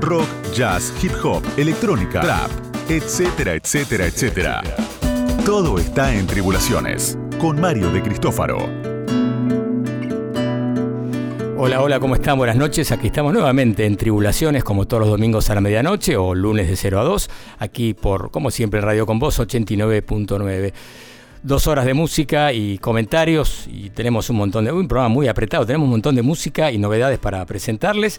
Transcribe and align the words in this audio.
rock, 0.00 0.26
jazz, 0.52 0.92
hip 1.02 1.12
hop, 1.22 1.42
electrónica, 1.56 2.20
trap, 2.20 2.50
etcétera, 2.88 3.54
etcétera, 3.54 4.06
etcétera. 4.06 4.62
Todo 5.44 5.78
está 5.78 6.14
en 6.14 6.26
Tribulaciones, 6.26 7.18
con 7.40 7.60
Mario 7.60 7.90
de 7.90 8.02
Cristófaro. 8.02 8.58
Hola, 11.56 11.80
hola, 11.80 12.00
¿cómo 12.00 12.14
están? 12.14 12.36
Buenas 12.36 12.56
noches. 12.56 12.92
Aquí 12.92 13.06
estamos 13.06 13.32
nuevamente 13.32 13.86
en 13.86 13.96
Tribulaciones, 13.96 14.64
como 14.64 14.86
todos 14.86 15.02
los 15.02 15.10
domingos 15.10 15.48
a 15.50 15.54
la 15.54 15.60
medianoche 15.60 16.16
o 16.16 16.34
lunes 16.34 16.68
de 16.68 16.76
0 16.76 17.00
a 17.00 17.04
2, 17.04 17.30
aquí 17.58 17.94
por, 17.94 18.30
como 18.30 18.50
siempre, 18.50 18.80
Radio 18.80 19.06
con 19.06 19.18
Voz 19.18 19.38
89.9 19.38 20.72
dos 21.42 21.66
horas 21.66 21.84
de 21.84 21.92
música 21.92 22.54
y 22.54 22.78
comentarios 22.78 23.68
y 23.70 23.90
tenemos 23.90 24.30
un 24.30 24.36
montón 24.36 24.64
de 24.64 24.72
un 24.72 24.88
programa 24.88 25.12
muy 25.12 25.28
apretado, 25.28 25.66
tenemos 25.66 25.84
un 25.84 25.90
montón 25.90 26.14
de 26.14 26.22
música 26.22 26.72
y 26.72 26.78
novedades 26.78 27.18
para 27.18 27.44
presentarles 27.44 28.18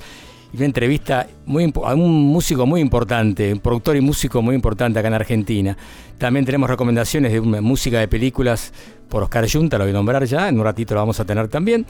y 0.56 0.58
una 0.58 0.68
entrevista 0.68 1.28
muy, 1.46 1.72
a 1.84 1.94
un 1.96 2.28
músico 2.28 2.66
muy 2.66 2.80
importante, 2.80 3.52
un 3.52 3.60
productor 3.60 3.98
y 3.98 4.02
músico 4.02 4.42
muy 4.42 4.56
importante 4.56 4.98
acá 4.98 5.10
en 5.10 5.14
Argentina. 5.14 5.78
También 6.18 6.46
tenemos 6.46 6.70
recomendaciones 6.70 7.34
de 7.34 7.42
música 7.42 8.00
de 8.00 8.08
películas 8.08 8.72
por 9.10 9.22
Oscar 9.22 9.46
Junta, 9.52 9.78
lo 9.78 9.84
voy 9.84 9.92
a 9.92 9.94
nombrar 9.94 10.24
ya, 10.24 10.48
en 10.48 10.58
un 10.58 10.64
ratito 10.64 10.94
lo 10.94 11.02
vamos 11.02 11.20
a 11.20 11.26
tener 11.26 11.50
también. 11.50 11.86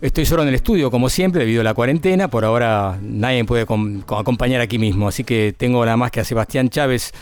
Estoy 0.00 0.24
solo 0.24 0.42
en 0.42 0.48
el 0.48 0.54
estudio, 0.54 0.90
como 0.90 1.10
siempre, 1.10 1.40
debido 1.40 1.60
a 1.60 1.64
la 1.64 1.74
cuarentena. 1.74 2.28
Por 2.28 2.46
ahora 2.46 2.98
nadie 3.02 3.42
me 3.42 3.44
puede 3.44 3.62
acompañar 3.64 4.62
aquí 4.62 4.78
mismo, 4.78 5.06
así 5.06 5.22
que 5.22 5.54
tengo 5.54 5.84
nada 5.84 5.98
más 5.98 6.10
que 6.10 6.20
a 6.20 6.24
Sebastián 6.24 6.70
Chávez 6.70 7.12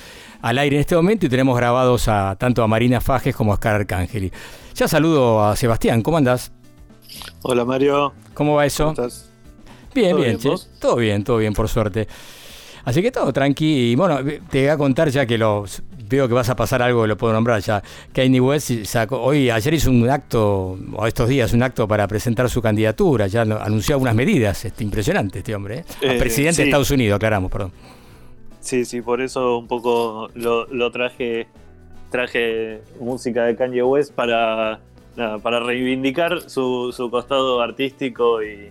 al 0.42 0.58
aire 0.58 0.76
en 0.76 0.80
este 0.80 0.94
momento 0.94 1.26
y 1.26 1.28
tenemos 1.28 1.56
grabados 1.56 2.06
a 2.06 2.36
tanto 2.36 2.62
a 2.62 2.68
Marina 2.68 3.00
Fajes 3.00 3.34
como 3.34 3.50
a 3.50 3.54
Oscar 3.54 3.74
Arcángeli. 3.74 4.30
Ya 4.76 4.86
saludo 4.86 5.44
a 5.44 5.56
Sebastián, 5.56 6.02
¿cómo 6.02 6.18
andás? 6.18 6.52
Hola 7.42 7.64
Mario. 7.64 8.12
¿Cómo 8.32 8.54
va 8.54 8.64
eso? 8.64 8.94
¿Cómo 8.94 9.06
estás? 9.08 9.27
Bien, 9.98 10.16
bien, 10.16 10.38
todo 10.78 10.96
bien, 10.96 11.24
todo 11.24 11.38
bien, 11.38 11.52
por 11.52 11.68
suerte. 11.68 12.06
Así 12.84 13.02
que 13.02 13.10
todo 13.10 13.32
tranqui. 13.32 13.90
Y 13.90 13.96
bueno, 13.96 14.20
te 14.48 14.60
voy 14.60 14.68
a 14.68 14.76
contar 14.76 15.08
ya 15.08 15.26
que 15.26 15.36
lo 15.36 15.64
veo 16.08 16.28
que 16.28 16.34
vas 16.34 16.48
a 16.48 16.56
pasar 16.56 16.82
algo, 16.82 17.04
lo 17.06 17.16
puedo 17.16 17.32
nombrar 17.32 17.60
ya. 17.60 17.82
Kanye 18.12 18.40
West 18.40 18.70
sacó, 18.84 19.20
hoy, 19.20 19.50
ayer 19.50 19.74
hizo 19.74 19.90
un 19.90 20.08
acto, 20.08 20.78
o 20.94 21.06
estos 21.06 21.28
días, 21.28 21.52
un 21.52 21.64
acto 21.64 21.88
para 21.88 22.06
presentar 22.06 22.48
su 22.48 22.62
candidatura. 22.62 23.26
Ya 23.26 23.42
anunció 23.42 23.96
algunas 23.96 24.14
medidas. 24.14 24.64
Este, 24.64 24.84
impresionante 24.84 25.40
este 25.40 25.54
hombre. 25.54 25.78
¿eh? 25.78 25.84
eh 26.00 26.18
presidente 26.18 26.62
de 26.62 26.68
Estados 26.68 26.90
Unidos, 26.92 27.16
aclaramos, 27.16 27.50
perdón. 27.50 27.72
Sí, 28.60 28.84
sí, 28.84 29.02
por 29.02 29.20
eso 29.20 29.58
un 29.58 29.66
poco 29.66 30.30
lo, 30.34 30.90
traje 30.92 31.48
traje 32.10 32.82
música 33.00 33.44
de 33.44 33.56
Kanye 33.56 33.82
West 33.82 34.14
para, 34.14 34.80
para 35.42 35.60
reivindicar 35.60 36.48
su, 36.48 36.92
su 36.96 37.10
costado 37.10 37.60
artístico 37.60 38.42
y, 38.42 38.70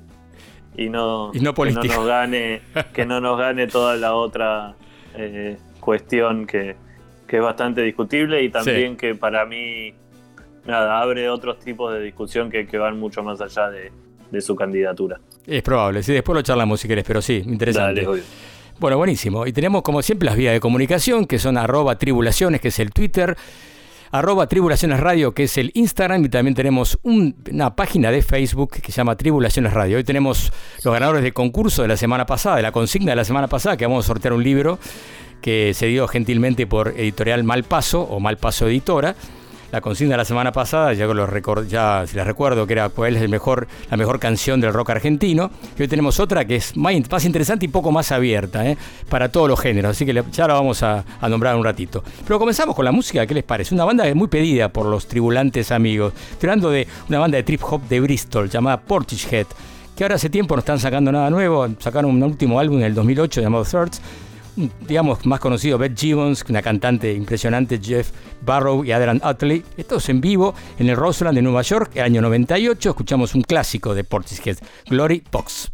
y 0.77 0.89
no, 0.89 1.31
que 1.33 1.41
no 1.41 1.53
nos 1.83 2.05
gane 2.05 2.61
que 2.93 3.05
no 3.05 3.19
nos 3.19 3.37
gane 3.37 3.67
toda 3.67 3.95
la 3.95 4.13
otra 4.13 4.75
eh, 5.15 5.57
cuestión 5.79 6.45
que, 6.45 6.75
es 7.27 7.41
bastante 7.41 7.81
discutible 7.81 8.41
y 8.43 8.49
también 8.49 8.95
que 8.95 9.15
para 9.15 9.45
mí 9.45 9.93
nada 10.65 11.01
abre 11.01 11.29
otros 11.29 11.59
tipos 11.59 11.93
de 11.93 12.01
discusión 12.01 12.49
que, 12.49 12.65
van 12.77 12.99
mucho 12.99 13.23
más 13.23 13.41
allá 13.41 13.69
de, 13.69 14.41
su 14.41 14.55
candidatura. 14.55 15.19
Es 15.45 15.61
probable, 15.63 16.03
sí, 16.03 16.13
después 16.13 16.35
lo 16.35 16.41
charlamos 16.41 16.79
si 16.79 16.87
querés, 16.87 17.05
pero 17.05 17.21
sí, 17.21 17.41
interesante. 17.45 18.01
Dale, 18.01 18.21
bueno, 18.79 18.97
buenísimo. 18.97 19.47
Y 19.47 19.53
tenemos 19.53 19.81
como 19.81 20.01
siempre 20.01 20.27
las 20.27 20.35
vías 20.35 20.53
de 20.53 20.59
comunicación, 20.59 21.25
que 21.25 21.39
son 21.39 21.57
arroba 21.57 21.97
tribulaciones, 21.97 22.61
que 22.61 22.67
es 22.67 22.79
el 22.79 22.91
Twitter, 22.91 23.35
arroba 24.11 24.47
tribulaciones 24.47 24.99
radio, 24.99 25.33
que 25.33 25.43
es 25.43 25.57
el 25.57 25.71
Instagram, 25.73 26.25
y 26.25 26.29
también 26.29 26.55
tenemos 26.55 26.99
una 27.03 27.75
página 27.75 28.11
de 28.11 28.21
Facebook 28.21 28.71
que 28.81 28.91
se 28.91 28.97
llama 28.97 29.15
Tribulaciones 29.15 29.73
Radio. 29.73 29.97
Hoy 29.97 30.03
tenemos 30.03 30.51
los 30.83 30.93
ganadores 30.93 31.23
del 31.23 31.33
concurso 31.33 31.81
de 31.81 31.87
la 31.87 31.97
semana 31.97 32.25
pasada, 32.25 32.57
de 32.57 32.61
la 32.61 32.71
consigna 32.71 33.11
de 33.11 33.17
la 33.17 33.25
semana 33.25 33.47
pasada, 33.47 33.77
que 33.77 33.85
vamos 33.85 34.05
a 34.05 34.07
sortear 34.07 34.33
un 34.33 34.43
libro 34.43 34.79
que 35.41 35.73
se 35.73 35.87
dio 35.87 36.07
gentilmente 36.07 36.67
por 36.67 36.89
editorial 36.97 37.43
Malpaso 37.43 38.01
o 38.01 38.19
Malpaso 38.19 38.67
Editora 38.67 39.15
la 39.71 39.81
consigna 39.81 40.13
de 40.13 40.17
la 40.17 40.25
semana 40.25 40.51
pasada, 40.51 40.93
ya, 40.93 41.07
ya 41.67 42.05
si 42.07 42.15
les 42.15 42.25
recuerdo 42.25 42.65
que 42.65 42.73
era 42.73 42.89
cuál 42.89 43.15
es 43.15 43.21
el 43.21 43.29
mejor, 43.29 43.67
la 43.89 43.97
mejor 43.97 44.19
canción 44.19 44.61
del 44.61 44.73
rock 44.73 44.91
argentino. 44.91 45.51
Y 45.77 45.81
hoy 45.81 45.87
tenemos 45.87 46.19
otra 46.19 46.45
que 46.45 46.55
es 46.55 46.75
más, 46.77 46.93
interesante 47.25 47.65
y 47.65 47.69
poco 47.69 47.91
más 47.91 48.11
abierta, 48.11 48.65
¿eh? 48.65 48.77
para 49.09 49.29
todos 49.29 49.49
los 49.49 49.59
géneros. 49.59 49.91
Así 49.91 50.05
que 50.05 50.23
ya 50.31 50.47
la 50.47 50.53
vamos 50.53 50.83
a, 50.83 51.03
nombrar 51.27 51.55
un 51.55 51.63
ratito. 51.63 52.03
Pero 52.25 52.39
comenzamos 52.39 52.75
con 52.75 52.85
la 52.85 52.91
música, 52.91 53.25
¿qué 53.25 53.33
les 53.33 53.43
parece? 53.43 53.75
Una 53.75 53.85
banda 53.85 54.05
muy 54.15 54.27
pedida 54.27 54.69
por 54.69 54.85
los 54.85 55.07
tribulantes 55.07 55.71
amigos. 55.71 56.13
Estoy 56.31 56.49
hablando 56.49 56.69
de 56.69 56.87
una 57.09 57.19
banda 57.19 57.37
de 57.37 57.43
trip 57.43 57.61
hop 57.63 57.81
de 57.87 57.99
Bristol 57.99 58.49
llamada 58.49 58.79
Portishead, 58.79 59.47
que 59.95 60.03
ahora 60.03 60.15
hace 60.15 60.29
tiempo 60.29 60.55
no 60.55 60.59
están 60.59 60.79
sacando 60.79 61.11
nada 61.11 61.29
nuevo. 61.29 61.67
Sacaron 61.79 62.11
un 62.11 62.23
último 62.23 62.59
álbum 62.59 62.77
en 62.79 62.85
el 62.85 62.93
2008 62.93 63.41
llamado 63.41 63.65
Thirds 63.65 64.01
digamos, 64.87 65.25
más 65.25 65.39
conocido, 65.39 65.77
Beth 65.77 65.97
Gibbons, 65.97 66.43
una 66.49 66.61
cantante 66.61 67.13
impresionante, 67.13 67.79
Jeff 67.81 68.11
Barrow 68.41 68.83
y 68.83 68.91
Adrian 68.91 69.21
Utley. 69.23 69.63
Estos 69.77 70.09
en 70.09 70.21
vivo 70.21 70.53
en 70.79 70.89
el 70.89 70.95
Roseland 70.95 71.35
de 71.35 71.41
Nueva 71.41 71.61
York, 71.61 71.91
el 71.95 72.03
año 72.03 72.21
98. 72.21 72.89
Escuchamos 72.89 73.35
un 73.35 73.41
clásico 73.41 73.93
de 73.95 74.03
Portishead, 74.03 74.57
Glory 74.89 75.23
Box. 75.31 75.71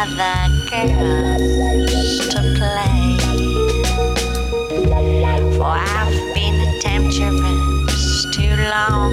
other 0.00 0.38
girls 0.70 2.28
to 2.28 2.40
play. 2.56 3.18
For 5.56 5.74
I've 5.74 6.34
been 6.34 6.54
a 6.60 6.78
temptress 6.80 8.26
too 8.32 8.54
long. 8.70 9.12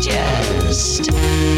Just. 0.00 1.57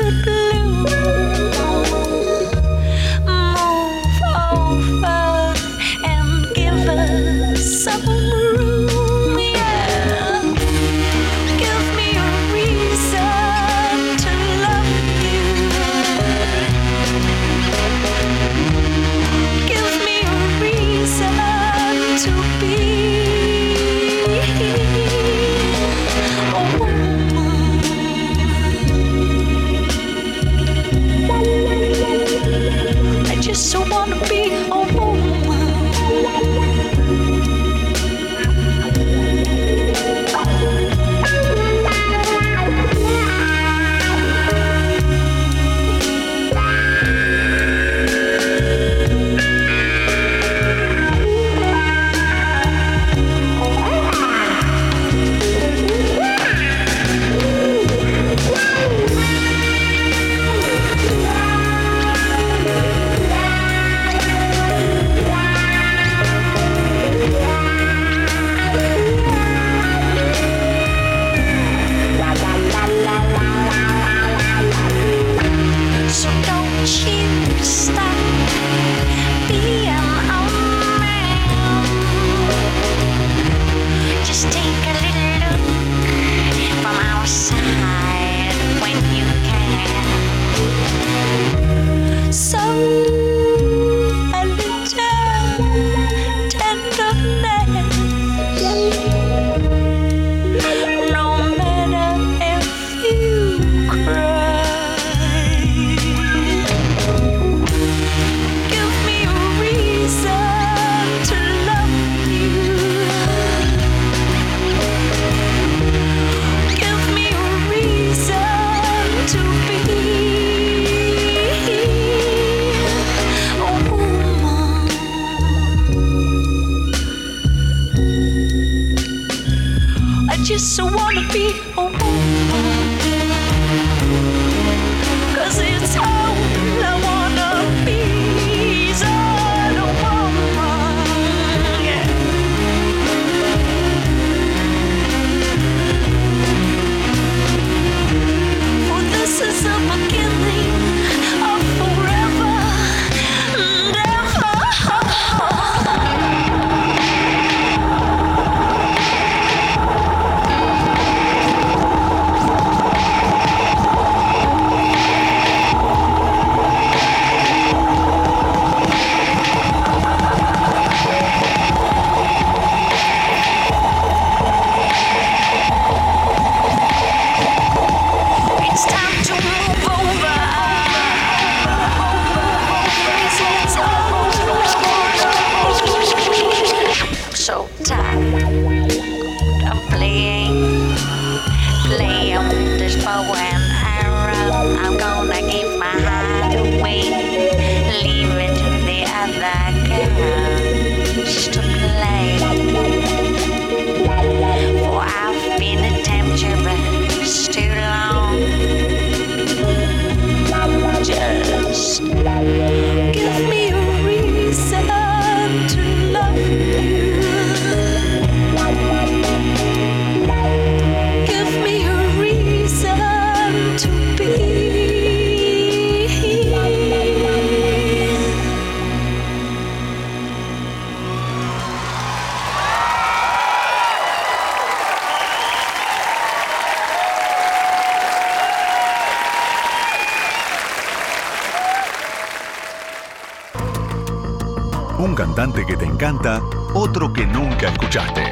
encanta, 246.01 246.41
otro 246.73 247.13
que 247.13 247.27
nunca 247.27 247.69
escuchaste. 247.69 248.23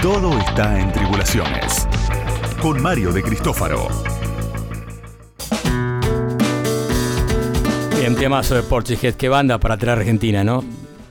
Todo 0.00 0.38
está 0.38 0.78
en 0.78 0.92
Tribulaciones. 0.92 1.88
Con 2.62 2.80
Mario 2.80 3.10
de 3.12 3.24
Cristófaro. 3.24 3.88
Bien, 7.98 8.14
temazo 8.14 8.54
de 8.54 8.62
Portishead, 8.62 9.14
qué 9.14 9.28
banda 9.28 9.58
para 9.58 9.76
traer 9.76 9.98
Argentina, 9.98 10.44
¿no? 10.44 10.62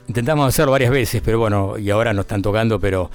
Intentamos 0.08 0.48
hacerlo 0.48 0.72
varias 0.72 0.90
veces, 0.90 1.20
pero 1.22 1.40
bueno, 1.40 1.76
y 1.76 1.90
ahora 1.90 2.14
nos 2.14 2.22
están 2.22 2.40
tocando, 2.40 2.80
pero 2.80 3.10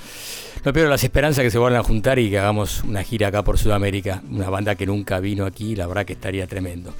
no 0.63 0.71
pierdo 0.71 0.91
las 0.91 1.03
esperanzas 1.03 1.43
que 1.43 1.49
se 1.49 1.57
vuelvan 1.57 1.79
a 1.79 1.83
juntar 1.83 2.19
y 2.19 2.29
que 2.29 2.37
hagamos 2.37 2.83
una 2.83 3.01
gira 3.01 3.29
acá 3.29 3.43
por 3.43 3.57
Sudamérica. 3.57 4.21
Una 4.29 4.51
banda 4.51 4.75
que 4.75 4.85
nunca 4.85 5.19
vino 5.19 5.47
aquí, 5.47 5.75
la 5.75 5.87
verdad 5.87 6.05
que 6.05 6.13
estaría 6.13 6.45
tremendo. 6.45 6.93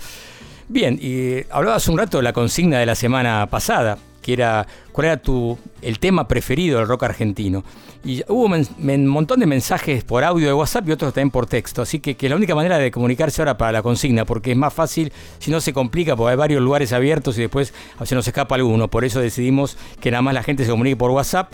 Bien, 0.68 0.98
y 1.00 1.46
hablabas 1.52 1.88
un 1.88 2.00
rato 2.00 2.18
de 2.18 2.24
la 2.24 2.34
consigna 2.34 2.80
de 2.80 2.88
la 2.88 2.96
semana 2.96 3.46
pasada, 3.46 4.00
que 4.22 4.34
era 4.34 4.68
cuál 4.92 5.08
era 5.08 5.18
tu, 5.18 5.58
el 5.82 6.00
tema 6.00 6.28
preferido 6.28 6.80
del 6.80 6.88
rock 6.88 7.04
argentino. 7.04 7.64
Y 8.04 8.24
hubo 8.28 8.46
un 8.46 9.08
montón 9.08 9.40
de 9.40 9.46
mensajes 9.46 10.04
por 10.04 10.24
audio 10.24 10.48
de 10.48 10.54
WhatsApp 10.54 10.88
y 10.90 10.92
otros 10.92 11.14
también 11.14 11.32
por 11.32 11.46
texto. 11.46 11.82
Así 11.82 12.00
que, 12.00 12.16
que 12.16 12.30
la 12.30 12.36
única 12.36 12.56
manera 12.56 12.78
de 12.78 12.90
comunicarse 12.90 13.42
ahora 13.42 13.58
para 13.58 13.72
la 13.72 13.82
consigna, 13.84 14.26
porque 14.26 14.52
es 14.52 14.58
más 14.58 14.74
fácil, 14.74 15.12
si 15.40 15.52
no 15.52 15.62
se 15.62 15.72
complica, 15.74 16.16
porque 16.16 16.32
hay 16.32 16.38
varios 16.38 16.62
lugares 16.62 16.94
abiertos 16.94 17.38
y 17.38 17.42
después 17.42 17.74
se 18.04 18.16
nos 18.16 18.28
escapa 18.28 18.56
alguno. 18.56 18.88
Por 18.90 19.06
eso 19.06 19.20
decidimos 19.20 19.78
que 20.00 20.10
nada 20.10 20.22
más 20.22 20.34
la 20.34 20.44
gente 20.44 20.66
se 20.66 20.72
comunique 20.72 20.96
por 20.96 21.12
WhatsApp, 21.12 21.52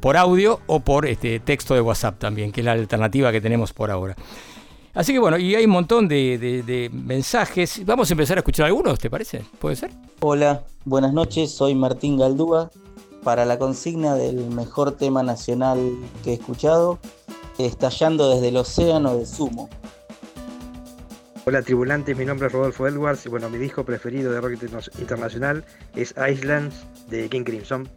por 0.00 0.16
audio 0.16 0.60
o 0.66 0.80
por 0.80 1.06
este, 1.06 1.40
texto 1.40 1.74
de 1.74 1.80
WhatsApp 1.80 2.18
también, 2.18 2.52
que 2.52 2.60
es 2.60 2.64
la 2.64 2.72
alternativa 2.72 3.32
que 3.32 3.40
tenemos 3.40 3.72
por 3.72 3.90
ahora. 3.90 4.14
Así 4.98 5.12
que 5.12 5.20
bueno, 5.20 5.38
y 5.38 5.54
hay 5.54 5.64
un 5.64 5.70
montón 5.70 6.08
de, 6.08 6.90
mensajes. 6.92 7.86
Vamos 7.86 8.10
a 8.10 8.14
empezar 8.14 8.36
a 8.36 8.40
escuchar 8.40 8.66
algunos, 8.66 8.98
¿te 8.98 9.08
parece? 9.08 9.44
¿Puede 9.60 9.76
ser? 9.76 9.92
Hola, 10.18 10.64
buenas 10.84 11.12
noches, 11.12 11.52
soy 11.52 11.76
Martín 11.76 12.18
Galdúa. 12.18 12.68
Para 13.22 13.44
la 13.44 13.60
consigna 13.60 14.16
del 14.16 14.50
mejor 14.50 14.96
tema 14.96 15.22
nacional 15.22 15.78
que 16.24 16.30
he 16.30 16.34
escuchado, 16.34 16.98
Estallando 17.58 18.28
desde 18.28 18.48
el 18.48 18.56
Océano 18.56 19.16
de 19.16 19.24
Sumo. 19.24 19.68
Hola 21.44 21.62
tribulantes, 21.62 22.16
mi 22.16 22.24
nombre 22.24 22.48
es 22.48 22.52
Rodolfo 22.52 22.88
Edwards 22.88 23.24
y 23.24 23.28
bueno, 23.28 23.48
mi 23.48 23.58
disco 23.58 23.84
preferido 23.84 24.32
de 24.32 24.40
rock 24.40 24.60
internacional 24.98 25.64
es 25.94 26.12
Islands 26.28 26.74
de 27.08 27.28
King 27.28 27.44
Crimson. 27.44 27.88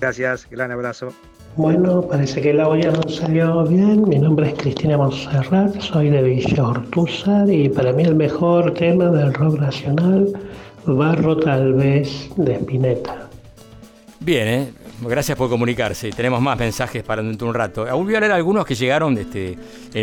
Gracias, 0.00 0.50
gran 0.50 0.72
abrazo. 0.72 1.12
Bueno, 1.58 2.02
parece 2.02 2.40
que 2.40 2.50
el 2.50 2.60
audio 2.60 2.92
no 2.92 3.02
salió 3.08 3.64
bien. 3.64 4.08
Mi 4.08 4.16
nombre 4.16 4.50
es 4.50 4.54
Cristina 4.54 4.96
Monserrat, 4.96 5.80
soy 5.80 6.08
de 6.08 6.22
Villa 6.22 6.72
y 7.48 7.68
para 7.68 7.92
mí 7.92 8.04
el 8.04 8.14
mejor 8.14 8.74
tema 8.74 9.06
del 9.06 9.34
rock 9.34 9.58
nacional, 9.58 10.28
Barro 10.86 11.36
tal 11.36 11.74
vez 11.74 12.30
de 12.36 12.54
Spinetta. 12.54 13.28
Bien, 14.20 14.46
¿eh? 14.46 14.72
gracias 15.00 15.36
por 15.36 15.50
comunicarse. 15.50 16.10
Tenemos 16.10 16.40
más 16.40 16.56
mensajes 16.56 17.02
para 17.02 17.24
dentro 17.24 17.46
de 17.46 17.50
un 17.50 17.54
rato. 17.56 17.88
Aún 17.88 18.14
a 18.14 18.20
leer 18.20 18.30
algunos 18.30 18.64
que 18.64 18.76
llegaron 18.76 19.18
este, 19.18 19.58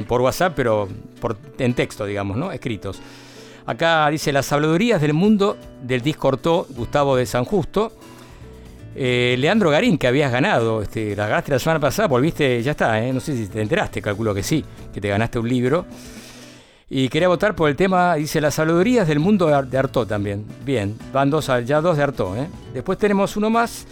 por 0.06 0.20
WhatsApp, 0.20 0.52
pero 0.58 0.90
por, 1.22 1.38
en 1.58 1.74
texto, 1.74 2.06
digamos, 2.06 2.36
¿no? 2.36 2.52
Escritos. 2.52 3.00
Acá 3.66 4.10
dice 4.10 4.34
las 4.34 4.52
habladurías 4.52 5.00
del 5.00 5.14
mundo 5.14 5.56
del 5.82 6.02
disco 6.02 6.28
Ortó, 6.28 6.68
Gustavo 6.76 7.16
de 7.16 7.26
San 7.26 7.46
Justo. 7.46 7.94
Eh, 8.98 9.36
Leandro 9.38 9.70
Garín, 9.70 9.98
que 9.98 10.08
habías 10.08 10.32
ganado, 10.32 10.82
este, 10.82 11.16
la 11.16 11.28
ganaste 11.28 11.52
la 11.52 11.60
semana 11.60 11.80
pasada, 11.82 12.08
volviste, 12.08 12.64
ya 12.64 12.72
está, 12.72 13.04
¿eh? 13.04 13.12
no 13.12 13.20
sé 13.20 13.36
si 13.36 13.48
te 13.48 13.62
enteraste, 13.62 14.02
calculo 14.02 14.34
que 14.34 14.42
sí, 14.42 14.64
que 14.94 15.02
te 15.02 15.10
ganaste 15.10 15.38
un 15.38 15.50
libro. 15.50 15.86
Y 16.90 17.10
quería 17.10 17.28
votar 17.28 17.56
por 17.56 17.70
el 17.70 17.76
tema, 17.76 18.16
dice, 18.16 18.40
las 18.40 18.56
saludorías 18.56 19.08
del 19.08 19.20
mundo 19.20 19.48
de 19.48 19.78
Artó 19.78 20.06
también. 20.06 20.46
Bien, 20.64 20.96
van 21.12 21.30
dos, 21.30 21.52
ya 21.66 21.82
dos 21.82 21.98
de 21.98 22.04
Artó. 22.04 22.38
¿eh? 22.38 22.48
Después 22.74 22.98
tenemos 22.98 23.36
uno 23.36 23.50
más. 23.50 23.86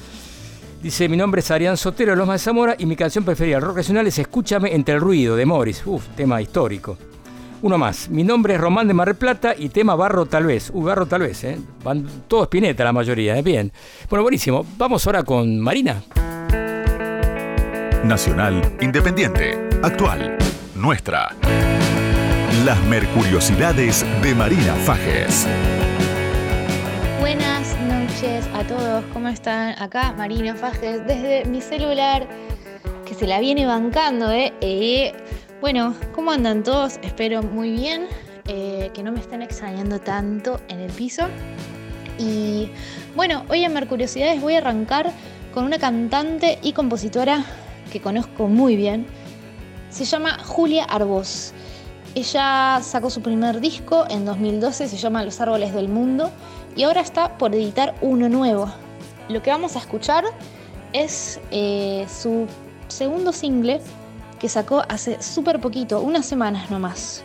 Dice, 0.81 1.09
mi 1.09 1.17
nombre 1.17 1.39
es 1.39 1.49
Arián 1.49 1.75
Sotero, 1.75 2.15
Loma 2.15 2.33
de 2.33 2.39
Zamora, 2.39 2.75
y 2.77 2.85
mi 2.85 2.95
canción 2.95 3.25
preferida 3.25 3.59
rock 3.59 3.77
nacional 3.77 4.05
es 4.05 4.19
Escúchame 4.19 4.75
entre 4.75 4.95
el 4.95 5.01
ruido, 5.01 5.35
de 5.35 5.45
Morris. 5.45 5.81
Uf, 5.85 6.07
tema 6.15 6.41
histórico. 6.41 6.97
Uno 7.63 7.77
más. 7.77 8.09
Mi 8.09 8.25
nombre 8.25 8.55
es 8.55 8.59
Román 8.59 8.89
de 8.89 8.93
Mar 8.93 9.15
Plata 9.15 9.55
y 9.57 9.69
tema 9.69 9.95
Barro 9.95 10.25
tal 10.25 10.45
vez. 10.45 10.69
Uh, 10.73 10.83
Barro 10.83 11.05
tal 11.05 11.21
vez, 11.21 11.45
¿eh? 11.45 11.57
Van 11.81 12.05
todos 12.27 12.49
Pineta 12.49 12.83
la 12.83 12.91
mayoría, 12.91 13.37
¿eh? 13.37 13.41
Bien. 13.41 13.71
Bueno, 14.09 14.21
buenísimo. 14.21 14.65
Vamos 14.77 15.07
ahora 15.07 15.23
con 15.23 15.61
Marina. 15.61 16.03
Nacional, 18.03 18.61
independiente, 18.81 19.57
actual, 19.81 20.37
nuestra. 20.75 21.29
Las 22.65 22.83
Mercuriosidades 22.87 24.05
de 24.21 24.35
Marina 24.35 24.73
Fajes. 24.83 25.47
Buenas 27.21 27.79
noches 27.87 28.45
a 28.53 28.67
todos, 28.67 29.05
¿cómo 29.13 29.29
están? 29.29 29.81
Acá 29.81 30.13
Marina 30.17 30.53
Fajes 30.53 31.07
desde 31.07 31.45
mi 31.45 31.61
celular, 31.61 32.27
que 33.05 33.13
se 33.13 33.25
la 33.25 33.39
viene 33.39 33.65
bancando, 33.65 34.33
¿eh? 34.33 34.51
eh 34.59 35.13
bueno, 35.63 35.95
¿cómo 36.13 36.31
andan 36.31 36.61
todos? 36.61 36.99
Espero 37.03 37.41
muy 37.41 37.71
bien, 37.71 38.07
eh, 38.49 38.91
que 38.93 39.01
no 39.01 39.13
me 39.13 39.21
estén 39.21 39.41
extrañando 39.41 39.97
tanto 39.97 40.59
en 40.67 40.81
el 40.81 40.91
piso. 40.91 41.23
Y 42.19 42.69
bueno, 43.15 43.45
hoy 43.47 43.63
en 43.63 43.71
Mercuriosidades 43.71 44.41
voy 44.41 44.55
a 44.55 44.57
arrancar 44.57 45.13
con 45.53 45.63
una 45.63 45.79
cantante 45.79 46.59
y 46.61 46.73
compositora 46.73 47.45
que 47.93 48.01
conozco 48.01 48.49
muy 48.49 48.75
bien. 48.75 49.05
Se 49.89 50.03
llama 50.03 50.37
Julia 50.43 50.83
Arbós. 50.83 51.53
Ella 52.13 52.81
sacó 52.83 53.09
su 53.09 53.21
primer 53.21 53.61
disco 53.61 54.05
en 54.09 54.25
2012, 54.25 54.89
se 54.89 54.97
llama 54.97 55.23
Los 55.23 55.39
Árboles 55.39 55.73
del 55.73 55.87
Mundo, 55.87 56.29
y 56.75 56.83
ahora 56.83 56.99
está 56.99 57.37
por 57.37 57.55
editar 57.55 57.95
uno 58.01 58.27
nuevo. 58.27 58.69
Lo 59.29 59.41
que 59.41 59.49
vamos 59.49 59.77
a 59.77 59.79
escuchar 59.79 60.25
es 60.91 61.39
eh, 61.51 62.05
su 62.09 62.47
segundo 62.89 63.31
single 63.31 63.79
que 64.43 64.49
sacó 64.49 64.83
hace 64.89 65.23
súper 65.23 65.61
poquito, 65.61 66.01
unas 66.01 66.25
semanas 66.25 66.69
nomás. 66.69 67.23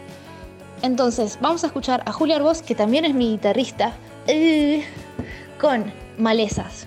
Entonces, 0.83 1.37
vamos 1.41 1.65
a 1.65 1.67
escuchar 1.67 2.01
a 2.07 2.13
Julia 2.13 2.37
Arbós, 2.37 2.63
que 2.63 2.77
también 2.77 3.05
es 3.05 3.13
mi 3.13 3.31
guitarrista, 3.31 3.93
eh, 4.29 4.85
con 5.61 5.93
Malezas. 6.17 6.87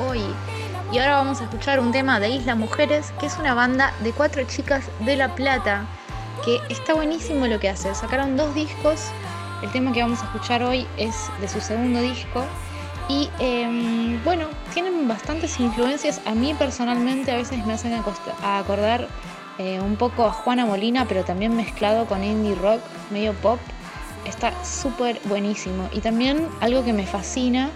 Hoy. 0.00 0.20
Y 0.90 0.98
ahora 0.98 1.16
vamos 1.16 1.40
a 1.40 1.44
escuchar 1.44 1.78
un 1.78 1.92
tema 1.92 2.18
de 2.18 2.30
Isla 2.30 2.54
Mujeres, 2.54 3.12
que 3.20 3.26
es 3.26 3.36
una 3.38 3.52
banda 3.52 3.92
de 4.02 4.12
cuatro 4.12 4.42
chicas 4.44 4.84
de 5.00 5.16
La 5.16 5.34
Plata, 5.34 5.86
que 6.44 6.60
está 6.70 6.94
buenísimo 6.94 7.46
lo 7.46 7.60
que 7.60 7.68
hace. 7.68 7.94
Sacaron 7.94 8.36
dos 8.36 8.54
discos. 8.54 9.10
El 9.62 9.70
tema 9.70 9.92
que 9.92 10.02
vamos 10.02 10.22
a 10.22 10.24
escuchar 10.24 10.62
hoy 10.62 10.86
es 10.96 11.14
de 11.40 11.48
su 11.48 11.60
segundo 11.60 12.00
disco. 12.00 12.44
Y 13.08 13.28
em, 13.38 14.22
bueno, 14.24 14.46
tienen 14.72 15.06
bastantes 15.06 15.60
influencias. 15.60 16.22
A 16.24 16.34
mí 16.34 16.54
personalmente 16.54 17.30
a 17.30 17.36
veces 17.36 17.66
me 17.66 17.74
hacen 17.74 17.92
acordar 17.92 19.08
eh, 19.58 19.78
un 19.80 19.96
poco 19.96 20.24
a 20.24 20.32
Juana 20.32 20.64
Molina, 20.64 21.06
pero 21.06 21.22
también 21.24 21.54
mezclado 21.54 22.06
con 22.06 22.24
indie 22.24 22.54
rock, 22.54 22.80
medio 23.10 23.34
pop. 23.34 23.58
Está 24.24 24.52
súper 24.64 25.20
buenísimo. 25.24 25.88
Y 25.92 26.00
también 26.00 26.48
algo 26.60 26.82
que 26.82 26.94
me 26.94 27.06
fascina 27.06 27.70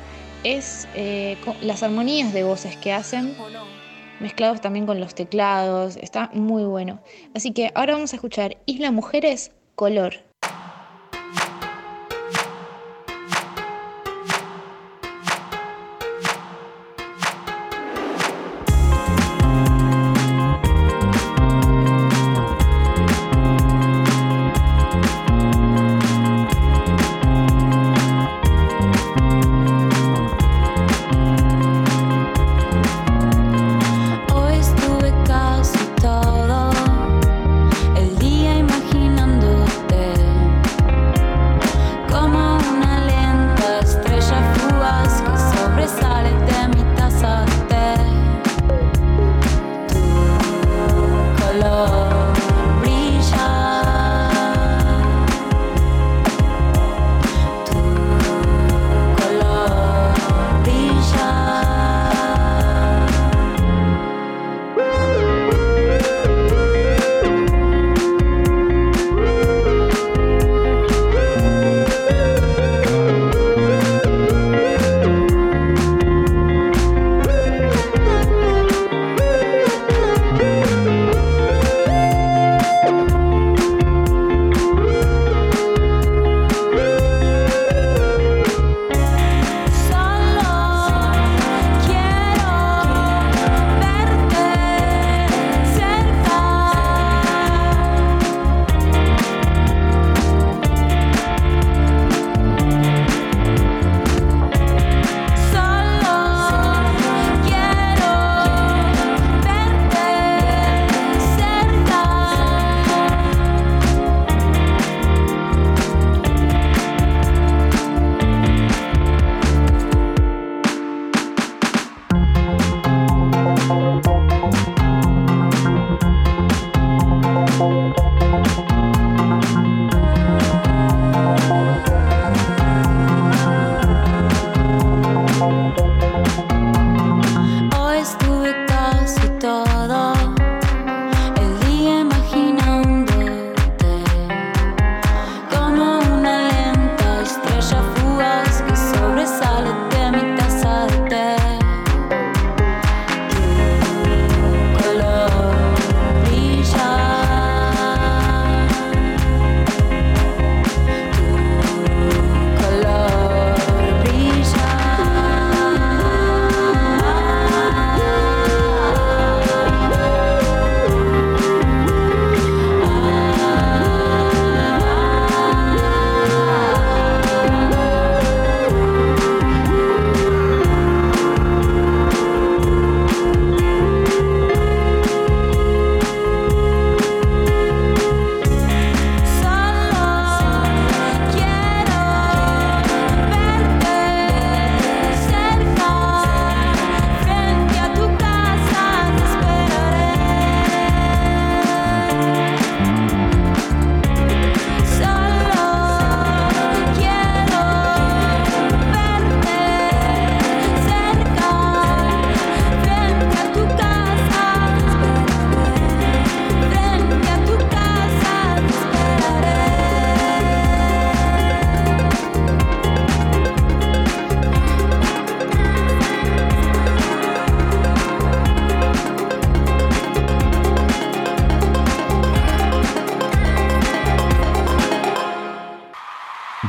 es 0.44 0.88
eh, 0.94 1.36
las 1.62 1.82
armonías 1.82 2.32
de 2.32 2.44
voces 2.44 2.76
que 2.76 2.92
hacen, 2.92 3.34
mezclados 4.20 4.60
también 4.60 4.86
con 4.86 5.00
los 5.00 5.14
teclados. 5.14 5.96
Está 5.96 6.30
muy 6.32 6.64
bueno. 6.64 7.00
Así 7.34 7.52
que 7.52 7.70
ahora 7.74 7.94
vamos 7.94 8.12
a 8.12 8.16
escuchar 8.16 8.56
Isla 8.66 8.90
Mujeres, 8.90 9.52
Color. 9.74 10.27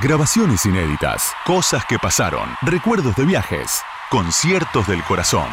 Grabaciones 0.10 0.66
inéditas, 0.66 1.34
cosas 1.46 1.86
que 1.86 2.00
pasaron, 2.00 2.50
recuerdos 2.64 3.16
de 3.16 3.26
viajes, 3.26 3.80
conciertos 4.10 4.88
del 4.88 5.04
corazón. 5.04 5.46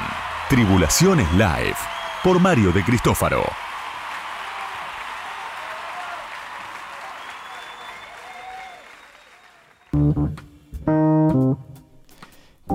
Tribulaciones 0.48 1.30
Live 1.32 1.76
por 2.24 2.40
Mario 2.40 2.72
de 2.72 2.82
Cristófaro. 2.82 3.44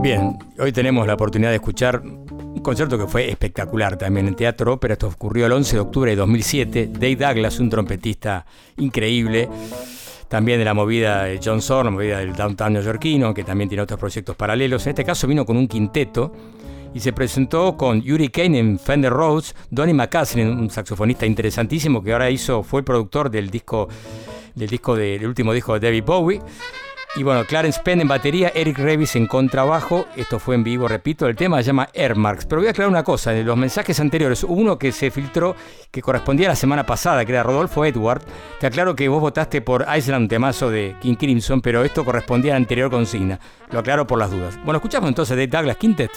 Bien, 0.04 0.38
hoy 0.60 0.72
tenemos 0.72 1.08
la 1.08 1.16
oportunidad 1.16 1.50
de 1.50 1.56
escuchar 1.56 2.02
un 2.02 2.62
concierto 2.62 3.00
que 3.00 3.08
fue 3.08 3.28
espectacular 3.28 3.98
también 3.98 4.28
en 4.28 4.36
teatro, 4.36 4.80
pero 4.80 4.94
esto 4.94 5.08
ocurrió 5.08 5.48
el 5.48 5.52
11 5.54 5.78
de 5.78 5.80
octubre 5.80 6.12
de 6.12 6.18
2007. 6.18 6.92
Dave 6.94 7.16
Douglas, 7.16 7.60
un 7.60 7.72
trompetista 7.72 8.46
increíble, 8.78 9.50
también 10.32 10.60
de 10.60 10.66
la 10.66 10.74
movida 10.74 11.26
de 11.26 11.42
John 11.44 11.62
Zorn, 11.62 11.88
la 11.88 11.92
movida 11.92 12.20
del 12.20 12.32
downtown 12.34 12.72
neoyorquino, 12.72 13.34
que 13.34 13.44
también 13.44 13.68
tiene 13.70 13.82
otros 13.82 14.00
proyectos 14.00 14.34
paralelos. 14.38 14.86
En 14.86 14.92
este 14.92 15.04
caso 15.04 15.28
vino 15.28 15.46
con 15.46 15.58
un 15.58 15.68
quinteto 15.68 16.32
y 16.94 17.02
se 17.02 17.12
presentó 17.12 17.76
con 17.76 18.02
Yuri 18.02 18.30
Kane 18.30 18.58
en 18.58 18.80
Fender 18.80 19.12
Rhodes, 19.12 19.54
Donny 19.70 19.94
McCaslin, 19.94 20.48
un 20.48 20.70
saxofonista 20.70 21.26
interesantísimo 21.26 22.02
que 22.02 22.14
ahora 22.14 22.30
hizo, 22.30 22.64
fue 22.64 22.80
el 22.80 22.86
productor 22.86 23.30
del 23.30 23.50
disco, 23.50 23.90
del 24.56 24.70
disco 24.70 24.96
de- 24.96 25.20
del 25.20 25.28
último 25.28 25.52
disco 25.52 25.74
de 25.74 25.82
David 25.82 26.04
Bowie. 26.06 26.40
Y 27.14 27.24
bueno, 27.24 27.44
Clarence 27.44 27.82
Penn 27.84 28.00
en 28.00 28.08
batería, 28.08 28.54
Eric 28.56 28.78
Revis 28.78 29.18
en 29.18 29.28
contrabajo. 29.28 30.06
Esto 30.16 30.40
fue 30.40 30.56
en 30.56 30.64
vivo, 30.64 30.88
repito. 30.88 31.28
El 31.28 31.36
tema 31.36 31.58
se 31.58 31.64
llama 31.68 31.90
Airmarks. 31.94 32.46
Pero 32.46 32.62
voy 32.62 32.70
a 32.70 32.72
aclarar 32.72 32.90
una 32.90 33.04
cosa. 33.04 33.36
En 33.36 33.46
los 33.46 33.58
mensajes 33.58 34.00
anteriores, 34.00 34.46
uno 34.46 34.80
que 34.80 34.94
se 34.94 35.12
filtró 35.12 35.58
que 35.92 36.02
correspondía 36.02 36.48
a 36.48 36.52
la 36.52 36.56
semana 36.56 36.86
pasada, 36.86 37.26
que 37.26 37.34
era 37.34 37.44
Rodolfo 37.44 37.84
Edward. 37.84 38.24
Te 38.62 38.68
aclaro 38.68 38.96
que 38.96 39.10
vos 39.10 39.20
votaste 39.20 39.62
por 39.62 39.86
Island, 39.94 40.30
temazo 40.30 40.70
de 40.70 40.96
King 41.02 41.16
Crimson, 41.16 41.62
pero 41.62 41.84
esto 41.84 42.06
correspondía 42.06 42.54
a 42.54 42.56
la 42.56 42.60
anterior 42.60 42.90
consigna. 42.90 43.42
Lo 43.72 43.80
aclaro 43.80 44.08
por 44.08 44.18
las 44.18 44.32
dudas. 44.32 44.58
Bueno, 44.64 44.78
escuchamos 44.78 45.10
entonces 45.10 45.36
de 45.36 45.48
Douglas 45.48 45.76
Quintet. 45.76 46.12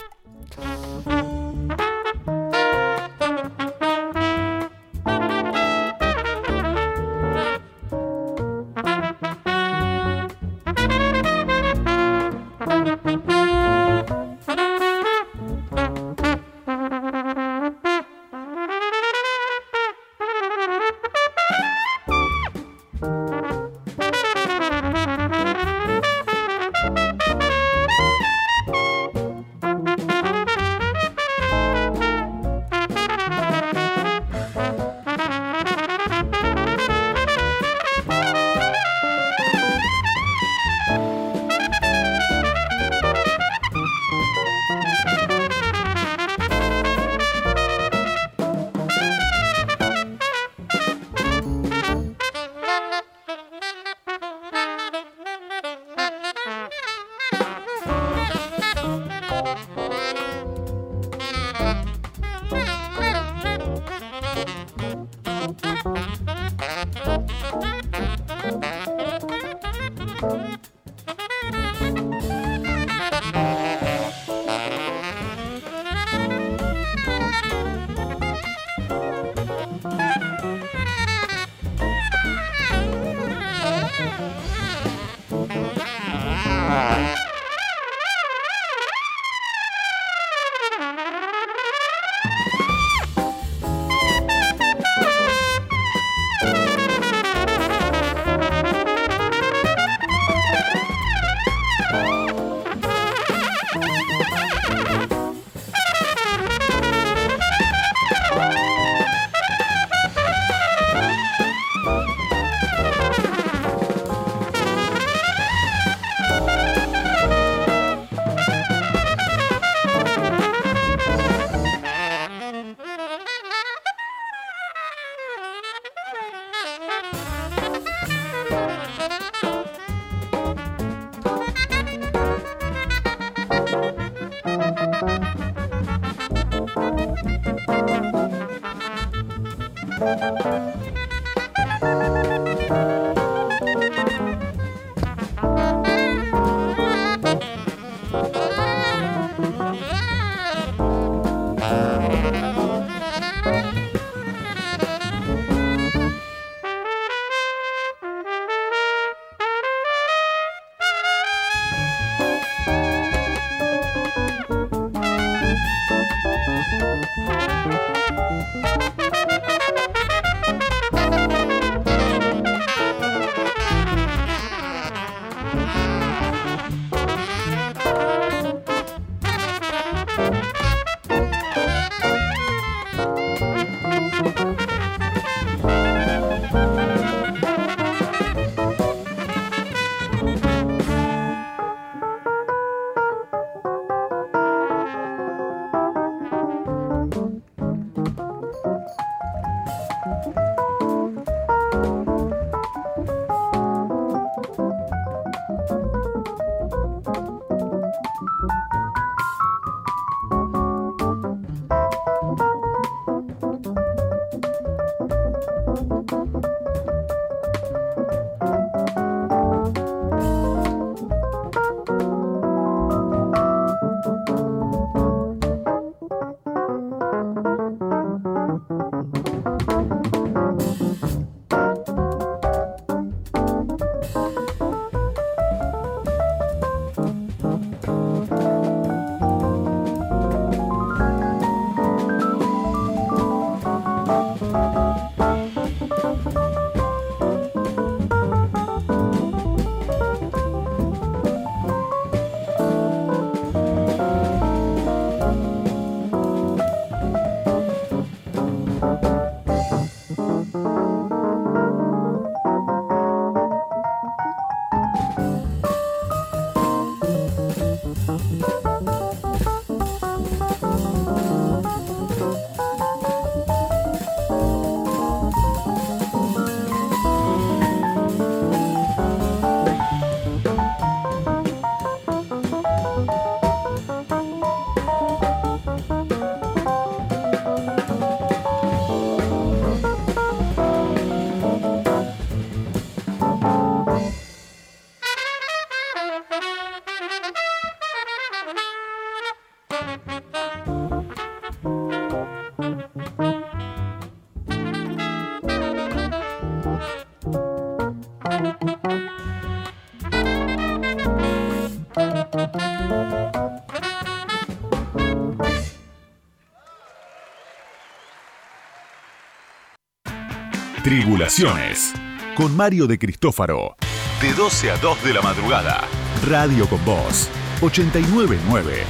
Tribulaciones. 320.94 321.92
Con 322.36 322.56
Mario 322.56 322.86
de 322.86 323.00
Cristófaro. 323.00 323.74
De 324.20 324.32
12 324.32 324.70
a 324.70 324.76
2 324.76 325.02
de 325.02 325.12
la 325.12 325.22
madrugada. 325.22 325.80
Radio 326.24 326.68
con 326.68 326.84
Voz. 326.84 327.28
899. 327.60 328.84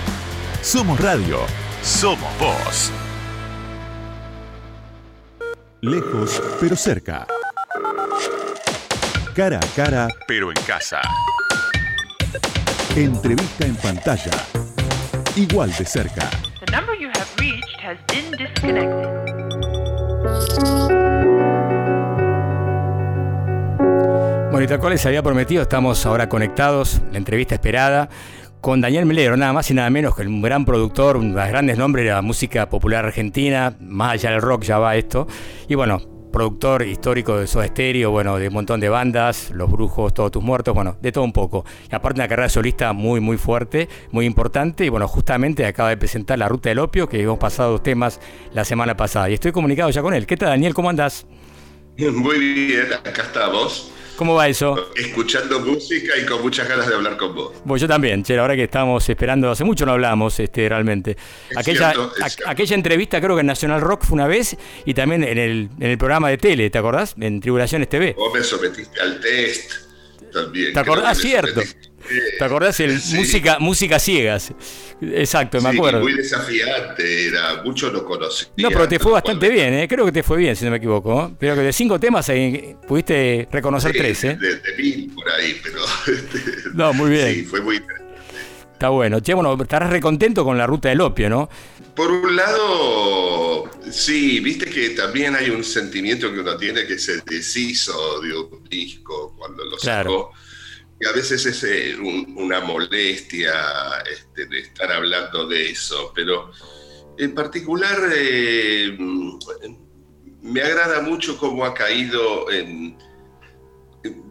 Somos 0.61 1.01
radio. 1.01 1.39
Somos 1.83 2.29
voz. 2.39 2.93
Lejos, 5.81 6.43
pero 6.61 6.77
cerca. 6.77 7.27
Cara 9.35 9.57
a 9.57 9.67
cara, 9.75 10.09
pero 10.29 10.51
en 10.51 10.63
casa. 10.67 11.01
Entrevista 12.95 13.65
en 13.65 13.77
pantalla. 13.77 14.33
Igual 15.37 15.75
de 15.79 15.87
cerca. 15.87 16.29
The 16.67 16.71
number 16.71 16.95
you 17.01 17.09
have 17.09 17.27
reached 17.39 17.81
has 17.81 17.97
been 18.09 18.31
disconnected. 18.33 19.15
Y 24.65 24.67
tal 24.67 24.81
cual 24.81 24.95
les 24.95 25.05
había 25.05 25.23
prometido, 25.23 25.61
estamos 25.61 26.07
ahora 26.07 26.31
conectados, 26.31 27.03
la 27.13 27.19
entrevista 27.19 27.55
esperada, 27.55 28.09
con 28.63 28.81
Daniel 28.81 29.05
Melero, 29.05 29.37
nada 29.37 29.53
más 29.53 29.71
y 29.71 29.75
nada 29.75 29.91
menos 29.91 30.17
que 30.17 30.23
un 30.23 30.41
gran 30.41 30.65
productor, 30.65 31.19
un 31.19 31.35
grandes 31.35 31.77
nombres 31.77 32.07
de 32.07 32.13
la 32.13 32.23
música 32.23 32.71
popular 32.71 33.05
argentina, 33.05 33.77
más 33.79 34.13
allá 34.13 34.31
del 34.31 34.41
rock 34.41 34.63
ya 34.63 34.79
va 34.79 34.97
esto, 34.97 35.27
y 35.69 35.75
bueno, 35.75 36.01
productor 36.33 36.83
histórico 36.83 37.37
de 37.37 37.47
Soda 37.47 37.67
Stereo, 37.67 38.11
bueno, 38.11 38.39
de 38.39 38.49
un 38.49 38.55
montón 38.55 38.81
de 38.81 38.89
bandas, 38.89 39.51
Los 39.51 39.71
Brujos, 39.71 40.15
Todos 40.15 40.31
Tus 40.31 40.43
Muertos, 40.43 40.75
bueno, 40.75 40.97
de 41.03 41.13
todo 41.13 41.25
un 41.25 41.35
poco. 41.35 41.67
Y 41.93 41.95
aparte 41.95 42.21
una 42.21 42.29
carrera 42.29 42.49
solista 42.49 42.95
muy, 42.95 43.21
muy 43.21 43.37
fuerte, 43.37 43.91
muy 44.13 44.25
importante, 44.25 44.87
y 44.87 44.89
bueno, 44.89 45.07
justamente 45.09 45.67
acaba 45.67 45.91
de 45.91 45.99
presentar 45.99 46.39
La 46.39 46.49
Ruta 46.49 46.71
del 46.71 46.79
Opio, 46.79 47.07
que 47.07 47.21
hemos 47.21 47.39
pasado 47.39 47.73
dos 47.73 47.83
temas 47.83 48.19
la 48.55 48.65
semana 48.65 48.97
pasada, 48.97 49.29
y 49.29 49.35
estoy 49.35 49.53
comunicado 49.53 49.91
ya 49.91 50.01
con 50.01 50.15
él. 50.15 50.27
¿Qué 50.27 50.39
tal, 50.39 50.49
Daniel? 50.49 50.73
¿Cómo 50.73 50.89
andás? 50.89 51.27
Muy 51.99 52.39
bien, 52.39 52.95
acá 52.95 53.23
estamos. 53.23 53.94
¿Cómo 54.17 54.35
va 54.35 54.47
eso? 54.49 54.91
Escuchando 54.95 55.59
música 55.61 56.13
y 56.17 56.25
con 56.25 56.41
muchas 56.41 56.69
ganas 56.69 56.87
de 56.89 56.95
hablar 56.95 57.17
con 57.17 57.35
vos. 57.35 57.53
Bueno, 57.65 57.81
yo 57.81 57.89
también, 57.89 58.23
che, 58.23 58.39
ahora 58.39 58.55
que 58.55 58.65
estamos 58.65 59.09
esperando, 59.09 59.51
hace 59.51 59.65
mucho 59.65 59.85
no 59.85 59.93
hablamos 59.93 60.39
este, 60.39 60.69
realmente. 60.69 61.17
Es 61.51 61.57
Aquella, 61.57 61.93
cierto, 61.93 62.13
a- 62.47 62.51
aquella 62.51 62.75
entrevista 62.77 63.21
creo 63.21 63.35
que 63.35 63.41
en 63.41 63.47
National 63.47 63.81
Rock 63.81 64.05
fue 64.05 64.15
una 64.15 64.27
vez 64.29 64.57
y 64.85 64.95
también 64.95 65.25
en 65.25 65.39
el, 65.39 65.69
en 65.81 65.91
el 65.91 65.99
programa 65.99 66.29
de 66.31 66.39
tele, 66.39 66.71
¿te 66.71 66.79
acordás? 66.79 67.15
En 67.19 67.41
Tribulaciones 67.41 67.89
TV. 67.89 68.13
Vos 68.17 68.33
me 68.33 68.43
sometiste 68.43 69.01
al 69.01 69.19
test 69.21 69.73
también. 70.33 70.73
¿Te 70.73 70.79
acordás? 70.81 71.19
Ah, 71.19 71.21
cierto. 71.21 71.53
sometiste. 71.63 71.89
¿Te 72.39 72.45
acordás? 72.45 72.79
El 72.81 73.01
Sí. 73.01 73.17
música, 73.17 73.59
música 73.59 73.99
ciegas. 73.99 74.53
Exacto, 75.01 75.61
me 75.61 75.71
Sí, 75.71 75.77
acuerdo. 75.77 76.01
muy 76.01 76.15
desafiante, 76.15 77.27
era, 77.29 77.63
mucho 77.63 77.91
no 77.91 78.05
conocía. 78.05 78.49
No, 78.57 78.69
pero 78.69 78.89
te 78.89 78.99
fue 78.99 79.13
bastante 79.13 79.47
cual. 79.47 79.53
bien, 79.59 79.75
¿eh? 79.75 79.89
creo 79.89 80.05
que 80.05 80.13
te 80.13 80.23
fue 80.23 80.37
bien, 80.39 80.55
si 80.57 80.65
no 80.65 80.71
me 80.71 80.77
equivoco. 80.79 81.27
¿eh? 81.33 81.35
Creo 81.39 81.55
que 81.55 81.61
de 81.63 81.73
cinco 81.73 81.99
temas 81.99 82.29
eh, 82.29 82.77
pudiste 82.87 83.49
reconocer 83.51 83.93
Sí, 83.93 83.99
tres, 83.99 84.25
¿eh? 84.25 84.37
De, 84.41 84.57
de 84.57 84.77
mil 84.77 85.11
por 85.15 85.29
ahí, 85.31 85.61
pero. 85.63 85.79
este, 86.07 86.69
No, 86.75 86.93
muy 86.93 87.11
bien. 87.11 87.35
Sí, 87.35 87.43
fue 87.45 87.61
muy. 87.61 87.83
Está 88.73 88.89
bueno. 88.89 89.21
Che, 89.21 89.35
bueno, 89.35 89.57
estarás 89.63 89.91
recontento 89.91 90.45
con 90.45 90.59
la 90.59 90.67
ruta 90.67 90.89
del 90.89 91.01
opio, 91.01 91.29
¿no? 91.31 91.49
Por 91.95 92.11
un 92.11 92.35
lado, 92.35 93.71
sí, 93.91 94.41
viste 94.41 94.67
que 94.67 94.91
también 94.91 95.37
hay 95.37 95.51
un 95.51 95.63
sentimiento 95.63 96.33
que 96.33 96.41
uno 96.41 96.57
tiene 96.57 96.85
que 96.87 96.99
se 96.99 97.21
deshizo 97.21 98.21
de 98.21 98.37
un 98.37 98.65
disco 98.69 99.35
cuando 99.39 99.65
lo 99.65 99.77
Claro. 99.77 100.11
sacó. 100.11 100.33
A 101.07 101.13
veces 101.13 101.45
es 101.47 101.63
eh, 101.65 101.97
un- 101.99 102.35
una 102.37 102.61
molestia 102.61 103.53
este, 104.11 104.49
estar 104.59 104.91
hablando 104.93 105.47
de 105.47 105.71
eso, 105.71 106.13
pero 106.15 106.51
en 107.19 107.35
particular 107.35 107.97
eh, 108.15 108.97
me 110.43 110.61
agrada 110.63 111.01
mucho 111.03 111.37
cómo 111.39 111.65
ha 111.65 111.75
caído 111.75 112.51
en, 112.51 112.97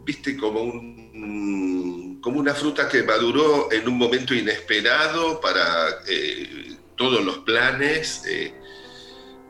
viste, 0.04 0.36
como 0.36 0.62
un 0.62 2.20
como 2.22 2.40
una 2.40 2.54
fruta 2.54 2.88
que 2.88 3.02
maduró 3.02 3.70
en 3.70 3.86
un 3.86 3.98
momento 3.98 4.32
inesperado 4.34 5.40
para 5.42 5.88
eh, 6.08 6.74
todos 6.96 7.22
los 7.22 7.38
planes 7.40 8.22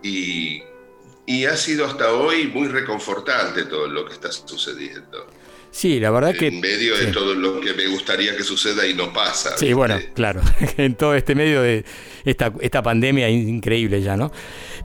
y 0.02 1.44
ha 1.46 1.56
sido 1.56 1.86
hasta 1.86 2.12
hoy 2.12 2.48
muy 2.48 2.68
reconfortante 2.68 3.64
todo 3.64 3.86
lo 3.86 4.04
que 4.06 4.12
está 4.14 4.30
sucediendo. 4.32 5.26
Sí, 5.76 5.98
la 5.98 6.12
verdad 6.12 6.32
que... 6.36 6.46
En 6.46 6.60
medio 6.60 6.96
de 6.96 7.06
todo 7.08 7.34
lo 7.34 7.58
que 7.60 7.74
me 7.74 7.88
gustaría 7.88 8.36
que 8.36 8.44
suceda 8.44 8.86
y 8.86 8.94
no 8.94 9.12
pasa. 9.12 9.50
Sí, 9.58 9.64
¿viste? 9.64 9.74
bueno, 9.74 9.98
claro, 10.14 10.40
en 10.76 10.94
todo 10.94 11.16
este 11.16 11.34
medio 11.34 11.62
de 11.62 11.84
esta, 12.24 12.52
esta 12.60 12.80
pandemia 12.80 13.28
in- 13.28 13.48
increíble 13.48 14.00
ya, 14.00 14.16
¿no? 14.16 14.30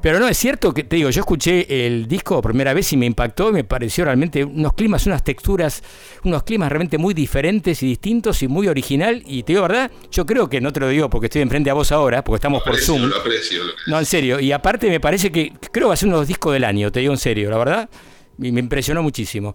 Pero 0.02 0.20
no, 0.20 0.28
es 0.28 0.36
cierto 0.36 0.74
que, 0.74 0.84
te 0.84 0.96
digo, 0.96 1.12
yo 1.12 1.20
escuché 1.20 1.86
el 1.86 2.08
disco 2.08 2.42
por 2.42 2.50
primera 2.52 2.74
vez 2.74 2.92
y 2.92 2.98
me 2.98 3.06
impactó, 3.06 3.52
me 3.52 3.64
pareció 3.64 4.06
realmente 4.06 4.44
unos 4.44 4.74
climas, 4.74 5.06
unas 5.06 5.24
texturas, 5.24 5.84
unos 6.24 6.42
climas 6.42 6.70
realmente 6.70 6.98
muy 6.98 7.14
diferentes 7.14 7.84
y 7.84 7.86
distintos 7.86 8.42
y 8.42 8.48
muy 8.48 8.68
original. 8.68 9.22
Y 9.28 9.44
te 9.44 9.54
digo, 9.54 9.62
¿verdad? 9.62 9.92
Yo 10.12 10.26
creo 10.26 10.50
que, 10.50 10.60
no 10.60 10.74
te 10.74 10.80
lo 10.80 10.90
digo 10.90 11.08
porque 11.08 11.28
estoy 11.28 11.44
enfrente 11.44 11.70
a 11.70 11.76
vos 11.76 11.92
ahora, 11.92 12.24
porque 12.24 12.38
estamos 12.38 12.64
por 12.64 12.72
Aprecio, 12.72 12.96
Zoom. 12.96 13.10
Lo 13.10 13.18
aprecio. 13.18 13.64
lo- 13.64 13.74
No, 13.86 14.00
en 14.00 14.06
serio, 14.08 14.40
y 14.40 14.52
aparte 14.52 14.90
me 14.90 15.00
parece 15.00 15.32
que 15.32 15.54
creo 15.72 15.86
que 15.86 15.90
va 15.90 15.94
a 15.94 15.98
ser 15.98 16.08
uno 16.08 16.18
de 16.18 16.22
los 16.22 16.28
discos 16.28 16.52
del 16.52 16.64
año, 16.64 16.92
te 16.92 17.00
digo 17.02 17.14
en 17.14 17.20
serio, 17.20 17.52
la 17.52 17.60
verdad, 17.60 17.90
y 18.42 18.52
me 18.52 18.60
impresionó 18.60 19.04
muchísimo. 19.04 19.54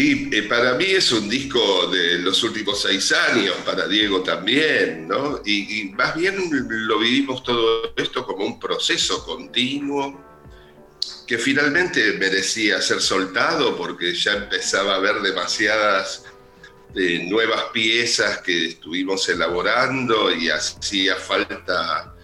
Y 0.00 0.34
eh, 0.34 0.44
para 0.44 0.76
mí 0.76 0.86
es 0.86 1.12
un 1.12 1.28
disco 1.28 1.86
de 1.88 2.20
los 2.20 2.42
últimos 2.42 2.80
seis 2.80 3.12
años, 3.12 3.54
para 3.66 3.86
Diego 3.86 4.22
también, 4.22 5.06
¿no? 5.06 5.42
Y, 5.44 5.92
más 5.94 6.16
bien 6.16 6.36
lo 6.68 6.98
vivimos 6.98 7.44
todo 7.44 7.92
esto 7.94 8.24
como 8.24 8.46
un 8.46 8.58
proceso 8.58 9.22
continuo 9.22 10.18
que 11.26 11.36
finalmente 11.36 12.14
merecía 12.14 12.80
ser 12.80 13.02
soltado 13.02 13.76
porque 13.76 14.14
ya 14.14 14.32
empezaba 14.32 14.94
a 14.94 14.96
haber 14.96 15.20
demasiadas 15.20 16.24
eh, 16.94 17.26
nuevas 17.28 17.64
piezas 17.70 18.38
que 18.38 18.68
estuvimos 18.68 19.28
elaborando 19.28 20.34
y 20.34 20.48
hacía 20.48 21.16
falta 21.16 22.14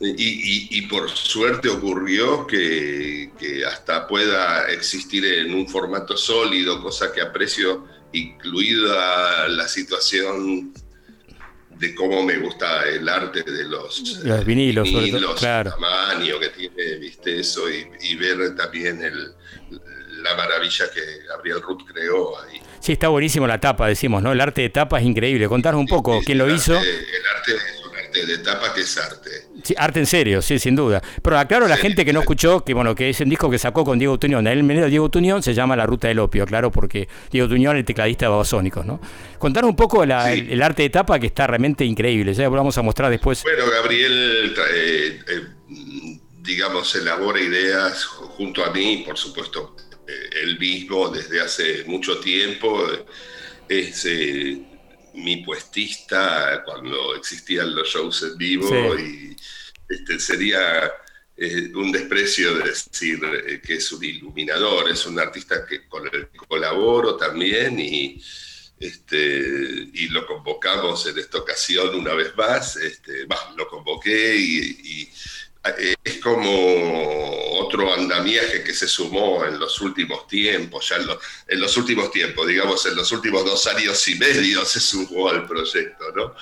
y, 0.00 0.08
y- 0.10 0.68
y 0.78 0.82
por 0.82 1.10
suerte 1.10 1.68
ocurrió 1.68 2.46
que, 2.46 3.30
que 3.38 3.64
hasta 3.64 4.06
pueda 4.06 4.68
existir 4.70 5.24
en 5.24 5.54
un 5.54 5.68
formato 5.68 6.16
sólido, 6.16 6.80
cosa 6.82 7.12
que 7.12 7.20
aprecio, 7.20 7.84
incluida 8.12 9.48
la 9.48 9.66
situación 9.68 10.72
de 11.70 11.94
cómo 11.94 12.24
me 12.24 12.38
gusta 12.38 12.88
el 12.88 13.08
arte 13.08 13.42
de 13.44 13.64
los, 13.64 14.20
Los 14.24 14.44
vinilos, 14.44 14.88
sobre 14.88 15.06
todo, 15.06 15.16
vinilos, 15.18 15.38
claro. 15.40 15.70
tamaño 15.70 16.38
que 16.40 16.48
tiene, 16.48 16.96
viste 16.96 17.40
eso, 17.40 17.70
y, 17.70 17.86
y 18.00 18.16
ver 18.16 18.56
también 18.56 19.00
el, 19.02 19.32
la 20.22 20.34
maravilla 20.36 20.90
que 20.92 21.00
Gabriel 21.28 21.60
Ruth 21.62 21.82
creó 21.92 22.40
ahí. 22.40 22.60
Sí, 22.80 22.92
está 22.92 23.08
buenísimo 23.08 23.46
la 23.46 23.60
tapa, 23.60 23.86
decimos, 23.86 24.22
¿no? 24.22 24.32
El 24.32 24.40
arte 24.40 24.62
de 24.62 24.70
tapa 24.70 24.98
es 24.98 25.06
increíble. 25.06 25.48
Contanos 25.48 25.80
un 25.80 25.86
poco 25.86 26.20
quién 26.24 26.38
lo 26.38 26.52
hizo. 26.52 26.72
El 26.72 27.26
arte 27.36 27.52
es 27.54 27.84
un 27.88 27.96
arte 27.96 28.26
de 28.26 28.38
tapa 28.38 28.74
que 28.74 28.80
es 28.80 28.96
arte. 28.98 29.47
Sí, 29.62 29.74
arte 29.76 29.98
en 30.00 30.06
serio, 30.06 30.40
sí, 30.40 30.58
sin 30.58 30.76
duda. 30.76 31.02
Pero 31.22 31.38
aclaro 31.38 31.66
a 31.66 31.68
la 31.68 31.76
Sí, 31.76 31.82
gente 31.82 32.04
que 32.04 32.12
no 32.12 32.20
escuchó 32.20 32.64
que 32.64 32.74
bueno, 32.74 32.94
que 32.94 33.10
es 33.10 33.20
un 33.20 33.28
disco 33.28 33.50
que 33.50 33.58
sacó 33.58 33.84
con 33.84 33.98
Diego 33.98 34.18
Tuñón. 34.18 34.46
El 34.46 34.62
meneo 34.62 34.84
de 34.84 34.90
Diego 34.90 35.08
Tuñón 35.10 35.42
se 35.42 35.52
llama 35.54 35.74
La 35.76 35.84
Ruta 35.86 36.08
del 36.08 36.18
Opio, 36.20 36.46
claro, 36.46 36.70
porque 36.70 37.08
Diego 37.30 37.48
Tuñón 37.48 37.76
es 37.76 37.80
el 37.80 37.84
tecladista 37.86 38.26
de 38.26 38.30
Babasónicos, 38.30 38.86
¿no? 38.86 39.00
Contanos 39.38 39.70
un 39.70 39.76
poco 39.76 40.04
la- 40.06 40.32
Sí. 40.32 40.40
el, 40.40 40.52
el 40.52 40.62
arte 40.62 40.82
de 40.82 40.90
tapa 40.90 41.18
que 41.18 41.26
está 41.26 41.46
realmente 41.46 41.84
increíble. 41.84 42.32
Ya 42.34 42.44
lo 42.44 42.50
vamos 42.50 42.78
a 42.78 42.82
mostrar 42.82 43.10
después. 43.10 43.42
Bueno, 43.42 43.64
Gabriel, 43.70 44.54
eh, 44.74 45.20
eh, 45.28 46.18
digamos, 46.42 46.94
elabora 46.94 47.40
ideas 47.40 48.04
junto 48.04 48.64
a 48.64 48.70
mí, 48.72 49.02
por 49.06 49.18
supuesto, 49.18 49.74
eh, 50.06 50.12
él 50.44 50.58
mismo 50.58 51.08
desde 51.08 51.40
hace 51.40 51.84
mucho 51.86 52.18
tiempo. 52.20 52.80
Es 53.68 54.06
mi 55.22 55.38
puestista 55.38 56.62
cuando 56.64 57.14
existían 57.14 57.74
los 57.74 57.88
shows 57.88 58.22
en 58.22 58.38
vivo 58.38 58.98
y 58.98 59.36
este, 59.88 60.18
sería 60.18 60.92
eh, 61.36 61.70
un 61.74 61.92
desprecio 61.92 62.54
decir 62.58 63.20
eh, 63.46 63.60
que 63.64 63.74
es 63.74 63.92
un 63.92 64.04
iluminador, 64.04 64.90
es 64.90 65.06
un 65.06 65.18
artista 65.18 65.64
que 65.66 65.86
con 65.86 66.04
el 66.06 66.28
que 66.28 66.38
colaboro 66.38 67.16
también 67.16 67.78
y, 67.78 68.20
este, 68.80 69.88
y 69.92 70.08
lo 70.08 70.26
convocamos 70.26 71.06
en 71.06 71.18
esta 71.18 71.38
ocasión 71.38 71.94
una 71.94 72.14
vez 72.14 72.36
más, 72.36 72.76
este, 72.76 73.24
bah, 73.26 73.54
lo 73.56 73.68
convoqué 73.68 74.36
y, 74.36 74.58
y, 74.58 75.12
es 76.04 76.18
como 76.18 76.48
otro 77.60 77.92
andamiaje 77.92 78.62
que 78.64 78.72
se 78.72 78.88
sumó 78.88 79.44
en 79.44 79.58
los 79.58 79.80
últimos 79.80 80.26
tiempos, 80.26 80.88
ya 80.88 80.96
en, 80.96 81.06
lo- 81.06 81.20
en 81.46 81.60
los 81.60 81.76
últimos 81.76 82.10
tiempos, 82.10 82.46
digamos, 82.46 82.86
en 82.86 82.96
los 82.96 83.10
últimos 83.12 83.44
dos 83.44 83.66
años 83.66 84.06
y 84.08 84.14
medio 84.14 84.64
se 84.64 84.80
sumó 84.80 85.28
al 85.28 85.46
proyecto, 85.46 86.04
¿no? 86.14 86.34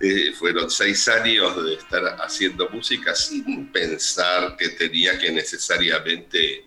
Eh, 0.00 0.32
fueron 0.38 0.70
seis 0.70 1.08
años 1.08 1.64
de 1.64 1.74
estar 1.74 2.04
haciendo 2.20 2.68
música 2.70 3.14
sin 3.16 3.72
pensar 3.72 4.56
que 4.56 4.68
tenía 4.70 5.18
que 5.18 5.32
necesariamente 5.32 6.66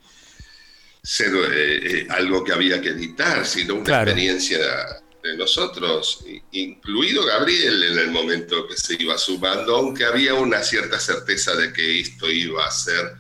ser 1.03 1.31
eh, 1.51 2.07
algo 2.09 2.43
que 2.43 2.51
había 2.53 2.81
que 2.81 2.89
editar, 2.89 3.45
sino 3.45 3.75
una 3.75 3.85
experiencia 4.03 5.00
de 5.23 5.37
nosotros, 5.37 6.23
incluido 6.51 7.25
Gabriel 7.25 7.83
en 7.83 7.99
el 7.99 8.11
momento 8.11 8.67
que 8.67 8.75
se 8.75 8.95
iba 9.01 9.17
sumando, 9.17 9.75
aunque 9.75 10.05
había 10.05 10.33
una 10.33 10.63
cierta 10.63 10.99
certeza 10.99 11.55
de 11.55 11.71
que 11.71 11.99
esto 11.99 12.29
iba 12.29 12.65
a 12.65 12.71
ser 12.71 13.13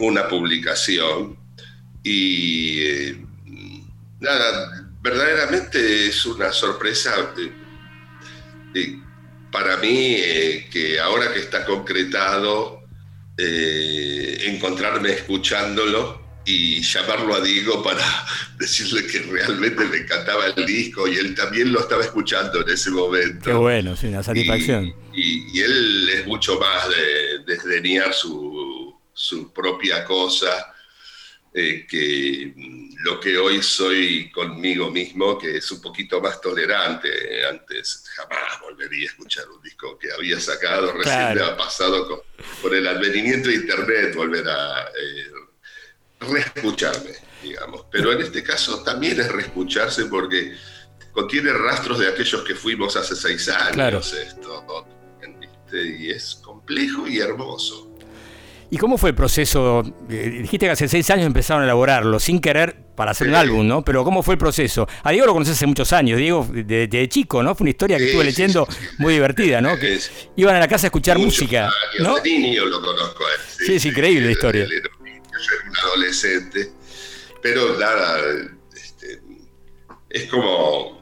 una 0.00 0.28
publicación. 0.28 1.36
Y 2.02 3.12
nada, 4.20 4.88
verdaderamente 5.02 6.06
es 6.06 6.24
una 6.26 6.52
sorpresa 6.52 7.34
para 9.50 9.76
mí 9.78 10.16
que 10.70 10.98
ahora 11.02 11.32
que 11.32 11.40
está 11.40 11.64
concretado, 11.64 12.82
encontrarme 13.36 15.12
escuchándolo 15.12 16.27
y 16.48 16.80
llamarlo 16.82 17.34
a 17.34 17.40
Diego 17.42 17.82
para 17.82 18.02
decirle 18.56 19.06
que 19.06 19.18
realmente 19.18 19.84
me 19.84 19.98
encantaba 19.98 20.46
el 20.46 20.64
disco 20.64 21.06
y 21.06 21.16
él 21.16 21.34
también 21.34 21.70
lo 21.70 21.80
estaba 21.80 22.02
escuchando 22.02 22.62
en 22.62 22.70
ese 22.70 22.90
momento. 22.90 23.44
Qué 23.44 23.52
bueno, 23.52 23.94
sí, 23.94 24.06
una 24.06 24.22
satisfacción. 24.22 24.94
Y, 25.12 25.60
él 25.60 26.08
es 26.10 26.26
mucho 26.26 26.58
más 26.58 26.88
de 26.88 27.40
desdeñar 27.46 28.14
su, 28.14 28.98
su 29.12 29.52
propia 29.52 30.04
cosa 30.04 30.74
eh, 31.52 31.86
que 31.86 32.54
lo 33.04 33.20
que 33.20 33.36
hoy 33.36 33.62
soy 33.62 34.30
conmigo 34.30 34.90
mismo, 34.90 35.36
que 35.36 35.58
es 35.58 35.70
un 35.70 35.82
poquito 35.82 36.18
más 36.20 36.40
tolerante. 36.40 37.44
Antes 37.44 38.04
jamás 38.16 38.60
volvería 38.62 39.08
a 39.08 39.12
escuchar 39.12 39.48
un 39.50 39.60
disco 39.60 39.98
que 39.98 40.12
había 40.12 40.40
sacado, 40.40 40.92
recién 40.92 41.34
me 41.34 41.42
ha 41.42 41.56
pasado 41.56 42.08
con, 42.08 42.20
por 42.62 42.74
el 42.74 42.86
advenimiento 42.86 43.50
de 43.50 43.56
Internet, 43.56 44.14
volver 44.14 44.48
a... 44.48 44.84
Eh, 44.88 45.47
reescucharme, 46.20 47.12
digamos. 47.42 47.86
Pero 47.90 48.12
en 48.12 48.22
este 48.22 48.42
caso 48.42 48.82
también 48.82 49.20
es 49.20 49.30
reescucharse 49.30 50.06
porque 50.06 50.54
contiene 51.12 51.52
rastros 51.52 51.98
de 51.98 52.08
aquellos 52.08 52.42
que 52.42 52.54
fuimos 52.54 52.96
hace 52.96 53.16
seis 53.16 53.48
años 53.48 54.12
esto, 54.12 54.86
y 55.72 56.10
es 56.10 56.40
complejo 56.42 57.06
y 57.06 57.18
hermoso. 57.18 57.88
¿Y 58.70 58.76
cómo 58.76 58.98
fue 58.98 59.10
el 59.10 59.16
proceso? 59.16 59.82
Eh, 60.10 60.40
dijiste 60.42 60.66
que 60.66 60.72
hace 60.72 60.88
seis 60.88 61.08
años 61.10 61.26
empezaron 61.26 61.62
a 61.62 61.64
elaborarlo, 61.64 62.20
sin 62.20 62.38
querer 62.38 62.76
para 62.94 63.12
hacer 63.12 63.28
un 63.28 63.34
álbum, 63.34 63.66
¿no? 63.66 63.82
Pero 63.82 64.04
¿cómo 64.04 64.22
fue 64.22 64.34
el 64.34 64.38
proceso? 64.38 64.86
A 65.02 65.10
Diego 65.10 65.26
lo 65.26 65.32
conoces 65.32 65.54
hace 65.54 65.66
muchos 65.66 65.92
años, 65.92 66.18
Diego, 66.18 66.46
de, 66.50 67.08
chico, 67.08 67.42
¿no? 67.42 67.54
Fue 67.54 67.64
una 67.64 67.70
historia 67.70 67.96
que 67.96 68.06
estuve 68.06 68.24
leyendo 68.24 68.68
muy 68.98 69.14
divertida, 69.14 69.60
¿no? 69.60 69.78
Que 69.78 69.98
iban 70.36 70.56
a 70.56 70.60
la 70.60 70.68
casa 70.68 70.86
a 70.86 70.88
escuchar 70.88 71.18
música. 71.18 71.70
¿no? 72.00 72.16
De 72.16 72.30
niño 72.30 72.66
lo 72.66 72.80
conozco 72.82 73.24
a 73.24 73.32
él. 73.32 73.66
Sí, 73.66 73.74
es 73.76 73.84
increíble 73.86 74.26
la 74.26 74.32
historia 74.32 74.66
un 75.68 75.76
adolescente, 75.76 76.72
pero 77.42 77.78
nada, 77.78 78.20
este, 78.74 79.20
es 80.10 80.24
como 80.24 80.98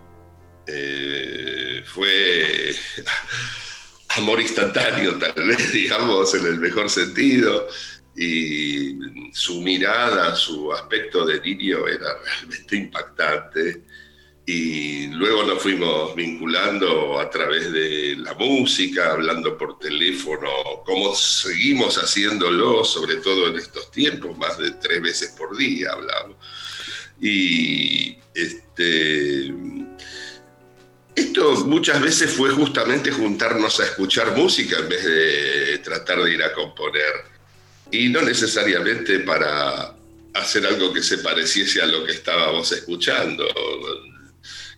eh, 0.66 1.82
fue 1.86 2.74
amor 4.16 4.40
instantáneo, 4.40 5.18
tal 5.18 5.46
vez, 5.46 5.72
digamos, 5.72 6.34
en 6.34 6.46
el 6.46 6.58
mejor 6.58 6.90
sentido, 6.90 7.68
y 8.16 8.98
su 9.32 9.60
mirada, 9.60 10.34
su 10.34 10.72
aspecto 10.72 11.26
de 11.26 11.40
niño 11.40 11.86
era 11.86 12.18
realmente 12.24 12.76
impactante 12.76 13.82
y 14.48 15.08
luego 15.08 15.42
nos 15.42 15.60
fuimos 15.60 16.14
vinculando 16.14 17.18
a 17.18 17.28
través 17.28 17.72
de 17.72 18.14
la 18.16 18.32
música, 18.34 19.10
hablando 19.10 19.58
por 19.58 19.76
teléfono, 19.76 20.48
como 20.84 21.16
seguimos 21.16 21.96
haciéndolo, 21.96 22.84
sobre 22.84 23.16
todo 23.16 23.48
en 23.48 23.56
estos 23.56 23.90
tiempos, 23.90 24.38
más 24.38 24.56
de 24.56 24.70
tres 24.70 25.02
veces 25.02 25.34
por 25.36 25.56
día 25.56 25.90
hablamos. 25.90 26.36
Y 27.20 28.18
este, 28.34 29.52
esto 31.16 31.64
muchas 31.64 32.00
veces 32.00 32.30
fue 32.30 32.50
justamente 32.50 33.10
juntarnos 33.10 33.80
a 33.80 33.84
escuchar 33.84 34.36
música 34.36 34.78
en 34.78 34.88
vez 34.88 35.04
de 35.04 35.78
tratar 35.78 36.22
de 36.22 36.32
ir 36.32 36.42
a 36.44 36.52
componer. 36.52 37.14
Y 37.90 38.10
no 38.10 38.22
necesariamente 38.22 39.18
para 39.20 39.92
hacer 40.34 40.64
algo 40.66 40.92
que 40.92 41.02
se 41.02 41.18
pareciese 41.18 41.82
a 41.82 41.86
lo 41.86 42.04
que 42.04 42.12
estábamos 42.12 42.70
escuchando 42.70 43.44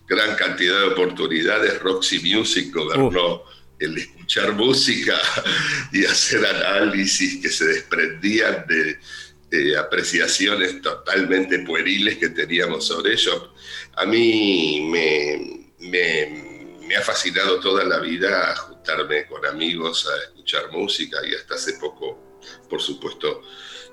gran 0.09 0.35
cantidad 0.35 0.79
de 0.79 0.87
oportunidades. 0.87 1.79
Roxy 1.79 2.19
Music 2.19 2.73
gobernó 2.73 3.43
el 3.77 3.97
escuchar 3.97 4.53
música 4.53 5.15
y 5.93 6.03
hacer 6.03 6.45
análisis 6.45 7.41
que 7.41 7.49
se 7.49 7.65
desprendían 7.65 8.65
de 8.67 9.77
apreciaciones 9.77 10.81
totalmente 10.81 11.59
pueriles 11.59 12.17
que 12.17 12.29
teníamos 12.29 12.87
sobre 12.87 13.13
ello. 13.13 13.53
A 13.95 14.05
mí 14.05 14.87
me, 14.89 15.69
me, 15.79 16.95
ha 16.95 17.01
fascinado 17.01 17.59
toda 17.59 17.83
la 17.83 17.99
vida 17.99 18.55
juntarme 18.55 19.27
con 19.27 19.45
amigos 19.45 20.07
a 20.07 20.23
escuchar 20.23 20.71
música 20.71 21.17
y 21.25 21.35
hasta 21.35 21.55
hace 21.55 21.73
poco, 21.73 22.39
por 22.67 22.81
supuesto, 22.81 23.43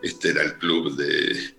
este 0.02 0.30
era 0.30 0.42
el 0.42 0.58
club 0.58 0.96
de, 0.96 1.55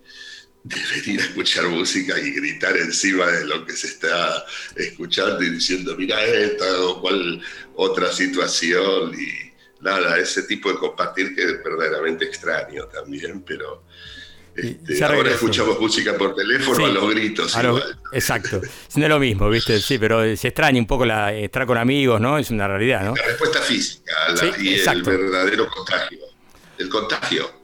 de 0.68 1.00
venir 1.00 1.20
a 1.20 1.24
escuchar 1.24 1.66
música 1.68 2.18
y 2.18 2.32
gritar 2.32 2.76
encima 2.76 3.26
de 3.26 3.46
lo 3.46 3.64
que 3.64 3.72
se 3.72 3.86
está 3.86 4.44
escuchando 4.76 5.42
y 5.42 5.50
diciendo, 5.50 5.96
mira 5.96 6.22
esta 6.22 6.80
o 6.82 7.00
cual 7.00 7.40
otra 7.76 8.12
situación 8.12 9.14
y 9.14 9.82
nada, 9.82 10.18
ese 10.18 10.42
tipo 10.42 10.70
de 10.70 10.78
compartir 10.78 11.34
que 11.34 11.42
es 11.42 11.64
verdaderamente 11.64 12.26
extraño 12.26 12.84
también, 12.86 13.42
pero 13.42 13.84
este, 14.54 15.02
ahora 15.04 15.30
escuchamos 15.30 15.80
música 15.80 16.18
por 16.18 16.34
teléfono 16.34 16.84
a 16.84 16.88
los 16.88 17.10
gritos. 17.10 17.56
exacto, 18.12 18.60
no 18.96 19.04
es 19.04 19.08
lo 19.08 19.18
mismo, 19.18 19.48
¿viste? 19.48 19.80
Sí, 19.80 19.98
pero 19.98 20.36
se 20.36 20.48
extraña 20.48 20.80
un 20.80 20.86
poco 20.86 21.06
la, 21.06 21.32
estar 21.32 21.64
con 21.64 21.78
amigos, 21.78 22.20
¿no? 22.20 22.36
Es 22.36 22.50
una 22.50 22.68
realidad, 22.68 23.04
¿no? 23.04 23.14
La 23.14 23.24
respuesta 23.24 23.60
física 23.60 24.12
y 24.58 24.74
el 24.74 25.02
verdadero 25.02 25.68
contagio. 25.68 26.18
El 26.76 26.88
contagio 26.88 27.57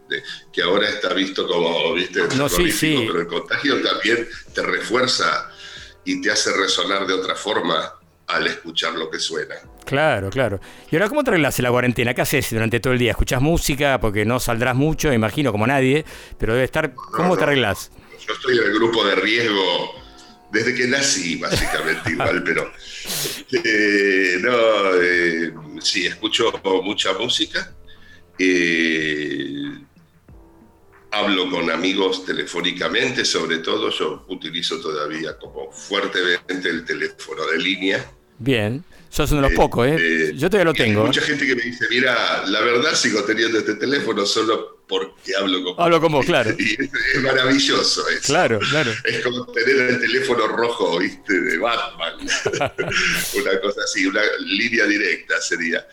que 0.52 0.62
ahora 0.62 0.88
está 0.88 1.12
visto 1.14 1.46
como, 1.46 1.92
viste, 1.94 2.22
no, 2.36 2.48
sí, 2.48 2.70
sí. 2.70 3.04
pero 3.06 3.20
el 3.20 3.26
contagio 3.26 3.80
también 3.82 4.28
te 4.54 4.62
refuerza 4.62 5.50
y 6.04 6.20
te 6.20 6.30
hace 6.30 6.52
resonar 6.52 7.06
de 7.06 7.14
otra 7.14 7.34
forma 7.34 7.94
al 8.26 8.46
escuchar 8.46 8.94
lo 8.94 9.10
que 9.10 9.18
suena. 9.18 9.56
Claro, 9.84 10.30
claro. 10.30 10.60
¿Y 10.90 10.96
ahora 10.96 11.08
cómo 11.08 11.24
te 11.24 11.30
arreglas 11.30 11.58
en 11.58 11.64
la 11.64 11.70
cuarentena? 11.70 12.14
¿Qué 12.14 12.22
haces 12.22 12.50
durante 12.50 12.80
todo 12.80 12.92
el 12.92 12.98
día? 12.98 13.10
¿Escuchás 13.10 13.40
música? 13.40 14.00
Porque 14.00 14.24
no 14.24 14.40
saldrás 14.40 14.74
mucho, 14.74 15.12
imagino, 15.12 15.52
como 15.52 15.66
nadie, 15.66 16.04
pero 16.38 16.54
debe 16.54 16.64
estar... 16.64 16.94
¿Cómo 16.94 17.36
te 17.36 17.44
arreglas? 17.44 17.90
Yo 18.26 18.32
estoy 18.32 18.58
en 18.58 18.64
el 18.64 18.74
grupo 18.74 19.04
de 19.04 19.14
riesgo 19.16 19.94
desde 20.50 20.74
que 20.74 20.86
nací, 20.86 21.36
básicamente 21.36 22.10
igual, 22.12 22.42
pero... 22.42 22.72
Eh, 23.52 24.38
no, 24.40 24.94
eh, 25.00 25.52
sí, 25.80 26.06
escucho 26.06 26.52
mucha 26.82 27.12
música. 27.12 27.74
Eh, 28.38 29.78
hablo 31.14 31.48
con 31.50 31.70
amigos 31.70 32.24
telefónicamente, 32.24 33.24
sobre 33.24 33.58
todo 33.58 33.90
yo 33.90 34.24
utilizo 34.28 34.80
todavía 34.80 35.36
como 35.38 35.70
fuertemente 35.70 36.68
el 36.68 36.84
teléfono 36.84 37.46
de 37.46 37.58
línea. 37.58 38.04
Bien, 38.38 38.84
sos 39.08 39.30
uno 39.30 39.42
de 39.42 39.48
los 39.48 39.52
eh, 39.52 39.56
pocos, 39.56 39.86
¿eh? 39.86 39.96
eh 39.98 40.32
yo 40.34 40.50
todavía 40.50 40.72
lo 40.72 40.74
tengo. 40.74 41.02
Hay 41.02 41.06
mucha 41.06 41.20
gente 41.20 41.46
que 41.46 41.54
me 41.54 41.62
dice, 41.62 41.86
mira, 41.88 42.44
la 42.46 42.60
verdad 42.60 42.94
sigo 42.94 43.22
teniendo 43.22 43.58
este 43.58 43.74
teléfono 43.74 44.26
solo 44.26 44.82
porque 44.88 45.36
hablo 45.36 45.62
con 45.62 45.74
Hablo 45.84 46.00
con 46.00 46.12
vos, 46.12 46.26
claro. 46.26 46.50
Y 46.58 46.74
es, 46.82 47.22
maravilloso 47.22 48.08
eso. 48.08 48.20
Claro, 48.26 48.58
claro. 48.58 48.90
Es 49.04 49.20
como 49.22 49.46
tener 49.46 49.90
el 49.90 50.00
teléfono 50.00 50.48
rojo, 50.48 50.98
¿viste? 50.98 51.40
De 51.40 51.58
Batman. 51.58 52.18
una 53.34 53.60
cosa 53.60 53.80
así, 53.84 54.04
una 54.04 54.20
línea 54.40 54.84
directa 54.86 55.40
sería. 55.40 55.86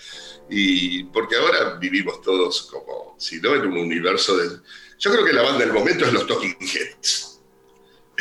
Y 0.49 1.05
porque 1.05 1.37
ahora 1.37 1.77
vivimos 1.79 2.21
todos 2.21 2.63
como, 2.63 3.15
si 3.17 3.39
no, 3.39 3.55
en 3.55 3.67
un 3.67 3.77
universo 3.77 4.35
de 4.35 4.49
yo 5.01 5.11
creo 5.11 5.25
que 5.25 5.33
la 5.33 5.41
banda 5.41 5.59
del 5.65 5.73
momento 5.73 6.05
es 6.05 6.13
los 6.13 6.27
Talking 6.27 6.55
Heads. 6.59 7.39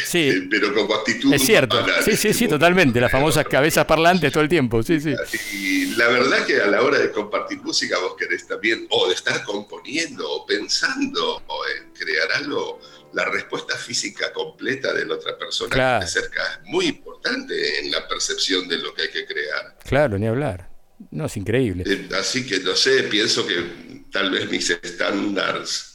Sí. 0.02 0.28
Este, 0.28 0.46
pero 0.50 0.74
con 0.74 0.90
actitud. 0.98 1.32
Es 1.34 1.42
cierto. 1.42 1.84
Sí, 2.02 2.16
sí, 2.16 2.32
sí, 2.32 2.48
totalmente. 2.48 3.00
Las 3.00 3.12
famosas 3.12 3.44
cabezas 3.46 3.84
parlantes 3.84 4.32
todo 4.32 4.42
el 4.42 4.48
tiempo. 4.48 4.82
Sí, 4.82 4.98
sí. 4.98 5.14
Y 5.52 5.94
la 5.96 6.08
verdad 6.08 6.46
que 6.46 6.60
a 6.60 6.66
la 6.66 6.82
hora 6.82 6.98
de 6.98 7.10
compartir 7.12 7.60
música 7.60 7.98
vos 7.98 8.16
querés 8.18 8.46
también, 8.46 8.86
o 8.88 9.08
de 9.08 9.14
estar 9.14 9.44
componiendo, 9.44 10.26
o 10.28 10.46
pensando, 10.46 11.42
o 11.46 11.62
en 11.76 11.92
crear 11.92 12.32
algo, 12.32 12.80
la 13.12 13.26
respuesta 13.26 13.76
física 13.76 14.32
completa 14.32 14.94
de 14.94 15.04
la 15.04 15.16
otra 15.16 15.36
persona 15.36 15.98
que 15.98 16.06
te 16.06 16.10
cerca 16.10 16.42
es 16.62 16.70
muy 16.70 16.86
importante 16.86 17.80
en 17.80 17.90
la 17.90 18.08
percepción 18.08 18.66
de 18.68 18.78
lo 18.78 18.94
que 18.94 19.02
hay 19.02 19.10
que 19.10 19.26
crear. 19.26 19.76
Claro, 19.84 20.18
ni 20.18 20.26
hablar. 20.26 20.70
No, 21.10 21.26
es 21.26 21.36
increíble. 21.36 21.84
Eh, 21.86 22.08
así 22.18 22.46
que 22.46 22.60
no 22.60 22.74
sé, 22.74 23.02
pienso 23.04 23.46
que 23.46 24.04
tal 24.10 24.30
vez 24.30 24.50
mis 24.50 24.70
estándares 24.70 25.89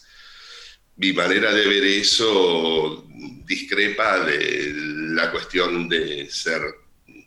mi 0.97 1.13
manera 1.13 1.51
de 1.51 1.67
ver 1.67 1.83
eso 1.83 3.05
discrepa 3.45 4.19
de 4.21 4.73
la 4.75 5.31
cuestión 5.31 5.87
de 5.89 6.29
ser, 6.29 6.61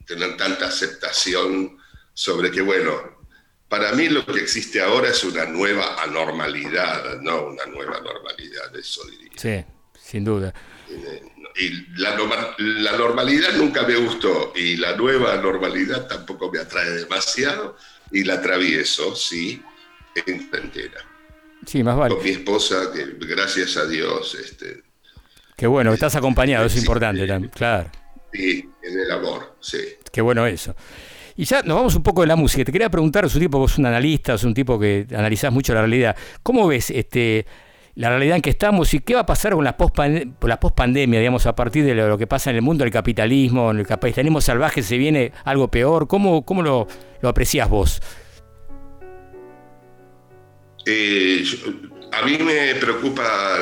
tener 0.06 0.36
tanta 0.36 0.66
aceptación 0.66 1.78
sobre 2.14 2.50
que, 2.50 2.62
bueno, 2.62 3.18
para 3.68 3.92
mí 3.92 4.08
lo 4.08 4.24
que 4.24 4.40
existe 4.40 4.80
ahora 4.80 5.10
es 5.10 5.22
una 5.24 5.44
nueva 5.44 6.02
anormalidad, 6.02 7.20
no 7.20 7.48
una 7.48 7.66
nueva 7.66 8.00
normalidad, 8.00 8.74
eso 8.74 9.06
diría. 9.06 9.30
Sí, 9.36 9.64
sin 10.00 10.24
duda. 10.24 10.52
Y 11.56 12.00
la, 12.00 12.16
la 12.58 12.96
normalidad 12.96 13.52
nunca 13.54 13.82
me 13.82 13.96
gustó 13.96 14.52
y 14.56 14.76
la 14.76 14.96
nueva 14.96 15.36
normalidad 15.36 16.06
tampoco 16.06 16.50
me 16.50 16.60
atrae 16.60 16.90
demasiado 16.90 17.76
y 18.10 18.24
la 18.24 18.34
atravieso, 18.34 19.14
sí, 19.14 19.62
en 20.14 20.48
cuarentena. 20.48 21.17
Sí, 21.66 21.82
más 21.82 21.96
vale. 21.96 22.14
Con 22.14 22.24
mi 22.24 22.30
esposa, 22.30 22.76
que 22.92 23.26
gracias 23.26 23.76
a 23.76 23.86
Dios. 23.86 24.34
Este, 24.34 24.82
Qué 25.56 25.66
bueno, 25.66 25.92
estás 25.92 26.14
acompañado, 26.14 26.66
es 26.66 26.76
importante 26.76 27.26
también, 27.26 27.50
claro. 27.54 27.90
Sí, 28.32 28.68
en 28.82 28.98
el 29.00 29.10
amor, 29.10 29.56
sí. 29.60 29.78
Qué 30.12 30.20
bueno 30.20 30.46
eso. 30.46 30.74
Y 31.36 31.44
ya 31.44 31.62
nos 31.62 31.76
vamos 31.76 31.94
un 31.94 32.02
poco 32.02 32.20
de 32.20 32.26
la 32.28 32.36
música. 32.36 32.64
Te 32.64 32.72
quería 32.72 32.90
preguntar, 32.90 33.24
es 33.24 33.34
un 33.34 33.40
tipo, 33.40 33.58
vos 33.58 33.78
un 33.78 33.86
analista, 33.86 34.34
es 34.34 34.44
un 34.44 34.54
tipo 34.54 34.78
que 34.78 35.06
analizás 35.10 35.52
mucho 35.52 35.74
la 35.74 35.80
realidad. 35.80 36.16
¿Cómo 36.42 36.66
ves 36.66 36.90
este 36.90 37.46
la 37.96 38.10
realidad 38.10 38.36
en 38.36 38.42
que 38.42 38.50
estamos 38.50 38.94
y 38.94 39.00
qué 39.00 39.14
va 39.14 39.22
a 39.22 39.26
pasar 39.26 39.54
con 39.54 39.64
la 39.64 39.76
post-pandemia, 39.76 41.18
digamos, 41.18 41.46
a 41.46 41.56
partir 41.56 41.84
de 41.84 41.96
lo 41.96 42.16
que 42.16 42.28
pasa 42.28 42.50
en 42.50 42.56
el 42.56 42.62
mundo 42.62 42.84
del 42.84 42.92
capitalismo, 42.92 43.72
en 43.72 43.78
el 43.78 43.86
capitalismo 43.88 44.40
salvaje, 44.40 44.84
se 44.84 44.96
viene 44.96 45.32
algo 45.44 45.68
peor? 45.68 46.06
¿Cómo, 46.06 46.46
cómo 46.46 46.62
lo, 46.62 46.86
lo 47.20 47.28
apreciás 47.28 47.68
vos? 47.68 48.00
Eh, 50.90 51.44
a 52.12 52.22
mí 52.24 52.38
me 52.38 52.74
preocupa 52.76 53.58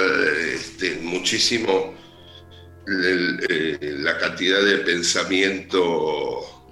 este, 0.54 1.00
muchísimo 1.02 1.92
eh, 2.86 3.96
la 3.98 4.16
cantidad 4.16 4.62
de 4.62 4.78
pensamiento 4.78 6.70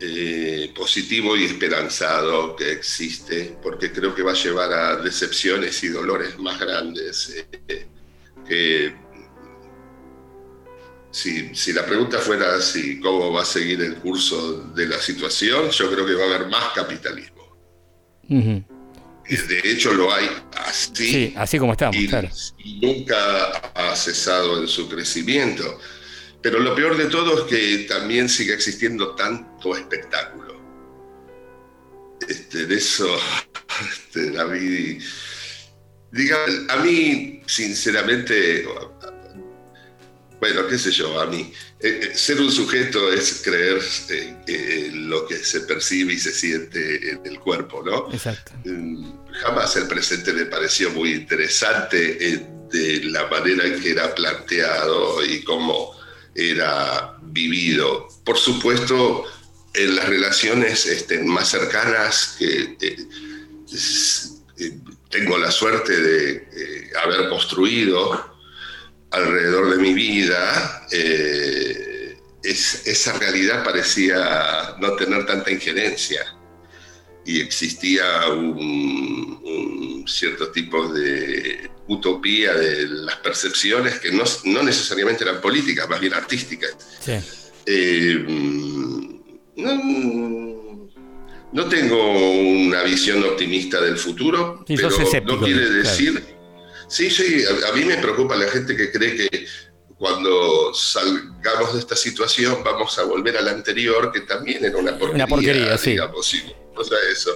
eh, 0.00 0.72
positivo 0.74 1.36
y 1.36 1.44
esperanzado 1.44 2.56
que 2.56 2.72
existe, 2.72 3.58
porque 3.62 3.92
creo 3.92 4.14
que 4.14 4.22
va 4.22 4.30
a 4.32 4.34
llevar 4.34 4.72
a 4.72 4.96
decepciones 4.96 5.84
y 5.84 5.88
dolores 5.88 6.38
más 6.38 6.58
grandes. 6.58 7.44
Si, 11.10 11.72
la 11.74 11.84
pregunta 11.84 12.18
fuera 12.18 12.58
si 12.62 12.98
cómo 12.98 13.30
va 13.30 13.42
a 13.42 13.44
seguir 13.44 13.82
el 13.82 13.96
curso 13.96 14.62
de 14.74 14.86
la 14.86 14.98
situación, 14.98 15.68
yo 15.68 15.90
creo 15.92 16.06
que 16.06 16.14
va 16.14 16.24
a 16.24 16.34
haber 16.34 16.48
más 16.48 16.72
capitalismo. 16.72 17.36
De 19.28 19.60
hecho, 19.64 19.92
lo 19.92 20.12
hay 20.12 20.26
así. 20.52 20.90
Sí, 20.94 21.34
así 21.36 21.58
como 21.58 21.72
estamos, 21.72 21.96
y, 21.96 22.08
claro. 22.08 22.30
nunca 22.80 23.46
ha 23.74 23.94
cesado 23.94 24.60
en 24.60 24.68
su 24.68 24.88
crecimiento. 24.88 25.78
Pero 26.40 26.60
lo 26.60 26.74
peor 26.74 26.96
de 26.96 27.06
todo 27.06 27.38
es 27.38 27.44
que 27.44 27.86
también 27.88 28.28
sigue 28.28 28.54
existiendo 28.54 29.14
tanto 29.14 29.76
espectáculo. 29.76 30.58
Este, 32.26 32.66
de 32.66 32.74
eso, 32.74 33.08
este, 33.90 34.30
David, 34.30 35.02
diga, 36.12 36.38
a 36.68 36.76
mí, 36.76 37.42
sinceramente, 37.46 38.66
bueno, 40.40 40.66
qué 40.68 40.78
sé 40.78 40.90
yo, 40.90 41.20
a 41.20 41.26
mí, 41.26 41.52
eh, 41.80 42.00
eh, 42.02 42.16
ser 42.16 42.40
un 42.40 42.50
sujeto 42.50 43.12
es 43.12 43.42
creer 43.44 43.80
lo 44.94 45.26
que 45.26 45.36
se 45.36 45.60
percibe 45.60 46.14
y 46.14 46.18
se 46.18 46.32
siente 46.32 47.10
en 47.10 47.20
el 47.24 47.40
cuerpo, 47.40 47.82
¿no? 47.84 48.12
Exacto. 48.12 48.52
Jamás 49.32 49.76
el 49.76 49.86
presente 49.86 50.32
me 50.32 50.46
pareció 50.46 50.90
muy 50.90 51.12
interesante 51.12 52.32
eh, 52.34 52.46
de 52.70 53.04
la 53.04 53.26
manera 53.28 53.64
en 53.64 53.80
que 53.80 53.90
era 53.92 54.14
planteado 54.14 55.24
y 55.24 55.42
cómo 55.44 55.98
era 56.34 57.16
vivido. 57.22 58.08
Por 58.24 58.36
supuesto, 58.36 59.24
en 59.74 59.96
las 59.96 60.08
relaciones 60.08 60.86
este, 60.86 61.18
más 61.20 61.48
cercanas 61.48 62.36
que 62.38 62.76
tengo 65.08 65.38
la 65.38 65.50
suerte 65.50 66.00
de 66.00 66.90
haber 67.02 67.28
construido, 67.28 68.38
alrededor 69.10 69.70
de 69.70 69.76
mi 69.78 69.94
vida, 69.94 70.86
eh, 70.90 72.18
es, 72.42 72.86
esa 72.86 73.18
realidad 73.18 73.64
parecía 73.64 74.76
no 74.80 74.92
tener 74.92 75.26
tanta 75.26 75.50
injerencia 75.50 76.37
y 77.28 77.42
existía 77.42 78.26
un, 78.28 79.38
un, 79.44 80.04
cierto 80.08 80.50
tipo 80.50 80.88
de 80.88 81.70
utopía 81.86 82.54
de 82.54 82.88
las 82.88 83.16
percepciones 83.16 84.00
que 84.00 84.10
no, 84.10 84.24
no 84.44 84.62
necesariamente 84.62 85.24
eran 85.24 85.38
políticas, 85.42 85.86
más 85.90 86.00
bien 86.00 86.14
artísticas. 86.14 86.74
Sí. 87.00 87.12
Eh, 87.66 88.24
no, 89.56 90.88
no, 91.52 91.68
tengo 91.68 92.12
una 92.12 92.82
visión 92.84 93.22
optimista 93.22 93.78
del 93.82 93.98
futuro, 93.98 94.64
Sí, 94.66 94.76
pero 94.76 94.88
escéptico, 94.88 95.36
no 95.36 95.42
quiere 95.42 95.66
claro. 95.66 95.74
decir... 95.82 96.24
Sí, 96.88 97.10
sí, 97.10 97.44
a, 97.44 97.68
a 97.68 97.72
mí 97.74 97.84
me 97.84 97.98
preocupa 97.98 98.36
la 98.36 98.48
gente 98.48 98.74
que 98.74 98.90
cree 98.90 99.14
que 99.14 99.46
cuando 99.98 100.72
salgamos 100.72 101.74
de 101.74 101.80
esta 101.80 101.96
situación 101.96 102.64
vamos 102.64 102.98
a 102.98 103.02
volver 103.02 103.36
a 103.36 103.42
la 103.42 103.50
anterior, 103.50 104.10
que 104.12 104.20
también 104.22 104.64
era 104.64 104.78
una 104.78 104.92
porquería, 104.92 105.24
Una 105.24 105.26
porquería, 105.26 105.76
digamos, 105.76 106.26
sí, 106.26 106.42
sea, 106.84 106.98
eso. 107.10 107.30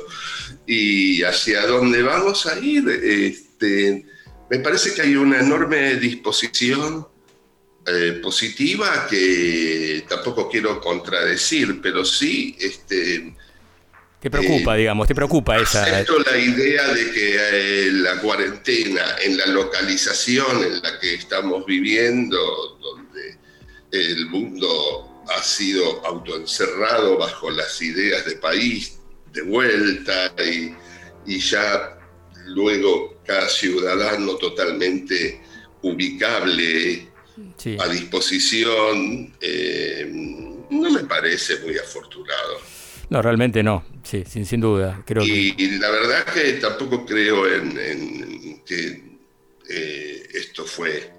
Y 0.66 1.22
hacia 1.22 1.66
dónde 1.66 2.02
vamos 2.02 2.46
a 2.46 2.58
ir, 2.58 2.88
este, 2.88 4.04
me 4.50 4.58
parece 4.58 4.94
que 4.94 5.02
hay 5.02 5.16
una 5.16 5.40
enorme 5.40 5.96
disposición 5.96 7.06
eh, 7.86 8.20
positiva 8.22 9.06
que 9.10 10.04
tampoco 10.08 10.48
quiero 10.48 10.80
contradecir, 10.80 11.80
pero 11.82 12.04
sí 12.04 12.56
este, 12.60 13.34
Te 14.20 14.30
preocupa, 14.30 14.76
digamos, 14.76 15.08
te 15.08 15.14
preocupa 15.16 15.56
esa. 15.56 15.84
La 15.88 16.38
idea 16.38 16.86
de 16.92 17.10
que 17.10 17.36
eh, 17.36 17.90
la 17.92 18.20
cuarentena, 18.20 19.16
en 19.24 19.36
la 19.36 19.46
localización 19.46 20.62
en 20.62 20.80
la 20.80 21.00
que 21.00 21.14
estamos 21.14 21.66
viviendo, 21.66 22.38
donde 22.80 23.38
el 23.90 24.26
mundo 24.26 25.24
ha 25.28 25.42
sido 25.42 26.06
autoencerrado 26.06 27.18
bajo 27.18 27.50
las 27.50 27.80
ideas 27.82 28.24
de 28.26 28.36
país 28.36 28.98
de 29.32 29.42
vuelta 29.42 30.34
y, 30.44 30.74
y 31.26 31.38
ya 31.38 31.98
luego 32.46 33.20
cada 33.24 33.48
ciudadano 33.48 34.36
totalmente 34.36 35.40
ubicable 35.82 37.12
Sí. 37.56 37.76
a 37.80 37.88
disposición, 37.88 39.34
eh, 39.40 40.06
no 40.70 40.90
me 40.90 41.04
parece 41.04 41.60
muy 41.60 41.78
afortunado. 41.78 42.58
No, 43.08 43.22
realmente 43.22 43.62
no, 43.62 43.84
sí, 44.02 44.24
sin, 44.28 44.44
sin 44.44 44.60
duda. 44.60 45.02
Creo 45.06 45.22
que. 45.24 45.54
Y, 45.56 45.78
la 45.78 45.90
verdad 45.90 46.24
que 46.26 46.52
tampoco 46.54 47.06
creo 47.06 47.46
en, 47.46 47.78
en 47.78 48.62
que 48.64 49.18
eh, 49.68 50.28
esto 50.34 50.64
fue 50.64 51.10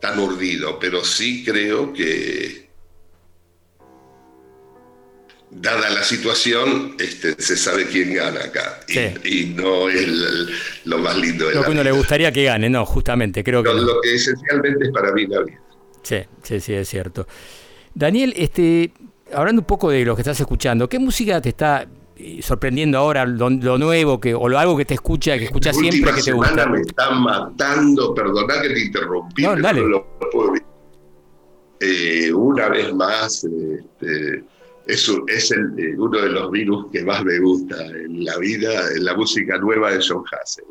tan 0.00 0.18
urdido, 0.18 0.78
pero 0.78 1.04
sí 1.04 1.44
creo 1.44 1.92
que, 1.92 2.61
dada 5.54 5.90
la 5.90 6.02
situación, 6.02 6.96
este, 6.98 7.34
se 7.40 7.56
sabe 7.56 7.86
quién 7.86 8.14
gana 8.14 8.40
acá. 8.40 8.80
Y, 8.88 8.92
Sí. 8.92 9.00
y 9.24 9.44
no 9.54 9.88
es 9.88 9.96
el- 10.02 10.48
lo 10.86 10.98
más 10.98 11.16
lindo 11.18 11.46
de 11.46 11.54
Lo 11.54 11.60
la 11.60 11.66
que 11.66 11.72
uno 11.72 11.84
le 11.84 11.92
gustaría 11.92 12.32
que 12.32 12.44
gane, 12.44 12.70
no, 12.70 12.84
justamente, 12.86 13.44
creo 13.44 13.62
que. 13.62 13.72
Lo, 13.72 14.00
que 14.00 14.14
esencialmente 14.14 14.86
es 14.86 14.90
para 14.92 15.12
mí 15.12 15.26
la 15.26 15.42
vida. 15.42 15.60
Sí, 16.02 16.16
sí, 16.42 16.58
sí, 16.60 16.72
es 16.74 16.88
cierto. 16.88 17.26
Daniel, 17.94 18.32
este, 18.36 18.92
hablando 19.32 19.60
un 19.60 19.66
poco 19.66 19.90
de 19.90 20.04
lo 20.04 20.16
que 20.16 20.22
estás 20.22 20.40
escuchando, 20.40 20.88
¿qué 20.88 20.98
música 20.98 21.40
te 21.40 21.50
está 21.50 21.86
eh, 22.16 22.40
sorprendiendo 22.42 22.98
ahora, 22.98 23.24
lo, 23.26 23.50
lo 23.50 23.78
nuevo 23.78 24.18
que, 24.20 24.34
o 24.34 24.48
lo 24.48 24.58
algo 24.58 24.76
que 24.76 24.84
te 24.86 24.94
escucha, 24.94 25.36
que 25.38 25.44
escuchas 25.44 25.76
siempre 25.76 26.10
que 26.12 26.16
te 26.16 26.22
semana 26.22 26.48
gusta? 26.64 26.66
me 26.70 26.80
están 26.80 27.22
matando, 27.22 28.14
perdoná 28.14 28.60
que 28.62 28.70
te 28.70 28.80
interrumpí, 28.86 29.42
No, 29.42 29.56
dale. 29.56 29.80
no 29.82 29.88
lo 29.88 30.18
puedo. 30.30 30.54
Eh, 31.80 32.32
una 32.32 32.68
vez 32.68 32.94
más, 32.94 33.44
este, 33.44 34.44
es, 34.86 35.08
un- 35.08 35.24
es 35.28 35.50
el- 35.50 35.72
eh, 35.78 35.94
uno 35.96 36.18
de 36.20 36.28
los 36.30 36.50
virus 36.50 36.86
que 36.92 37.02
más 37.04 37.24
me 37.24 37.38
gusta 37.38 37.84
en 37.86 38.24
la 38.24 38.36
vida, 38.38 38.90
en 38.96 39.04
la 39.04 39.14
música 39.16 39.58
nueva 39.58 39.92
de 39.92 40.04
John 40.06 40.24
Hassel. 40.30 40.64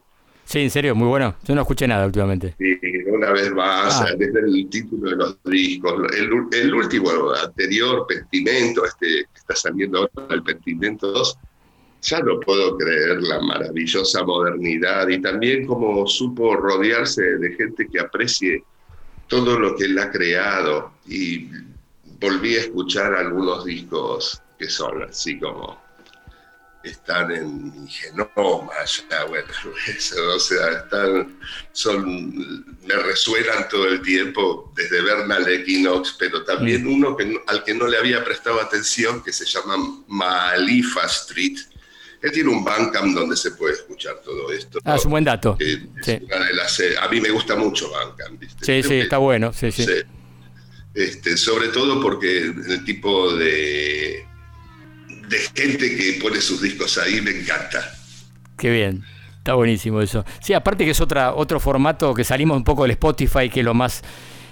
Sí, 0.46 0.60
en 0.60 0.70
serio, 0.70 0.94
muy 0.96 1.08
bueno. 1.08 1.36
Yo 1.46 1.56
no 1.56 1.62
escuché 1.62 1.88
nada 1.88 2.06
últimamente. 2.06 2.56
Y 2.60 3.04
una 3.10 3.32
vez 3.32 3.52
más, 3.54 4.02
Ah. 4.02 4.08
desde 4.18 4.40
el 4.40 4.68
título 4.70 5.10
de 5.12 5.16
los 5.16 5.38
discos, 5.46 6.12
el, 6.14 6.30
el 6.52 6.74
último 6.74 7.10
anterior, 7.42 8.06
Pentimento, 8.08 8.84
este 8.86 9.06
que 9.08 9.40
está 9.40 9.56
saliendo 9.56 10.00
ahora, 10.00 10.36
el 10.36 10.44
Pentimento 10.44 11.10
2, 11.12 11.38
ya 12.02 12.20
no 12.20 12.40
puedo 12.42 12.76
creer 12.78 13.22
la 13.22 13.40
maravillosa 13.42 14.24
modernidad 14.26 15.08
y 15.08 15.22
también 15.22 15.66
como 15.68 16.06
supo 16.08 16.56
rodearse 16.56 17.22
de 17.38 17.54
gente 17.56 17.88
que 17.88 18.00
aprecie 18.02 18.64
todo 19.28 19.58
lo 19.58 19.76
que 19.78 19.86
él 19.86 19.98
ha 20.00 20.12
creado. 20.12 20.92
Y 21.08 21.48
volví 22.22 22.56
a 22.56 22.62
escuchar 22.62 23.14
algunos 23.16 23.66
discos 23.66 24.42
que 24.58 24.70
son 24.70 25.04
así 25.04 25.38
como 25.40 25.82
están 26.84 27.32
en 27.32 27.84
mi 27.84 27.88
genoma 27.92 28.72
ya, 29.10 29.26
bueno, 29.26 29.48
eso, 29.88 30.16
o 30.36 30.40
sea, 30.40 30.72
están, 30.80 31.38
son, 31.72 32.66
me 32.84 32.96
resuenan 32.96 33.70
todo 33.70 33.88
el 33.88 34.02
tiempo 34.02 34.72
desde 34.76 35.02
Bernal 35.02 35.48
Equinox, 35.48 36.16
pero 36.18 36.44
también 36.44 36.88
uno 36.88 37.16
que, 37.16 37.40
al 37.48 37.64
que 37.64 37.74
no 37.76 37.86
le 37.88 37.98
había 37.98 38.24
prestado 38.24 38.60
atención, 38.60 39.22
que 39.24 39.32
se 39.32 39.46
llama 39.46 39.76
Maalifa 40.08 41.06
Street, 41.06 41.58
Él 42.20 42.32
tiene 42.32 42.50
un 42.50 42.64
Bandcamp 42.64 43.14
donde 43.16 43.36
se 43.36 43.52
puede 43.52 43.74
escuchar 43.76 44.16
todo 44.24 44.52
esto. 44.52 44.80
Ah, 44.84 44.96
es 44.96 45.06
un 45.06 45.12
buen 45.12 45.24
dato. 45.24 45.58
Eh, 45.60 45.86
Sí. 46.04 46.12
es 46.14 46.22
una 46.24 46.46
de 46.46 46.54
las, 46.54 46.80
eh, 46.80 46.96
a 47.00 47.08
mí 47.10 47.22
me 47.22 47.30
gusta 47.30 47.56
mucho 47.56 47.92
Bandcamp. 47.92 48.40
¿viste? 48.40 48.58
Sí, 48.66 48.66
Creo 48.72 48.84
sí, 48.84 48.90
que- 48.90 49.02
está 49.02 49.18
bueno. 49.18 49.54
Sí, 49.54 49.72
sí. 49.72 49.86
sí. 49.86 49.94
Este, 50.94 51.38
sobre 51.38 51.70
todo 51.70 52.02
porque 52.02 52.40
el 52.48 52.84
tipo 52.84 53.34
de, 53.36 54.26
de 55.30 55.38
gente 55.56 55.96
que 55.96 56.20
pone 56.22 56.42
sus 56.42 56.62
discos 56.62 56.98
ahí 56.98 57.22
me 57.22 57.32
encanta. 57.32 57.98
Qué 58.58 58.70
bien. 58.70 59.04
Está 59.38 59.54
buenísimo 59.56 60.02
eso. 60.02 60.24
Sí, 60.42 60.54
aparte 60.54 60.86
que 60.86 60.92
es 60.92 61.02
otra, 61.02 61.34
otro 61.34 61.60
formato 61.60 62.14
que 62.14 62.24
salimos 62.24 62.58
un 62.58 62.64
poco 62.64 62.84
del 62.84 62.92
Spotify, 62.92 63.50
que 63.50 63.62
es 63.62 63.66
lo 63.66 63.74
más, 63.74 64.02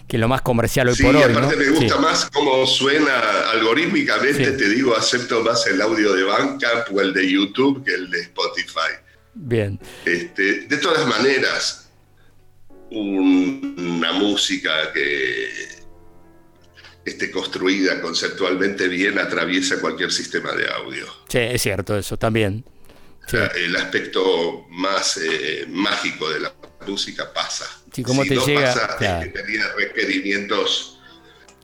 que 0.07 0.15
es 0.15 0.19
lo 0.19 0.27
más 0.27 0.41
comercial 0.41 0.87
hoy 0.87 0.95
Sí, 0.95 1.03
por 1.03 1.15
hoy. 1.15 1.21
aparte 1.23 1.55
¿no? 1.55 1.61
me 1.61 1.69
gusta 1.69 1.95
Sí. 1.95 2.01
más 2.01 2.29
cómo 2.31 2.65
suena 2.65 3.19
algorítmicamente, 3.51 4.45
Sí. 4.45 4.57
te 4.57 4.69
digo, 4.69 4.95
acepto 4.95 5.43
más 5.43 5.67
el 5.67 5.79
audio 5.81 6.13
de 6.13 6.23
Bandcamp 6.23 6.87
o 6.91 7.01
el 7.01 7.13
de 7.13 7.29
YouTube 7.29 7.83
que 7.85 7.93
el 7.93 8.09
de 8.09 8.21
Spotify. 8.21 8.93
Bien. 9.35 9.79
Este, 10.05 10.61
de 10.61 10.77
todas 10.77 11.05
maneras, 11.05 11.91
un- 12.91 13.75
una 13.77 14.13
música 14.13 14.91
que 14.93 15.49
esté 17.09 17.31
construida 17.31 18.01
conceptualmente 18.01 18.87
bien 18.87 19.19
atraviesa 19.19 19.79
cualquier 19.79 20.11
sistema 20.11 20.53
de 20.53 20.67
audio. 20.69 21.05
Sí, 21.27 21.39
es 21.39 21.61
cierto 21.61 21.97
eso 21.97 22.17
también. 22.17 22.63
O 23.25 23.29
sea, 23.29 23.47
el 23.47 23.75
aspecto 23.75 24.65
más 24.69 25.17
eh, 25.17 25.65
mágico 25.67 26.29
de 26.31 26.39
la 26.39 26.53
música 26.87 27.31
pasa. 27.31 27.65
Sí, 27.93 28.01
cómo 28.01 28.23
si 28.23 28.29
te 28.29 28.35
no 28.35 28.45
llega, 28.45 28.73
pasa, 28.73 28.97
claro. 28.97 29.25
es 29.25 29.31
que 29.31 29.39
tenía 29.39 29.71
requerimientos 29.73 30.99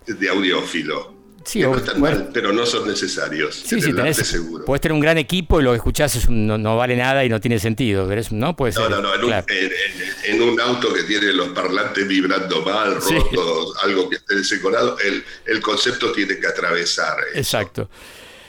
de 0.06 0.30
audiófilo. 0.30 1.15
Sí, 1.46 1.60
que 1.60 1.68
o- 1.68 1.72
no 1.72 1.78
están 1.78 2.00
bueno. 2.00 2.18
mal, 2.18 2.30
pero 2.34 2.52
no 2.52 2.66
son 2.66 2.88
necesarios. 2.88 3.56
Sí, 3.56 3.80
sí, 3.80 3.94
tenés, 3.94 4.18
seguro. 4.18 4.66
puedes 4.66 4.82
tener 4.82 4.94
un 4.94 5.00
gran 5.00 5.18
equipo 5.18 5.62
y 5.62 5.64
lo 5.64 5.72
que 5.72 5.78
escuchás 5.78 6.16
es 6.16 6.26
un- 6.28 6.48
no, 6.48 6.58
no 6.58 6.76
vale 6.76 6.96
nada 6.98 7.24
y 7.24 7.30
no 7.30 7.40
tiene 7.40 7.60
sentido. 7.60 8.08
pero 8.08 8.20
es- 8.22 8.32
¿No? 8.32 8.56
Puede 8.56 8.74
No, 8.74 8.82
ser. 8.82 8.90
no, 8.90 9.02
no, 9.02 9.14
en 9.16 9.22
un, 9.22 9.28
claro. 9.28 9.46
en- 9.50 9.72
en- 10.34 10.36
en 10.36 10.42
un 10.50 10.60
auto 10.60 10.92
que 10.94 11.04
tiene 11.04 11.32
los 11.34 11.50
parlantes 11.50 12.08
vibrando 12.08 12.62
mal, 12.64 12.98
Sí. 13.02 13.14
rotos, 13.16 13.78
algo 13.84 14.10
que 14.10 14.16
esté 14.18 14.36
desenconado, 14.36 14.98
el, 15.00 15.24
el 15.46 15.62
concepto 15.62 16.12
tiene 16.12 16.38
que 16.40 16.48
atravesar. 16.48 17.16
eso. 17.32 17.38
Exacto. 17.40 17.90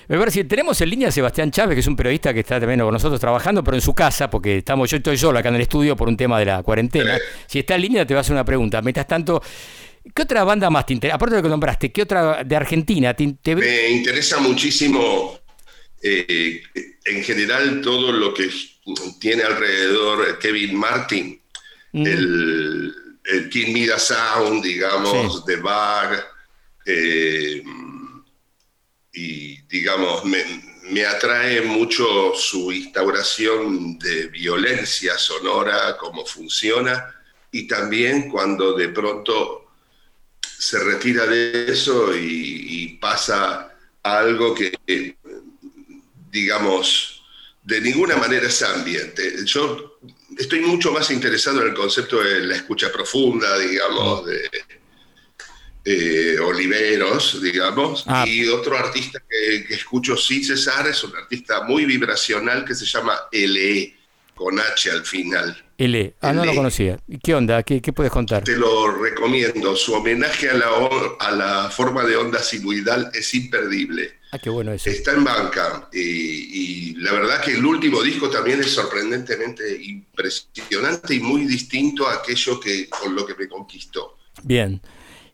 Me 0.09 0.16
parece 0.18 0.44
tenemos 0.44 0.80
en 0.80 0.88
línea 0.90 1.09
a 1.09 1.11
Sebastián 1.12 1.51
Chávez, 1.51 1.74
que 1.74 1.80
es 1.80 1.86
un 1.88 1.97
periodista 1.97 2.32
que 2.32 2.40
está 2.40 2.61
también 2.61 2.78
con 2.80 2.92
nosotros 2.92 3.18
trabajando, 3.20 3.62
pero 3.64 3.76
en 3.76 3.80
su 3.80 3.92
casa, 3.92 4.30
porque 4.30 4.59
estamos, 4.59 4.88
yo 4.88 4.97
estoy 4.99 5.18
solo 5.18 5.38
acá 5.38 5.49
en 5.49 5.57
el 5.57 5.62
estudio 5.62 5.97
por 5.97 6.09
un 6.09 6.16
tema 6.16 6.38
de 6.38 6.44
la 6.44 6.62
cuarentena. 6.62 7.18
Si 7.47 7.59
está 7.59 7.74
en 7.74 7.82
línea, 7.82 8.07
te 8.07 8.14
voy 8.14 8.18
a 8.18 8.20
hacer 8.20 8.32
una 8.32 8.44
pregunta. 8.44 8.80
Mientras 8.82 9.07
tanto, 9.09 9.42
¿qué 10.14 10.22
otra 10.22 10.44
banda 10.44 10.70
más 10.70 10.86
te 10.86 10.94
interesa? 10.94 11.16
Aparte 11.16 11.34
de 11.34 11.40
lo 11.40 11.42
que 11.44 11.50
nombraste, 11.50 11.92
¿qué 11.92 12.02
otra 12.02 12.44
de 12.44 12.57
Argentina 12.57 13.14
te, 13.14 13.36
te- 13.42 13.57
Me 13.57 13.90
interesa 13.90 14.38
muchísimo, 14.38 15.38
eh, 16.02 16.62
en 17.04 17.22
general, 17.24 17.80
todo 17.82 18.12
lo 18.12 18.32
que 18.34 18.48
tiene 19.20 19.42
alrededor 19.42 20.38
Kevin 20.38 20.76
Martin, 20.76 21.40
Mm. 21.92 22.07
el, 22.07 22.94
el 23.24 23.48
King 23.48 23.72
Mida 23.72 23.98
Sound, 23.98 24.62
digamos, 24.62 25.46
de 25.46 25.57
Bag, 25.57 26.26
eh, 26.84 27.62
y 29.12 29.62
digamos, 29.62 30.24
me, 30.24 30.38
me 30.90 31.07
atrae 31.07 31.62
mucho 31.62 32.34
su 32.34 32.70
instauración 32.72 33.98
de 33.98 34.26
violencia 34.28 35.16
sonora, 35.16 35.96
cómo 35.98 36.24
funciona, 36.26 37.14
y 37.50 37.66
también 37.66 38.28
cuando 38.28 38.74
de 38.74 38.88
pronto 38.90 39.65
se 40.59 40.78
retira 40.78 41.26
de 41.26 41.70
eso 41.70 42.16
y, 42.16 42.66
y 42.68 42.88
pasa 42.98 43.74
a 44.02 44.18
algo 44.18 44.54
que, 44.54 44.72
digamos, 46.30 47.22
de 47.62 47.80
ninguna 47.80 48.16
manera 48.16 48.46
es 48.46 48.62
ambiente. 48.62 49.44
Yo 49.44 49.98
estoy 50.38 50.61
mucho 50.61 50.92
más 50.92 51.11
interesado 51.11 51.62
en 51.62 51.68
el 51.68 51.74
concepto 51.74 52.22
de 52.22 52.40
la 52.40 52.57
escucha 52.57 52.92
profunda, 52.92 53.59
digamos, 53.59 54.26
de 54.26 54.50
eh, 55.84 56.38
Oliveros, 56.40 57.40
digamos, 57.40 58.04
Ah. 58.07 58.24
y 58.26 58.46
otro 58.48 58.76
artista 58.76 59.20
que, 59.28 59.64
que 59.66 59.74
escucho 59.74 60.16
sin 60.16 60.44
cesar 60.44 60.86
es 60.88 61.02
un 61.04 61.14
artista 61.16 61.62
muy 61.62 61.84
vibracional 61.84 62.64
que 62.64 62.74
se 62.74 62.84
llama 62.86 63.16
LE, 63.30 63.95
con 64.37 64.61
H 64.61 64.91
al 64.93 65.05
final. 65.05 65.57
L. 65.78 66.14
Ah, 66.20 66.32
no 66.32 66.45
lo 66.45 66.55
conocía. 66.55 66.99
¿Y 67.09 67.18
¿Qué 67.18 67.34
onda? 67.34 67.62
¿Qué, 67.62 67.82
qué 67.82 67.93
puedes 67.93 68.12
contar? 68.12 68.45
Te 68.45 68.57
lo 68.57 68.91
recomiendo. 68.97 69.74
Su 69.74 69.95
homenaje 69.95 70.49
a 70.51 70.55
la, 70.55 70.66
a 71.18 71.30
la 71.32 71.70
forma 71.70 72.05
de 72.05 72.16
onda 72.16 72.39
sinuidal 72.43 73.11
es 73.14 73.34
imperdible. 73.34 74.12
Ah, 74.32 74.39
qué 74.39 74.49
bueno 74.51 74.72
eso. 74.72 74.89
Está 74.91 75.12
en 75.12 75.24
banca 75.24 75.89
y, 75.93 76.01
y 76.01 76.95
la 76.97 77.12
verdad 77.12 77.43
que 77.43 77.53
el 77.55 77.64
último 77.64 78.03
disco 78.03 78.28
también 78.30 78.61
es 78.61 78.70
sorprendentemente 78.70 79.62
impresionante 79.82 81.14
y 81.14 81.20
muy 81.20 81.45
distinto 81.45 82.07
a 82.07 82.14
aquello 82.14 82.59
que 82.61 82.89
con 82.89 83.14
lo 83.14 83.26
que 83.26 83.34
me 83.34 83.49
conquistó. 83.49 84.16
Bien. 84.43 84.80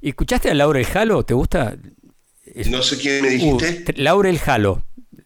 ¿Y 0.00 0.10
¿Escuchaste 0.10 0.50
a 0.50 0.54
Laurel 0.54 0.84
Jalo? 0.86 1.24
¿Te 1.24 1.34
gusta? 1.34 1.76
No 2.66 2.82
sé 2.82 2.98
quién 2.98 3.22
me 3.22 3.28
Uh, 3.28 3.30
dijiste. 3.32 3.92
t- 3.92 4.02
Laurel 4.02 4.38
Jalo. 4.38 4.84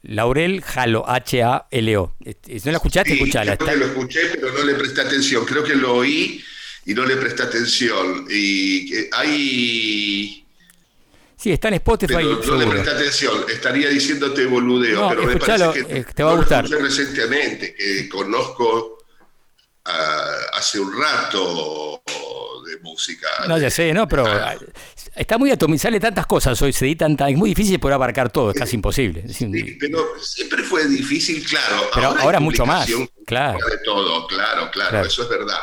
Laurel 0.08 0.62
Jalo, 0.62 1.04
H-A-L-O. 1.08 2.16
Este, 2.24 2.58
Si 2.60 2.66
no 2.66 2.72
la 2.72 2.76
escuchaste, 2.78 3.10
Sí, 3.10 3.16
escuchala. 3.16 3.56
creo 3.56 3.70
que 3.70 3.76
lo 3.76 3.86
escuché, 3.86 4.20
pero 4.34 4.52
no 4.52 4.64
le 4.64 4.74
presté 4.74 5.00
atención. 5.02 5.44
Creo 5.44 5.62
que 5.64 5.74
lo 5.74 5.94
oí 5.96 6.42
y 6.84 6.94
no 6.94 7.04
le 7.04 7.16
presté 7.16 7.42
atención. 7.42 8.26
Y 8.30 8.90
que 8.90 9.10
hay... 9.12 10.42
Sí, 11.38 11.52
está 11.52 11.68
en 11.68 11.74
Spotify. 11.74 12.14
Pero 12.14 12.40
no 12.46 12.56
le 12.56 12.66
presté 12.66 12.90
atención. 12.90 13.44
Estaría 13.48 13.88
diciéndote 13.90 14.46
boludeo, 14.46 15.02
No, 15.02 15.08
pero 15.10 15.22
me 15.24 15.36
parece 15.36 15.84
que 15.86 15.98
eh, 15.98 16.04
te 16.14 16.22
va 16.22 16.30
a 16.30 16.32
lo 16.34 16.38
gustar. 16.40 16.64
escuché 16.64 16.82
recientemente, 16.82 17.74
que 17.74 18.08
conozco 18.08 18.98
ah, 19.84 20.36
hace 20.54 20.80
un 20.80 20.92
rato 20.98 22.02
de 22.76 22.82
música. 22.82 23.26
No, 23.48 23.58
ya 23.58 23.70
sé, 23.70 23.92
no, 23.92 24.06
pero 24.08 24.26
ah, 24.26 24.54
está 25.14 25.38
muy 25.38 25.50
atomizado, 25.50 25.88
sale 25.88 26.00
tantas 26.00 26.26
cosas 26.26 26.60
hoy, 26.62 26.72
se 26.72 26.86
editan, 26.86 27.16
tan- 27.16 27.30
es 27.30 27.36
muy 27.36 27.50
difícil 27.50 27.78
poder 27.78 27.94
abarcar 27.94 28.30
todo, 28.30 28.50
es 28.50 28.56
casi 28.58 28.76
imposible. 28.76 29.24
Un- 29.40 29.76
Pero 29.80 30.04
siempre 30.20 30.62
fue 30.62 30.86
difícil, 30.86 31.44
claro. 31.46 31.88
Pero 31.94 32.08
ahora 32.18 32.40
mucho 32.40 32.64
más, 32.66 32.88
claro. 33.26 33.58
De 33.70 33.78
todo, 33.84 34.26
claro, 34.26 34.70
claro, 34.70 34.90
Claro. 34.90 35.06
eso 35.06 35.22
es 35.22 35.28
verdad. 35.28 35.58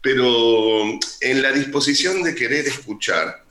Pero 0.00 0.98
en 1.20 1.42
la 1.42 1.50
disposición 1.52 2.22
de 2.22 2.34
querer 2.34 2.66
escuchar, 2.66 3.42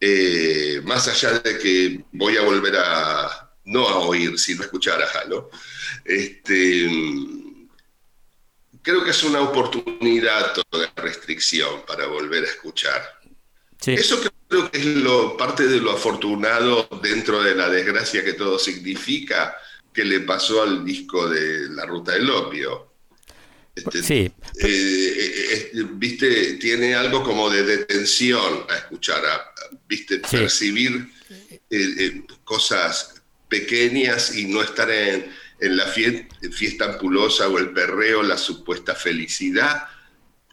eh, 0.00 0.80
más 0.84 1.06
allá 1.08 1.38
de 1.40 1.58
que 1.58 2.00
voy 2.12 2.36
a 2.36 2.42
volver 2.42 2.74
a, 2.76 3.50
no 3.64 3.86
a 3.88 3.98
oír, 3.98 4.38
sino 4.38 4.62
a 4.62 4.64
escuchar 4.64 5.00
a 5.02 5.06
Halo, 5.06 5.50
este, 6.04 6.88
creo 8.82 9.04
que 9.04 9.10
es 9.10 9.22
una 9.22 9.40
oportunidad 9.40 10.52
toda 10.70 10.92
restricción 10.96 11.82
para 11.86 12.06
volver 12.06 12.44
a 12.44 12.48
escuchar. 12.48 13.02
Sí. 13.80 13.92
Eso 13.92 14.20
creo 14.48 14.70
que 14.70 14.78
es 14.78 14.84
lo, 14.86 15.36
parte 15.36 15.66
de 15.66 15.80
lo 15.80 15.92
afortunado 15.92 16.88
dentro 17.02 17.42
de 17.42 17.54
la 17.54 17.68
desgracia 17.68 18.24
que 18.24 18.34
todo 18.34 18.58
significa 18.58 19.56
que 19.92 20.04
le 20.04 20.20
pasó 20.20 20.62
al 20.62 20.84
disco 20.84 21.28
de 21.28 21.68
La 21.70 21.84
Ruta 21.86 22.12
del 22.12 22.30
Opio. 22.30 22.88
Este, 23.74 24.02
Sí, 24.02 24.14
eh, 24.14 24.32
eh, 24.62 25.70
eh, 25.74 25.86
viste, 25.92 26.54
tiene 26.54 26.94
algo 26.94 27.22
como 27.22 27.48
de 27.48 27.62
detención 27.62 28.66
a 28.68 28.76
escuchar, 28.76 29.24
a, 29.24 29.34
a, 29.34 29.52
viste, 29.88 30.16
Sí. 30.28 30.36
percibir 30.36 31.08
eh, 31.30 31.58
eh, 31.70 32.22
cosas 32.44 33.14
pequeñas 33.48 34.36
y 34.36 34.46
no 34.46 34.62
estar 34.62 34.90
en, 34.90 35.30
en 35.60 35.76
la 35.76 35.84
fie- 35.86 36.26
fiesta 36.52 36.84
ampulosa 36.86 37.48
o 37.48 37.58
el 37.58 37.70
perreo, 37.70 38.22
la 38.22 38.36
supuesta 38.38 38.94
felicidad, 38.94 39.84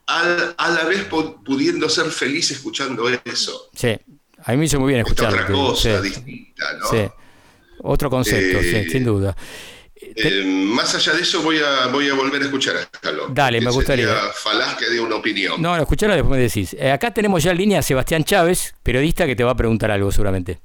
al- 0.07 0.55
a 0.57 0.69
la 0.69 0.83
vez 0.85 1.09
pu- 1.09 1.43
pudiendo 1.43 1.89
ser 1.89 2.05
feliz 2.11 2.51
escuchando 2.51 3.09
eso. 3.25 3.69
sí. 3.73 3.95
A 4.43 4.51
mí 4.51 4.57
me 4.59 4.65
hizo 4.65 4.79
muy 4.79 4.93
bien 4.93 5.01
Esta 5.05 5.11
escucharlo. 5.25 5.37
otra 5.39 5.73
cosa 5.73 6.01
sí, 6.01 6.09
distinta, 6.09 6.73
¿no? 6.79 6.89
sí. 6.89 6.97
Otro 7.79 8.09
concepto, 8.09 8.59
Eh, 8.59 8.83
sí, 8.85 8.91
sin 8.91 9.03
duda. 9.03 9.35
Eh, 9.99 10.43
más 10.45 10.93
allá 10.95 11.13
de 11.13 11.21
eso, 11.23 11.41
voy 11.41 11.57
a, 11.59 11.87
voy 11.87 12.07
a 12.07 12.13
volver 12.13 12.41
a 12.43 12.45
escuchar 12.45 12.77
a 12.77 12.85
Caló. 12.85 13.27
Dale, 13.29 13.59
me 13.61 13.71
gustaría. 13.71 14.07
Falaz 14.35 14.75
que 14.77 14.89
dé 14.89 14.99
una 15.01 15.15
opinión. 15.15 15.61
No, 15.61 15.75
no, 15.75 15.85
después 15.85 16.25
me 16.29 16.37
decís. 16.37 16.75
Eh, 16.79 16.91
acá 16.91 17.11
tenemos 17.11 17.43
ya 17.43 17.51
en 17.51 17.57
línea 17.57 17.79
a 17.79 17.81
Sebastián 17.81 18.23
Chávez, 18.23 18.73
periodista 18.83 19.25
que 19.25 19.35
te 19.35 19.43
va 19.43 19.51
a 19.51 19.55
preguntar 19.57 19.89
algo 19.91 20.11
seguramente. 20.11 20.59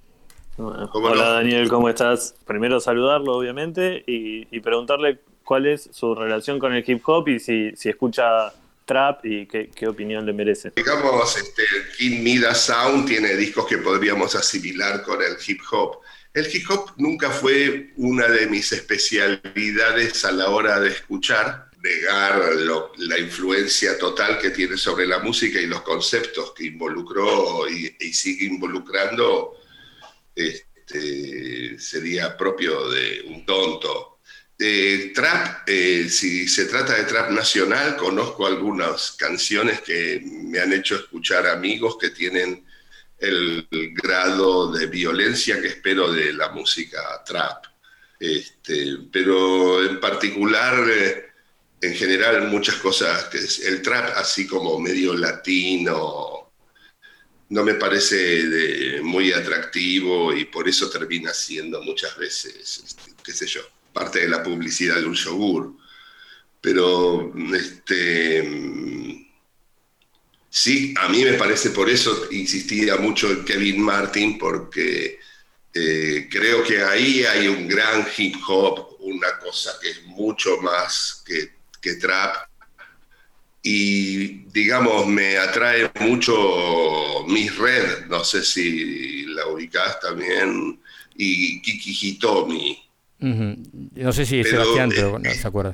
Hola 0.69 1.15
no? 1.25 1.31
Daniel, 1.33 1.69
¿cómo 1.69 1.89
estás? 1.89 2.35
Primero 2.47 2.81
saludarlo, 2.81 3.37
obviamente, 3.37 4.03
y, 4.07 4.47
y 4.55 4.61
preguntarle 4.61 5.21
cuál 5.45 5.67
es 5.67 5.89
su 5.93 6.15
relación 6.15 6.59
con 6.59 6.73
el 6.75 6.85
hip 6.87 7.03
hop 7.07 7.29
y 7.29 7.39
si, 7.41 7.73
si 7.77 7.89
escucha 7.89 8.53
trap 8.85 9.25
y 9.25 9.47
qué, 9.47 9.71
qué 9.75 9.89
opinión 9.89 10.25
le 10.27 10.33
merece. 10.33 10.73
Digamos, 10.77 11.37
este, 11.37 11.63
Kid 11.99 12.21
Mida 12.21 12.55
Sound 12.55 13.07
tiene 13.07 13.35
discos 13.37 13.67
que 13.67 13.79
podríamos 13.79 14.35
asimilar 14.35 15.03
con 15.03 15.21
el 15.23 15.37
hip 15.47 15.61
hop. 15.71 15.99
El 16.35 16.47
hip 16.55 16.69
hop 16.71 16.91
nunca 16.97 17.31
fue 17.31 17.91
una 17.97 18.27
de 18.29 18.47
mis 18.47 18.73
especialidades 18.73 20.25
a 20.25 20.33
la 20.33 20.49
hora 20.51 20.81
de 20.81 20.89
escuchar, 20.89 21.67
negar 21.83 22.55
lo- 22.57 22.93
la 22.99 23.19
influencia 23.19 23.99
total 23.99 24.39
que 24.39 24.51
tiene 24.51 24.77
sobre 24.77 25.07
la 25.07 25.19
música 25.19 25.61
y 25.61 25.67
los 25.67 25.83
conceptos 25.83 26.53
que 26.53 26.67
involucró 26.67 27.69
y, 27.69 27.95
y 28.01 28.13
sigue 28.13 28.47
involucrando, 28.47 29.55
este, 30.35 31.79
sería 31.79 32.37
propio 32.37 32.91
de 32.91 33.23
un 33.27 33.45
tonto. 33.45 34.19
trap, 35.15 35.69
eh, 35.69 36.09
si 36.09 36.47
se 36.49 36.67
trata 36.67 36.95
de 36.95 37.05
trap 37.05 37.31
nacional, 37.31 37.97
conozco 37.97 38.47
algunas 38.47 39.13
canciones 39.13 39.81
que 39.81 40.23
me 40.25 40.61
han 40.61 40.73
hecho 40.73 40.97
escuchar 40.97 41.47
amigos 41.47 41.97
que 42.01 42.11
tienen 42.11 42.65
el, 43.23 43.67
grado 43.95 44.73
de 44.73 44.87
violencia 44.87 45.61
que 45.61 45.69
espero 45.69 46.13
de 46.13 46.33
la 46.33 46.51
música 46.51 47.23
trap. 47.25 47.67
Este, 48.19 48.99
pero 49.13 49.85
en 49.85 49.99
particular, 50.01 50.89
eh, 50.89 51.27
en 51.81 51.95
general, 51.95 52.49
muchas 52.49 52.77
cosas, 52.77 53.25
que 53.25 53.39
el 53.67 53.83
trap 53.83 54.17
así 54.17 54.47
como 54.47 54.79
medio 54.79 55.15
latino, 55.15 56.42
no 57.53 57.63
me 57.63 57.75
parece 57.75 59.01
muy 59.03 59.31
atractivo 59.31 60.35
y 60.35 60.47
por 60.47 60.67
eso 60.67 60.89
termina 60.89 61.35
siendo 61.35 61.83
muchas 61.83 62.17
veces, 62.17 62.83
este, 62.83 63.13
qué 63.23 63.31
sé 63.31 63.47
yo, 63.47 63.61
parte 63.93 64.21
de 64.21 64.29
la 64.29 64.43
publicidad 64.43 64.97
de 64.97 65.05
un 65.05 65.15
yogur. 65.15 65.75
Pero 66.63 67.31
este, 67.55 69.29
sí, 70.49 70.95
a 70.99 71.11
mí 71.11 71.25
me 71.25 71.35
parece, 71.35 71.71
por 71.71 71.91
eso 71.91 72.27
insistía 72.31 72.97
mucho 72.97 73.31
en 73.31 73.45
Kevin 73.45 73.83
Martin, 73.83 74.39
porque 74.39 75.21
eh, 75.75 76.29
creo 76.31 76.65
que 76.65 76.83
ahí 76.83 77.25
hay 77.25 77.49
un 77.49 77.69
gran 77.69 78.09
hip 78.17 78.37
hop, 78.49 78.97
una 79.01 79.39
cosa 79.39 79.73
que 79.79 79.91
es 79.91 80.03
mucho 80.05 80.57
más 80.63 81.23
que, 81.27 81.53
que 81.83 81.97
trap. 81.97 82.49
Y 83.63 84.45
digamos, 84.51 85.07
me 85.07 85.37
atrae 85.39 85.91
mucho 86.01 87.25
Miss 87.29 87.57
Red, 87.57 88.07
no 88.09 88.25
sé 88.25 88.43
si 88.43 89.25
la 89.27 89.47
ubicás 89.47 90.01
también, 90.01 90.81
y 91.17 91.63
Kiki 91.63 92.09
Hitomi. 92.09 92.79
No 93.21 94.13
sé 94.13 94.27
si 94.27 94.41
es 94.41 94.51
Sebastián, 94.51 94.91
pero 94.91 95.19
no 95.19 95.31
se 95.31 95.47
acuerda. 95.47 95.73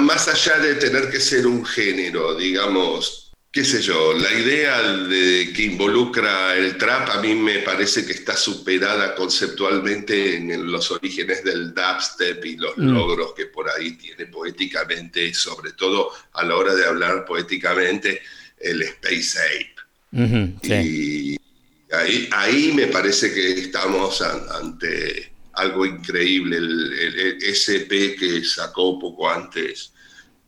más 0.00 0.28
allá 0.28 0.58
de 0.58 0.74
tener 0.74 1.10
que 1.10 1.20
ser 1.20 1.46
un 1.46 1.64
género, 1.64 2.34
digamos, 2.36 3.31
qué 3.52 3.64
sé 3.64 3.82
yo, 3.82 4.14
la 4.14 4.32
idea 4.32 4.80
de 4.82 5.52
que 5.54 5.62
involucra 5.64 6.56
el 6.56 6.78
trap 6.78 7.10
a 7.10 7.20
mí 7.20 7.34
me 7.34 7.58
parece 7.58 8.06
que 8.06 8.12
está 8.12 8.34
superada 8.34 9.14
conceptualmente 9.14 10.36
en 10.36 10.70
los 10.72 10.90
orígenes 10.90 11.44
del 11.44 11.74
dubstep 11.74 12.42
y 12.46 12.56
los 12.56 12.76
Mm. 12.78 12.94
logros 12.94 13.34
que 13.34 13.46
por 13.46 13.68
ahí 13.68 13.92
tiene 13.92 14.24
poéticamente, 14.26 15.34
sobre 15.34 15.72
todo 15.72 16.10
a 16.32 16.44
la 16.44 16.56
hora 16.56 16.74
de 16.74 16.86
hablar 16.86 17.26
poéticamente, 17.26 18.22
el 18.58 18.80
Space 18.82 19.38
Ape. 19.38 20.56
Sí. 20.62 21.34
Y 21.34 21.94
ahí, 21.94 22.28
ahí 22.32 22.72
me 22.72 22.86
parece 22.86 23.34
que 23.34 23.52
estamos 23.52 24.22
an- 24.22 24.46
ante 24.50 25.30
algo 25.54 25.84
increíble, 25.84 26.56
el, 26.56 26.92
el- 26.94 27.18
el 27.20 27.42
SP 27.44 28.16
que 28.18 28.42
sacó 28.44 28.98
poco 28.98 29.28
antes 29.28 29.92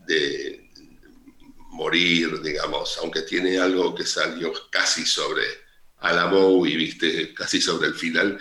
de 0.07 0.63
morir, 1.74 2.40
digamos, 2.40 2.96
aunque 2.98 3.22
tiene 3.22 3.58
algo 3.58 3.94
que 3.94 4.06
salió 4.06 4.52
casi 4.70 5.04
sobre 5.04 5.42
a 5.98 6.12
la 6.12 6.26
Bowie, 6.26 6.76
viste, 6.76 7.34
casi 7.34 7.60
sobre 7.60 7.88
el 7.88 7.94
final, 7.94 8.38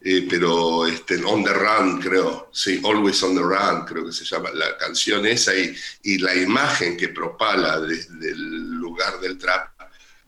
eh, 0.00 0.26
pero 0.28 0.86
este, 0.86 1.22
On 1.24 1.44
the 1.44 1.52
Run, 1.52 2.00
creo, 2.00 2.50
sí, 2.52 2.80
Always 2.84 3.22
on 3.22 3.34
the 3.34 3.42
Run, 3.42 3.84
creo 3.84 4.06
que 4.06 4.12
se 4.12 4.24
llama 4.24 4.50
la 4.52 4.76
canción 4.78 5.26
esa, 5.26 5.54
y, 5.54 5.76
y 6.02 6.18
la 6.18 6.34
imagen 6.34 6.96
que 6.96 7.08
propala 7.08 7.80
desde 7.80 8.30
el 8.30 8.70
lugar 8.74 9.20
del 9.20 9.38
trap, 9.38 9.68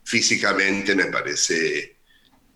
físicamente 0.04 0.94
me 0.94 1.06
parece 1.06 1.96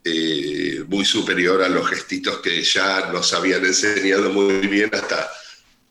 eh, 0.04 0.84
muy 0.86 1.04
superior 1.04 1.62
a 1.62 1.68
los 1.68 1.88
gestitos 1.88 2.38
que 2.38 2.62
ya 2.62 3.10
nos 3.12 3.32
habían 3.32 3.64
enseñado 3.64 4.30
muy 4.30 4.66
bien 4.66 4.90
hasta 4.92 5.28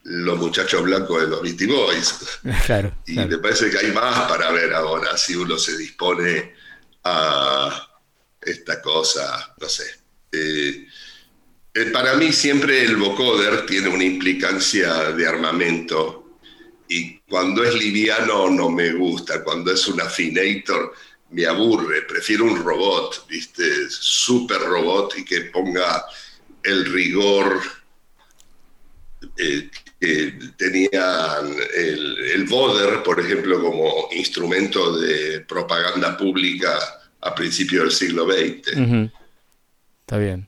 los 0.07 0.37
muchachos 0.37 0.83
blancos 0.83 1.21
de 1.21 1.27
los 1.27 1.41
Beastie 1.41 1.67
Boys. 1.67 2.39
Claro. 2.65 2.93
Y 3.05 3.15
me 3.15 3.37
parece 3.37 3.69
que 3.69 3.77
hay 3.77 3.91
más 3.91 4.29
para 4.29 4.51
ver 4.51 4.73
ahora 4.73 5.17
si 5.17 5.35
uno 5.35 5.57
se 5.57 5.77
dispone 5.77 6.53
a 7.03 7.89
esta 8.41 8.81
cosa, 8.81 9.53
no 9.59 9.67
sé. 9.67 9.83
Eh, 10.31 10.87
eh, 11.73 11.85
para 11.91 12.13
mí 12.15 12.31
siempre 12.31 12.83
el 12.83 12.95
vocoder 12.95 13.65
tiene 13.65 13.89
una 13.89 14.03
implicancia 14.03 15.11
de 15.11 15.27
armamento 15.27 16.37
y 16.87 17.19
cuando 17.19 17.63
es 17.63 17.75
liviano 17.75 18.49
no 18.49 18.69
me 18.69 18.93
gusta, 18.93 19.43
cuando 19.43 19.71
es 19.73 19.87
un 19.87 19.99
afinator 19.99 20.93
me 21.31 21.45
aburre, 21.45 22.03
prefiero 22.03 22.45
un 22.45 22.63
robot, 22.63 23.27
¿viste? 23.27 23.89
Super 23.89 24.61
robot 24.61 25.17
y 25.17 25.25
que 25.25 25.41
ponga 25.41 26.05
el 26.63 26.85
rigor 26.85 27.61
eh, 29.35 29.69
que 29.99 30.33
tenían 30.57 31.55
el, 31.75 32.17
el 32.35 32.45
por 33.03 33.19
ejemplo, 33.19 33.61
como 33.61 34.09
instrumento 34.11 34.97
de 34.99 35.41
propaganda 35.41 36.15
pública 36.17 36.77
a 37.21 37.33
principios 37.33 37.83
del 37.83 37.91
siglo 37.91 38.25
XX. 38.25 39.11
Está 40.01 40.17
bien. 40.17 40.47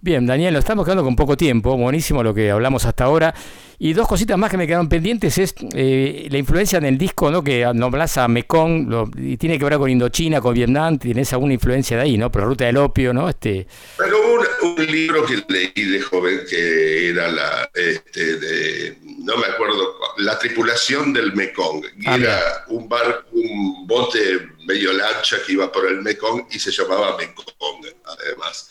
Bien, 0.00 0.24
Daniel, 0.26 0.54
nos 0.54 0.60
estamos 0.60 0.84
quedando 0.84 1.02
con 1.02 1.16
poco 1.16 1.36
tiempo. 1.36 1.76
Buenísimo 1.76 2.22
lo 2.22 2.32
que 2.32 2.50
hablamos 2.52 2.84
hasta 2.84 3.04
ahora. 3.04 3.34
Y 3.80 3.92
dos 3.94 4.06
cositas 4.06 4.38
más 4.38 4.48
que 4.50 4.56
me 4.56 4.66
quedaron 4.66 4.88
pendientes 4.88 5.38
es 5.38 5.54
eh, 5.74 6.28
la 6.30 6.38
influencia 6.38 6.78
en 6.78 6.84
el 6.84 6.96
disco, 6.98 7.30
¿no? 7.32 7.42
Que 7.42 7.68
nombras 7.74 8.16
a 8.16 8.28
Mekong 8.28 8.88
lo- 8.88 9.10
y 9.16 9.36
tiene 9.36 9.58
que 9.58 9.64
ver 9.64 9.76
con 9.76 9.90
Indochina, 9.90 10.40
con 10.40 10.54
Vietnam. 10.54 10.98
Tienes 10.98 11.32
alguna 11.32 11.54
influencia 11.54 11.96
de 11.96 12.04
ahí, 12.04 12.16
¿no? 12.16 12.30
Pero 12.30 12.46
Ruta 12.46 12.64
del 12.66 12.76
Opio, 12.76 13.12
¿no? 13.12 13.28
Este, 13.28 13.66
Pero 13.96 14.16
un, 14.34 14.76
un 14.78 14.86
libro 14.86 15.24
que 15.26 15.42
leí 15.48 15.84
de 15.90 16.00
joven 16.00 16.40
que 16.48 17.10
era 17.10 17.28
la, 17.30 17.68
este, 17.74 18.36
de, 18.38 18.98
no 19.24 19.36
me 19.36 19.46
acuerdo, 19.46 19.76
cu- 19.98 20.22
La 20.22 20.38
tripulación 20.38 21.12
del 21.12 21.32
Mekong. 21.34 21.84
Ah, 22.06 22.16
era 22.16 22.40
un 22.68 22.88
bar, 22.88 23.26
un 23.32 23.84
bote 23.86 24.18
medio 24.64 24.92
lancha 24.92 25.36
que 25.44 25.52
iba 25.54 25.70
por 25.72 25.86
el 25.88 26.02
Mekong 26.02 26.46
y 26.52 26.58
se 26.60 26.70
llamaba 26.70 27.16
Mekong, 27.16 27.84
además. 28.04 28.70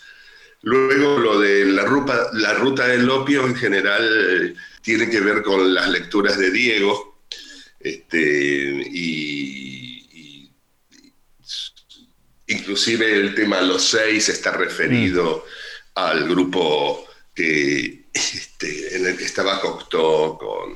Luego 0.68 1.18
lo 1.18 1.40
de 1.40 1.64
la 1.66 1.84
ruta, 1.86 2.30
la 2.34 2.54
ruta 2.56 2.88
del 2.88 3.10
opio 3.10 3.46
en 3.48 3.56
general 3.56 4.04
eh, 4.30 4.54
tiene 4.82 5.10
que 5.10 5.22
ver 5.22 5.42
con 5.42 5.74
las 5.74 5.88
lecturas 5.90 6.38
de 6.38 6.52
Diego. 6.52 7.22
Este, 7.80 8.84
y, 8.92 10.10
y- 10.12 10.52
inclusive 12.48 13.14
el 13.14 13.34
tema 13.34 13.62
Los 13.62 13.84
Seis 13.84 14.28
está 14.30 14.52
referido 14.52 15.46
al 15.96 16.28
grupo 16.28 17.06
que, 17.34 18.06
este, 18.14 18.98
en 18.98 19.06
el 19.06 19.18
que 19.18 19.24
estaba 19.26 19.62
Cocteau 19.62 20.38
con 20.38 20.74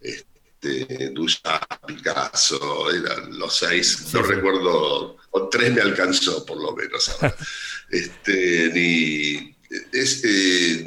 este, 0.00 1.10
Duchamp, 1.10 1.64
Picasso, 1.86 2.90
eran 2.90 3.38
los 3.38 3.56
seis, 3.56 4.06
no 4.12 4.22
recuerdo, 4.22 5.16
o 5.30 5.48
tres 5.48 5.72
me 5.74 5.80
alcanzó 5.82 6.44
por 6.46 6.60
lo 6.62 6.72
menos. 6.76 7.10
Este, 7.90 8.70
ni- 8.74 9.56
es, 9.92 10.22
eh, 10.24 10.84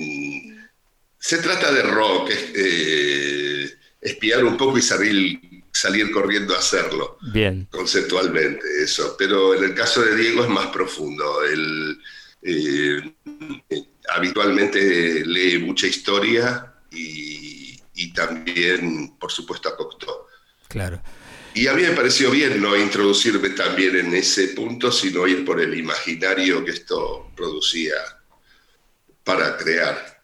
se 1.20 1.38
trata 1.38 1.72
de 1.72 1.84
rock, 1.84 2.30
es, 2.32 2.52
eh, 2.56 3.70
espiar 4.02 4.44
un 4.44 4.58
poco 4.58 4.78
y 4.78 4.82
salir, 4.82 5.40
salir 5.72 6.12
corriendo 6.12 6.56
a 6.56 6.60
hacerlo 6.60 7.18
bien. 7.34 7.68
conceptualmente 7.72 8.66
eso, 8.84 9.16
pero 9.18 9.54
en 9.56 9.64
el 9.64 9.76
caso 9.76 10.02
de 10.02 10.16
Diego 10.16 10.44
es 10.44 10.50
más 10.50 10.68
profundo. 10.68 11.44
Él 11.44 11.98
eh, 12.42 13.14
habitualmente 14.10 15.24
lee 15.26 15.60
mucha 15.60 15.88
historia 15.88 16.74
y, 16.92 17.80
y 17.94 18.14
también, 18.14 19.16
por 19.20 19.32
supuesto, 19.32 19.70
a 19.70 19.78
Cocteau. 19.78 20.26
Claro. 20.68 21.02
Y 21.54 21.68
a 21.68 21.74
mí 21.74 21.82
me 21.82 21.92
pareció 21.92 22.32
bien 22.32 22.62
no 22.62 22.78
introducirme 22.78 23.50
también 23.50 23.96
en 23.98 24.14
ese 24.16 24.50
punto, 24.50 24.92
sino 24.92 25.28
ir 25.28 25.44
por 25.44 25.60
el 25.60 25.78
imaginario 25.78 26.64
que 26.64 26.72
esto 26.72 27.30
producía 27.36 27.96
para 29.24 29.58
crear. 29.58 30.22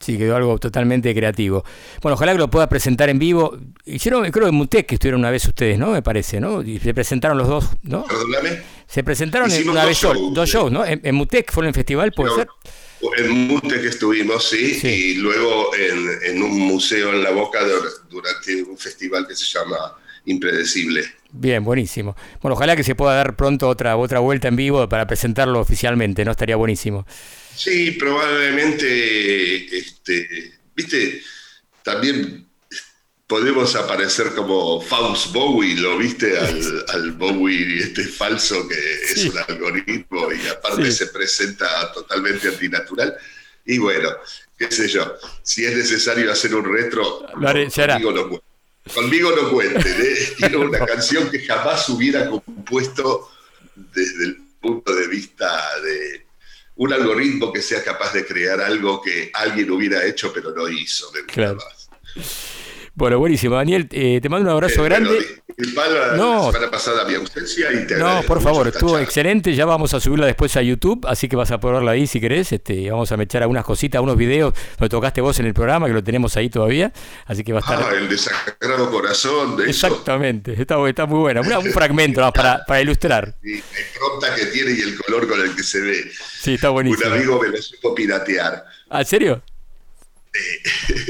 Sí, 0.00 0.16
quedó 0.16 0.36
algo 0.36 0.58
totalmente 0.58 1.12
creativo. 1.12 1.64
Bueno, 2.02 2.14
ojalá 2.14 2.32
que 2.32 2.38
lo 2.38 2.48
pueda 2.48 2.68
presentar 2.68 3.08
en 3.08 3.18
vivo. 3.18 3.58
Hicieron, 3.84 4.30
creo 4.30 4.44
que 4.44 4.50
en 4.50 4.54
Mutec 4.54 4.86
que 4.86 4.94
estuvieron 4.94 5.20
una 5.20 5.30
vez 5.30 5.44
ustedes, 5.46 5.76
¿no? 5.76 5.90
Me 5.90 6.02
parece, 6.02 6.40
¿no? 6.40 6.62
Y 6.62 6.78
se 6.78 6.94
presentaron 6.94 7.36
los 7.36 7.48
dos, 7.48 7.64
¿no? 7.82 8.04
Perdóname. 8.04 8.62
Se 8.86 9.02
presentaron 9.02 9.50
en 9.50 9.56
Hicimos 9.56 9.72
una 9.72 9.80
dos 9.82 9.88
vez 9.88 9.98
shows. 9.98 10.34
dos 10.34 10.48
shows, 10.48 10.70
¿no? 10.70 10.84
En, 10.86 11.00
en 11.02 11.14
Mutec 11.16 11.52
fue 11.52 11.66
en 11.66 11.74
festival, 11.74 12.12
¿puede 12.12 12.30
No, 12.30 12.36
ser? 12.36 12.48
En 13.18 13.30
Mute 13.48 13.80
que 13.80 13.88
estuvimos, 13.88 14.48
sí, 14.48 14.80
y 14.84 15.14
luego 15.14 15.74
en, 15.74 16.08
en 16.22 16.42
un 16.42 16.58
museo 16.60 17.12
en 17.12 17.22
La 17.22 17.30
Boca 17.30 17.60
dur- 17.64 18.08
durante 18.08 18.62
un 18.62 18.76
festival 18.78 19.26
que 19.26 19.34
se 19.36 19.44
llama 19.46 19.96
Impredecible. 20.28 21.04
Bien, 21.32 21.64
buenísimo. 21.64 22.16
Bueno, 22.42 22.54
ojalá 22.54 22.76
que 22.76 22.84
se 22.84 22.94
pueda 22.94 23.14
dar 23.14 23.34
pronto 23.36 23.66
otra, 23.68 23.96
otra 23.96 24.18
vuelta 24.20 24.48
en 24.48 24.56
vivo 24.56 24.88
para 24.88 25.06
presentarlo 25.06 25.58
oficialmente, 25.60 26.24
¿no? 26.24 26.30
Estaría 26.30 26.56
buenísimo. 26.56 27.06
Sí, 27.54 27.92
probablemente, 27.92 29.76
este, 29.78 30.52
viste, 30.74 31.22
también 31.82 32.46
podemos 33.26 33.74
aparecer 33.76 34.34
como 34.34 34.80
Faust 34.80 35.32
Bowie, 35.32 35.76
¿lo 35.76 35.98
viste? 35.98 36.38
Al, 36.38 36.84
al 36.88 37.12
Bowie 37.12 37.78
este 37.78 38.04
falso 38.04 38.66
que 38.68 38.74
es 39.12 39.24
un 39.26 39.38
algoritmo 39.48 40.28
y 40.32 40.48
aparte 40.48 40.90
Sí. 40.90 40.98
se 40.98 41.06
presenta 41.08 41.92
totalmente 41.92 42.48
antinatural. 42.48 43.14
Y 43.66 43.78
bueno, 43.78 44.10
qué 44.58 44.70
sé 44.70 44.88
yo, 44.88 45.14
si 45.42 45.64
es 45.66 45.76
necesario 45.76 46.32
hacer 46.32 46.54
un 46.54 46.64
retro, 46.64 47.26
Lo 47.38 47.48
haré. 47.48 47.68
Conmigo 48.94 49.30
no, 49.34 49.50
cuenten. 49.50 49.86
¿eh? 50.00 50.34
Tiene 50.36 50.56
una 50.56 50.84
canción 50.84 51.30
que 51.30 51.40
jamás 51.40 51.88
hubiera 51.88 52.28
compuesto 52.28 53.30
desde 53.74 54.24
el 54.24 54.36
punto 54.60 54.94
de 54.94 55.06
vista 55.06 55.80
de 55.80 56.26
un 56.76 56.92
algoritmo 56.92 57.52
que 57.52 57.62
sea 57.62 57.82
capaz 57.82 58.12
de 58.12 58.24
crear 58.24 58.60
algo 58.60 59.02
que 59.02 59.30
alguien 59.34 59.70
hubiera 59.70 60.04
hecho 60.04 60.32
pero 60.32 60.52
no 60.52 60.68
hizo. 60.68 61.10
gusta 61.12 61.32
Claro. 61.32 61.56
más. 61.56 61.88
Bueno, 62.98 63.20
buenísimo. 63.20 63.54
Daniel, 63.54 63.86
eh, 63.92 64.18
te 64.20 64.28
mando 64.28 64.46
un 64.50 64.54
abrazo 64.54 64.80
Eh, 64.84 64.88
grande. 64.88 65.10
disculpa 65.56 65.86
la, 65.86 66.16
No. 66.16 66.46
la 66.46 66.52
semana 66.52 66.70
pasada 66.72 67.04
mi 67.04 67.14
ausencia 67.14 67.72
y 67.72 67.86
te 67.86 67.96
No, 67.96 68.22
por 68.24 68.42
favor, 68.42 68.66
estuvo 68.66 68.90
charla. 68.90 69.04
excelente. 69.04 69.54
Ya 69.54 69.66
vamos 69.66 69.94
a 69.94 70.00
subirla 70.00 70.26
después 70.26 70.56
a 70.56 70.62
YouTube, 70.62 71.06
así 71.06 71.28
que 71.28 71.36
vas 71.36 71.48
a 71.52 71.58
verla 71.58 71.92
ahí 71.92 72.08
si 72.08 72.20
querés. 72.20 72.50
Este, 72.50 72.90
vamos 72.90 73.12
a 73.12 73.16
mechar 73.16 73.42
algunas 73.42 73.64
cositas, 73.64 74.02
unos 74.02 74.16
videos 74.16 74.52
donde 74.78 74.88
tocaste 74.90 75.20
vos 75.20 75.38
en 75.38 75.46
el 75.46 75.54
programa, 75.54 75.86
que 75.86 75.92
lo 75.92 76.02
tenemos 76.02 76.36
ahí 76.36 76.50
todavía. 76.50 76.92
Así 77.26 77.44
que 77.44 77.52
va 77.52 77.60
a 77.60 77.62
estar. 77.62 77.80
Ah, 77.80 77.94
el 77.96 78.08
desagrado 78.08 78.90
corazón 78.90 79.56
de 79.56 79.70
eso. 79.70 79.86
Exactamente, 79.86 80.60
está, 80.60 80.76
bu- 80.76 80.88
está 80.88 81.06
muy 81.06 81.20
buena. 81.20 81.40
Un 81.40 81.70
fragmento 81.72 82.20
más 82.20 82.32
para, 82.32 82.64
para 82.66 82.80
ilustrar. 82.80 83.32
La 83.44 83.50
impronta 83.58 84.34
que 84.34 84.46
tiene 84.46 84.72
y 84.72 84.80
el 84.80 84.98
color 84.98 85.28
con 85.28 85.40
el 85.40 85.54
que 85.54 85.62
se 85.62 85.80
ve. 85.80 86.10
Sí, 86.40 86.54
está 86.54 86.70
Un 86.70 86.74
buenísimo. 86.74 87.14
amigo 87.14 87.40
me 87.40 87.48
lo 87.50 87.62
supo 87.62 87.94
piratear. 87.94 88.64
¿Ah, 88.90 89.02
¿En 89.02 89.06
serio? 89.06 89.40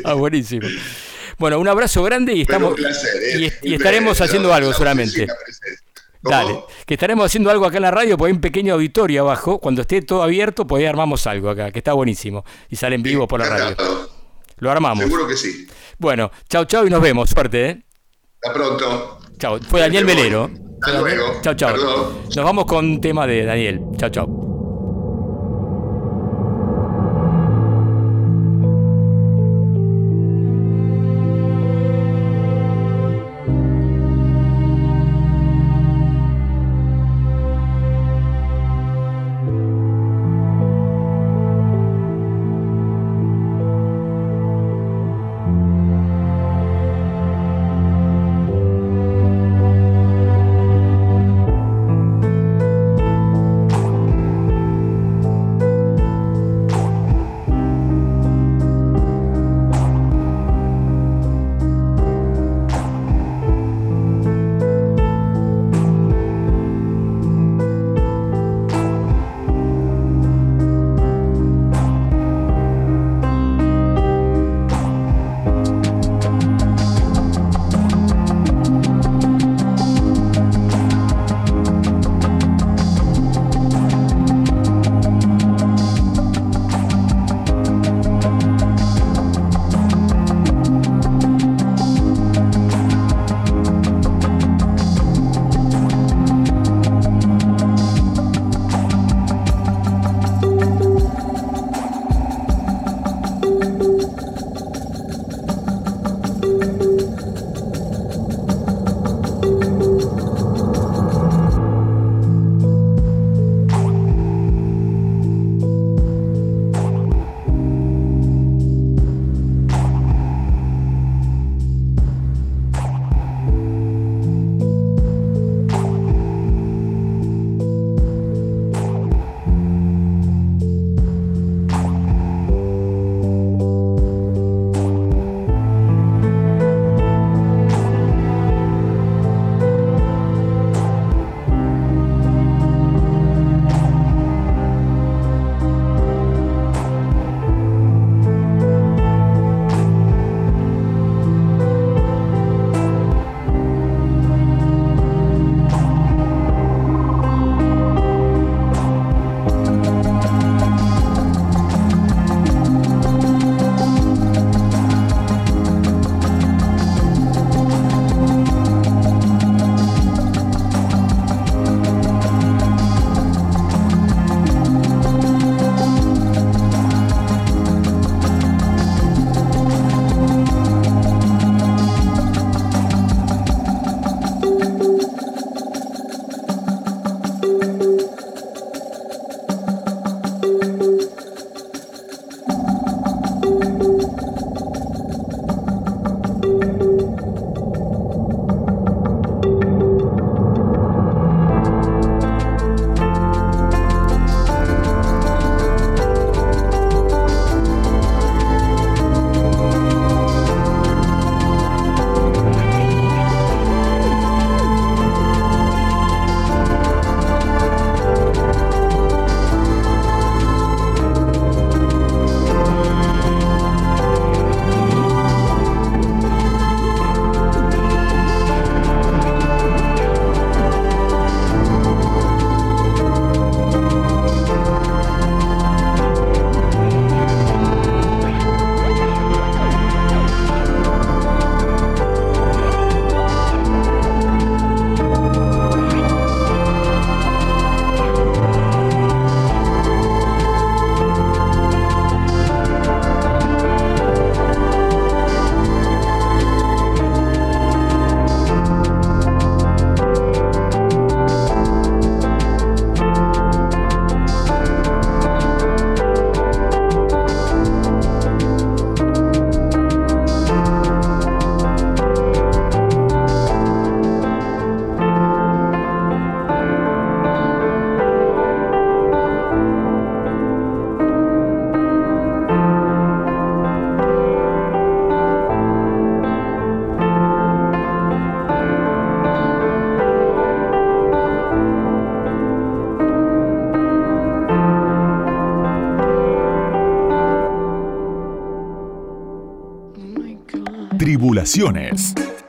Ah, 0.04 0.12
buenísimo. 0.12 0.68
Bueno, 1.38 1.58
un 1.58 1.68
abrazo 1.68 2.02
grande 2.02 2.34
y 2.34 2.42
estamos. 2.42 2.74
placer, 2.74 3.10
¿eh? 3.22 3.52
y, 3.62 3.74
estaremos 3.74 4.20
haciendo 4.20 4.52
algo. 4.52 4.72
¿Cómo? 4.72 6.36
Dale, 6.36 6.64
que 6.84 6.94
estaremos 6.94 7.26
haciendo 7.26 7.50
algo 7.50 7.64
acá 7.64 7.76
en 7.76 7.84
la 7.84 7.90
radio, 7.92 8.16
porque 8.16 8.30
hay 8.30 8.34
un 8.34 8.40
pequeño 8.40 8.74
auditorio 8.74 9.22
abajo. 9.22 9.60
Cuando 9.60 9.82
esté 9.82 10.02
todo 10.02 10.22
abierto, 10.22 10.66
pues 10.66 10.80
ahí 10.80 10.86
armamos 10.86 11.26
algo 11.26 11.48
acá, 11.48 11.70
que 11.70 11.78
está 11.78 11.92
buenísimo. 11.92 12.44
Y 12.68 12.76
sale 12.76 12.96
en 12.96 13.02
vivo 13.02 13.28
por 13.28 13.40
la 13.40 13.48
radio. 13.48 13.76
Lo 14.58 14.70
armamos. 14.70 15.04
Seguro 15.04 15.28
que 15.28 15.36
sí. 15.36 15.68
Bueno, 15.98 16.30
chau, 16.48 16.64
chau 16.64 16.86
y 16.86 16.90
nos 16.90 17.00
vemos. 17.00 17.30
Suerte, 17.30 17.66
¿eh? 17.66 17.82
Hasta 18.42 18.52
pronto. 18.52 19.18
Chau. 19.38 19.60
Fue 19.68 19.80
Daniel. 19.80 20.04
Velero. 20.04 20.50
Hasta 20.82 21.00
luego. 21.00 21.40
Chau, 21.42 21.54
chau. 21.54 21.70
Perdón. 21.72 22.22
Nos 22.34 22.44
vamos 22.44 22.64
con 22.64 23.00
tema 23.00 23.26
de 23.26 23.44
Daniel. 23.44 23.80
Chau, 23.96 24.10
chau. 24.10 24.47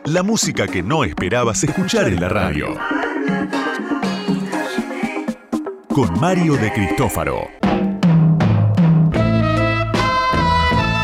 La 0.05 0.22
música 0.22 0.68
que 0.68 0.84
no 0.84 1.03
esperabas 1.03 1.64
escuchar 1.64 2.10
en 2.10 2.22
la 2.22 2.30
radio. 2.30 2.78
Con 5.88 6.20
Mario 6.20 6.53
de 6.53 6.72
Cristófaro. 6.72 7.47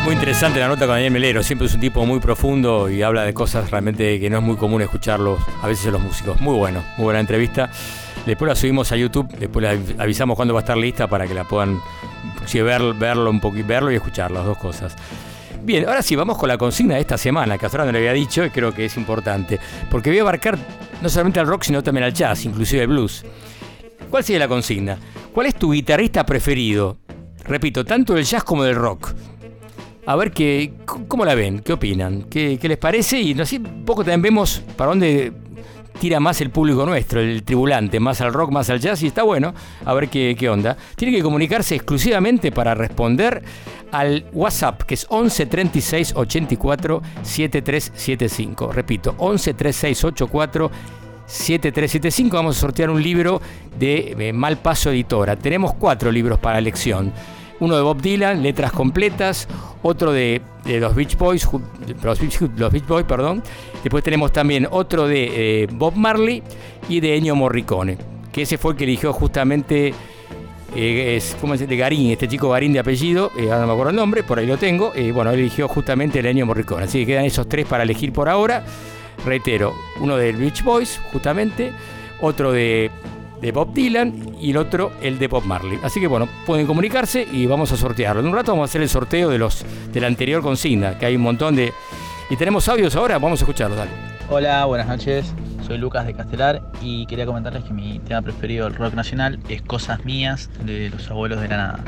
Muy 0.04 0.14
interesante 0.14 0.60
la 0.60 0.68
nota 0.68 0.86
con 0.86 0.94
Daniel 0.94 1.10
Melero, 1.14 1.42
siempre 1.42 1.66
es 1.66 1.74
un 1.74 1.80
tipo 1.80 2.06
muy 2.06 2.20
profundo 2.20 2.88
y 2.88 3.02
habla 3.02 3.24
de 3.24 3.34
cosas 3.34 3.72
realmente 3.72 4.20
que 4.20 4.30
no 4.30 4.38
es 4.38 4.44
muy 4.44 4.54
común 4.54 4.82
escucharlos 4.82 5.40
a 5.60 5.66
veces 5.66 5.92
los 5.92 6.00
músicos. 6.00 6.40
Muy 6.40 6.54
bueno, 6.54 6.84
muy 6.98 7.06
buena 7.06 7.18
entrevista. 7.18 7.70
Después 8.24 8.48
la 8.48 8.54
subimos 8.54 8.92
a 8.92 8.96
YouTube, 8.96 9.26
después 9.36 9.64
les 9.64 9.98
avisamos 9.98 10.36
cuándo 10.36 10.54
va 10.54 10.60
a 10.60 10.62
estar 10.62 10.76
lista 10.76 11.08
para 11.08 11.26
que 11.26 11.34
la 11.34 11.42
puedan 11.42 11.80
sí, 12.46 12.60
ver, 12.60 12.94
verlo 12.94 13.30
un 13.30 13.40
poquito, 13.40 13.66
verlo 13.66 13.90
y 13.90 13.96
escuchar 13.96 14.30
las 14.30 14.44
dos 14.44 14.58
cosas. 14.58 14.94
Bien, 15.66 15.84
ahora 15.88 16.00
sí, 16.00 16.14
vamos 16.14 16.38
con 16.38 16.48
la 16.48 16.56
consigna 16.56 16.94
de 16.94 17.00
esta 17.00 17.18
semana, 17.18 17.58
que 17.58 17.66
ahora 17.66 17.86
no 17.86 17.90
le 17.90 17.98
había 17.98 18.12
dicho 18.12 18.44
y 18.44 18.50
creo 18.50 18.72
que 18.72 18.84
es 18.84 18.96
importante, 18.96 19.58
porque 19.90 20.10
voy 20.10 20.20
a 20.20 20.22
abarcar 20.22 20.56
no 21.02 21.08
solamente 21.08 21.40
al 21.40 21.48
rock, 21.48 21.64
sino 21.64 21.82
también 21.82 22.04
al 22.04 22.14
jazz, 22.14 22.44
inclusive 22.44 22.82
el 22.82 22.88
blues. 22.88 23.24
¿Cuál 24.08 24.22
sería 24.22 24.38
la 24.38 24.46
consigna? 24.46 24.96
¿Cuál 25.34 25.48
es 25.48 25.56
tu 25.56 25.72
guitarrista 25.72 26.24
preferido? 26.24 26.98
Repito, 27.42 27.84
tanto 27.84 28.14
del 28.14 28.24
jazz 28.24 28.44
como 28.44 28.62
del 28.62 28.76
rock. 28.76 29.12
A 30.06 30.14
ver 30.14 30.30
qué, 30.30 30.72
cómo 31.08 31.24
la 31.24 31.34
ven, 31.34 31.58
qué 31.58 31.72
opinan, 31.72 32.26
qué, 32.30 32.60
les 32.62 32.78
parece 32.78 33.20
y 33.20 33.32
así 33.40 33.58
poco 33.58 34.04
también 34.04 34.22
vemos 34.22 34.62
para 34.76 34.90
dónde 34.90 35.32
tira 35.98 36.20
más 36.20 36.40
el 36.42 36.50
público 36.50 36.86
nuestro, 36.86 37.20
el 37.20 37.42
tribulante, 37.42 37.98
más 37.98 38.20
al 38.20 38.32
rock, 38.32 38.52
más 38.52 38.70
al 38.70 38.78
jazz, 38.78 39.02
y 39.02 39.08
está 39.08 39.24
bueno, 39.24 39.52
a 39.84 39.94
ver 39.94 40.08
qué, 40.10 40.36
qué 40.38 40.48
onda. 40.48 40.76
Tiene 40.94 41.16
que 41.16 41.24
comunicarse 41.24 41.74
exclusivamente 41.74 42.52
para 42.52 42.72
responder 42.74 43.42
al 43.96 44.26
WhatsApp, 44.32 44.82
que 44.82 44.94
es 44.94 45.06
11 45.08 45.46
36 45.46 46.12
84 46.16 47.02
7375. 47.22 48.72
Repito, 48.72 49.14
11 49.16 49.54
36 49.54 50.04
84 50.04 50.70
7375. 51.26 52.36
Vamos 52.36 52.58
a 52.58 52.60
sortear 52.60 52.90
un 52.90 53.02
libro 53.02 53.40
de 53.78 54.14
eh, 54.18 54.32
Mal 54.34 54.58
Paso 54.58 54.90
Editora. 54.90 55.36
Tenemos 55.36 55.74
cuatro 55.74 56.12
libros 56.12 56.38
para 56.38 56.58
elección. 56.58 57.10
Uno 57.58 57.74
de 57.74 57.82
Bob 57.82 58.02
Dylan, 58.02 58.42
letras 58.42 58.70
completas, 58.70 59.48
otro 59.82 60.12
de, 60.12 60.42
de 60.66 60.78
los 60.78 60.94
Beach 60.94 61.16
Boys, 61.16 61.48
los 62.02 62.20
Beach, 62.20 62.40
los 62.54 62.70
Beach 62.70 62.86
Boys, 62.86 63.06
perdón. 63.06 63.42
Después 63.82 64.04
tenemos 64.04 64.30
también 64.30 64.68
otro 64.70 65.08
de 65.08 65.62
eh, 65.62 65.68
Bob 65.72 65.94
Marley 65.96 66.42
y 66.90 67.00
de 67.00 67.16
Ennio 67.16 67.34
Morricone, 67.34 67.96
que 68.30 68.42
ese 68.42 68.58
fue 68.58 68.72
el 68.72 68.76
que 68.76 68.84
eligió 68.84 69.14
justamente 69.14 69.94
eh, 70.74 71.16
es, 71.16 71.36
¿cómo 71.40 71.54
es? 71.54 71.66
de 71.66 71.76
Garín, 71.76 72.10
este 72.10 72.28
chico 72.28 72.50
Garín 72.50 72.72
de 72.72 72.80
apellido, 72.80 73.30
eh, 73.38 73.44
ahora 73.44 73.60
no 73.60 73.66
me 73.66 73.72
acuerdo 73.72 73.90
el 73.90 73.96
nombre, 73.96 74.22
por 74.22 74.38
ahí 74.38 74.46
lo 74.46 74.56
tengo, 74.56 74.92
eh, 74.94 75.12
bueno, 75.12 75.30
él 75.30 75.40
eligió 75.40 75.68
justamente 75.68 76.18
el 76.18 76.26
Ennio 76.26 76.46
Morricone, 76.46 76.84
así 76.84 77.00
que 77.00 77.06
quedan 77.06 77.24
esos 77.24 77.48
tres 77.48 77.66
para 77.66 77.84
elegir 77.84 78.12
por 78.12 78.28
ahora, 78.28 78.64
reitero, 79.24 79.74
uno 80.00 80.16
del 80.16 80.36
Beach 80.36 80.62
Boys, 80.62 81.00
justamente, 81.12 81.72
otro 82.20 82.52
de, 82.52 82.90
de 83.40 83.52
Bob 83.52 83.72
Dylan 83.72 84.36
y 84.40 84.50
el 84.50 84.56
otro 84.56 84.92
el 85.00 85.18
de 85.18 85.28
Bob 85.28 85.44
Marley, 85.44 85.78
así 85.82 86.00
que 86.00 86.06
bueno, 86.06 86.28
pueden 86.44 86.66
comunicarse 86.66 87.26
y 87.30 87.46
vamos 87.46 87.70
a 87.72 87.76
sortearlo, 87.76 88.20
en 88.20 88.26
un 88.28 88.34
rato 88.34 88.52
vamos 88.52 88.68
a 88.68 88.70
hacer 88.70 88.82
el 88.82 88.88
sorteo 88.88 89.30
de 89.30 89.38
los 89.38 89.64
de 89.92 90.00
la 90.00 90.08
anterior 90.08 90.42
consigna, 90.42 90.98
que 90.98 91.06
hay 91.06 91.16
un 91.16 91.22
montón 91.22 91.54
de... 91.56 91.72
Y 92.28 92.36
tenemos 92.36 92.68
audios 92.68 92.96
ahora, 92.96 93.18
vamos 93.18 93.40
a 93.40 93.44
escucharlos, 93.44 93.78
dale. 93.78 93.92
Hola, 94.28 94.64
buenas 94.64 94.88
noches. 94.88 95.32
Soy 95.66 95.78
Lucas 95.78 96.06
de 96.06 96.14
Castelar 96.14 96.62
y 96.80 97.06
quería 97.06 97.26
comentarles 97.26 97.64
que 97.64 97.72
mi 97.72 97.98
tema 97.98 98.22
preferido 98.22 98.66
del 98.66 98.76
rock 98.76 98.94
nacional 98.94 99.40
es 99.48 99.62
Cosas 99.62 100.04
Mías 100.04 100.48
de 100.64 100.90
los 100.90 101.10
Abuelos 101.10 101.40
de 101.40 101.48
la 101.48 101.56
Nada. 101.56 101.84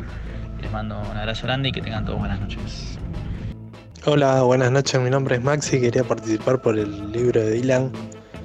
Les 0.61 0.73
mando 0.73 0.99
un 0.99 1.17
abrazo 1.17 1.47
grande 1.47 1.69
y 1.69 1.73
que 1.73 1.81
tengan 1.81 2.05
todos 2.05 2.19
buenas 2.19 2.41
noches. 2.41 2.99
Hola, 4.05 4.43
buenas 4.43 4.73
noches. 4.73 5.01
Mi 5.01 5.11
nombre 5.11 5.37
es 5.37 5.45
Maxi. 5.45 5.81
Quería 5.81 6.03
participar 6.03 6.61
por 6.61 6.77
el 6.77 7.13
libro 7.13 7.41
de 7.41 7.53
Dylan. 7.53 7.93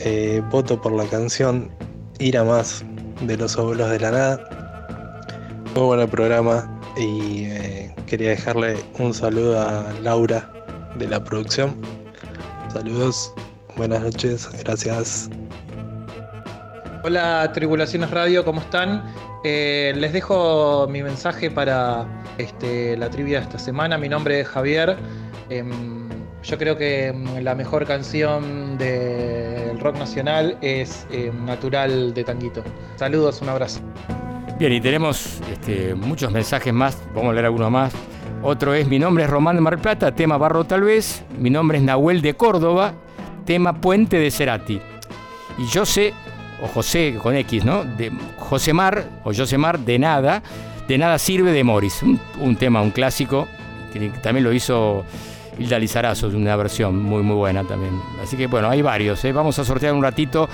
Eh, 0.01 0.43
voto 0.51 0.79
por 0.79 0.91
la 0.91 1.05
canción 1.05 1.71
Ir 2.19 2.37
a 2.37 2.43
Más 2.43 2.85
de 3.21 3.35
los 3.35 3.57
Abuelos 3.57 3.89
de 3.89 3.99
la 4.01 4.11
Nada. 4.11 4.39
Muy 5.73 5.95
buen 5.95 6.09
programa 6.11 6.79
y 6.95 7.45
eh, 7.45 7.95
quería 8.05 8.29
dejarle 8.29 8.77
un 8.99 9.11
saludo 9.15 9.59
a 9.59 9.91
Laura 10.03 10.47
de 10.99 11.07
la 11.07 11.23
producción. 11.23 11.75
Saludos, 12.71 13.33
buenas 13.77 14.01
noches, 14.01 14.49
gracias. 14.63 15.29
Hola 17.03 17.51
Tribulaciones 17.53 18.11
Radio, 18.11 18.45
¿cómo 18.45 18.61
están? 18.61 19.03
Eh, 19.43 19.93
les 19.97 20.13
dejo 20.13 20.87
mi 20.89 21.03
mensaje 21.03 21.51
para 21.51 22.05
este, 22.37 22.95
la 22.95 23.09
trivia 23.09 23.39
de 23.39 23.45
esta 23.45 23.59
semana. 23.59 23.97
Mi 23.97 24.07
nombre 24.07 24.39
es 24.39 24.47
Javier. 24.47 24.95
Em, 25.49 26.07
yo 26.43 26.57
creo 26.57 26.77
que 26.77 27.07
em, 27.07 27.43
la 27.43 27.55
mejor 27.55 27.85
canción 27.85 28.77
del 28.77 29.79
rock 29.79 29.97
nacional 29.97 30.57
es 30.61 31.05
em, 31.11 31.45
Natural 31.45 32.13
de 32.13 32.23
Tanguito. 32.23 32.63
Saludos, 32.95 33.41
un 33.41 33.49
abrazo. 33.49 33.81
Bien, 34.57 34.71
y 34.71 34.79
tenemos 34.79 35.41
este, 35.51 35.93
muchos 35.95 36.31
mensajes 36.31 36.73
más, 36.73 36.97
vamos 37.13 37.31
a 37.31 37.33
leer 37.33 37.45
algunos 37.45 37.69
más. 37.69 37.93
Otro 38.43 38.73
es, 38.73 38.87
mi 38.87 38.99
nombre 38.99 39.23
es 39.23 39.29
Román 39.29 39.55
de 39.55 39.61
Mar 39.61 39.77
Plata, 39.79 40.13
tema 40.13 40.37
Barro 40.37 40.63
tal 40.63 40.83
vez. 40.83 41.23
Mi 41.37 41.49
nombre 41.49 41.79
es 41.79 41.83
Nahuel 41.83 42.21
de 42.21 42.33
Córdoba, 42.35 42.93
tema 43.45 43.73
Puente 43.81 44.17
de 44.17 44.31
Cerati. 44.31 44.81
Y 45.57 45.65
yo 45.67 45.85
sé, 45.85 46.13
o 46.61 46.67
José 46.67 47.15
con 47.21 47.35
X, 47.35 47.65
¿no? 47.65 47.83
De 47.83 48.11
Josemar, 48.37 49.05
o 49.23 49.33
Josemar, 49.33 49.79
de 49.79 49.99
nada, 49.99 50.41
de 50.87 50.97
nada 50.97 51.17
sirve 51.17 51.51
de 51.51 51.63
Morris. 51.63 52.01
Un, 52.03 52.19
un 52.39 52.55
tema, 52.55 52.81
un 52.81 52.91
clásico, 52.91 53.47
que 53.91 54.09
también 54.21 54.43
lo 54.43 54.53
hizo 54.53 55.05
Hilda 55.57 55.79
Lizarazo, 55.79 56.27
una 56.27 56.55
versión 56.55 57.01
muy, 57.01 57.23
muy 57.23 57.35
buena 57.35 57.63
también. 57.63 57.99
Así 58.21 58.37
que 58.37 58.47
bueno, 58.47 58.69
hay 58.69 58.81
varios. 58.81 59.23
¿eh? 59.25 59.31
Vamos 59.31 59.57
a 59.59 59.65
sortear 59.65 59.93
un 59.93 60.03
ratito 60.03 60.49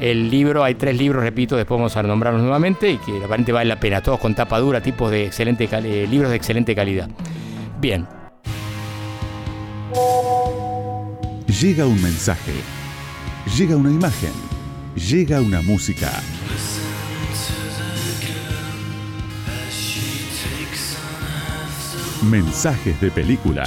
el 0.00 0.30
libro. 0.30 0.64
Hay 0.64 0.74
tres 0.74 0.96
libros, 0.96 1.22
repito, 1.22 1.56
después 1.56 1.78
vamos 1.78 1.96
a 1.96 2.02
nombrarlos 2.02 2.42
nuevamente 2.42 2.90
y 2.90 2.98
que 2.98 3.12
aparentemente 3.12 3.52
vale 3.52 3.68
la 3.68 3.80
pena. 3.80 4.02
Todos 4.02 4.20
con 4.20 4.34
tapa 4.34 4.58
dura, 4.58 4.80
tipos 4.80 5.10
de 5.10 5.26
excelente 5.26 5.68
eh, 5.72 6.06
libros 6.08 6.30
de 6.30 6.36
excelente 6.36 6.74
calidad. 6.74 7.08
Bien. 7.80 8.23
Llega 11.64 11.86
un 11.86 12.02
mensaje. 12.02 12.52
Llega 13.56 13.74
una 13.74 13.90
imagen. 13.90 14.34
Llega 14.96 15.40
una 15.40 15.62
música. 15.62 16.10
Mensajes 22.30 23.00
de 23.00 23.10
película. 23.10 23.64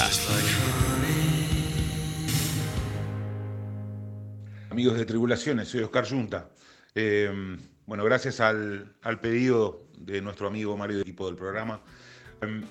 Amigos 4.70 4.96
de 4.96 5.04
Tribulaciones, 5.04 5.68
soy 5.68 5.82
Oscar 5.82 6.08
Junta. 6.08 6.52
Eh, 6.94 7.58
bueno, 7.88 8.04
gracias 8.04 8.40
al, 8.42 8.94
al, 9.02 9.20
pedido 9.20 9.88
de 9.98 10.22
nuestro 10.22 10.46
amigo 10.46 10.78
Mario 10.78 10.98
de 10.98 11.02
equipo 11.02 11.26
del 11.26 11.36
programa. 11.36 11.82
Eh, 12.44 12.62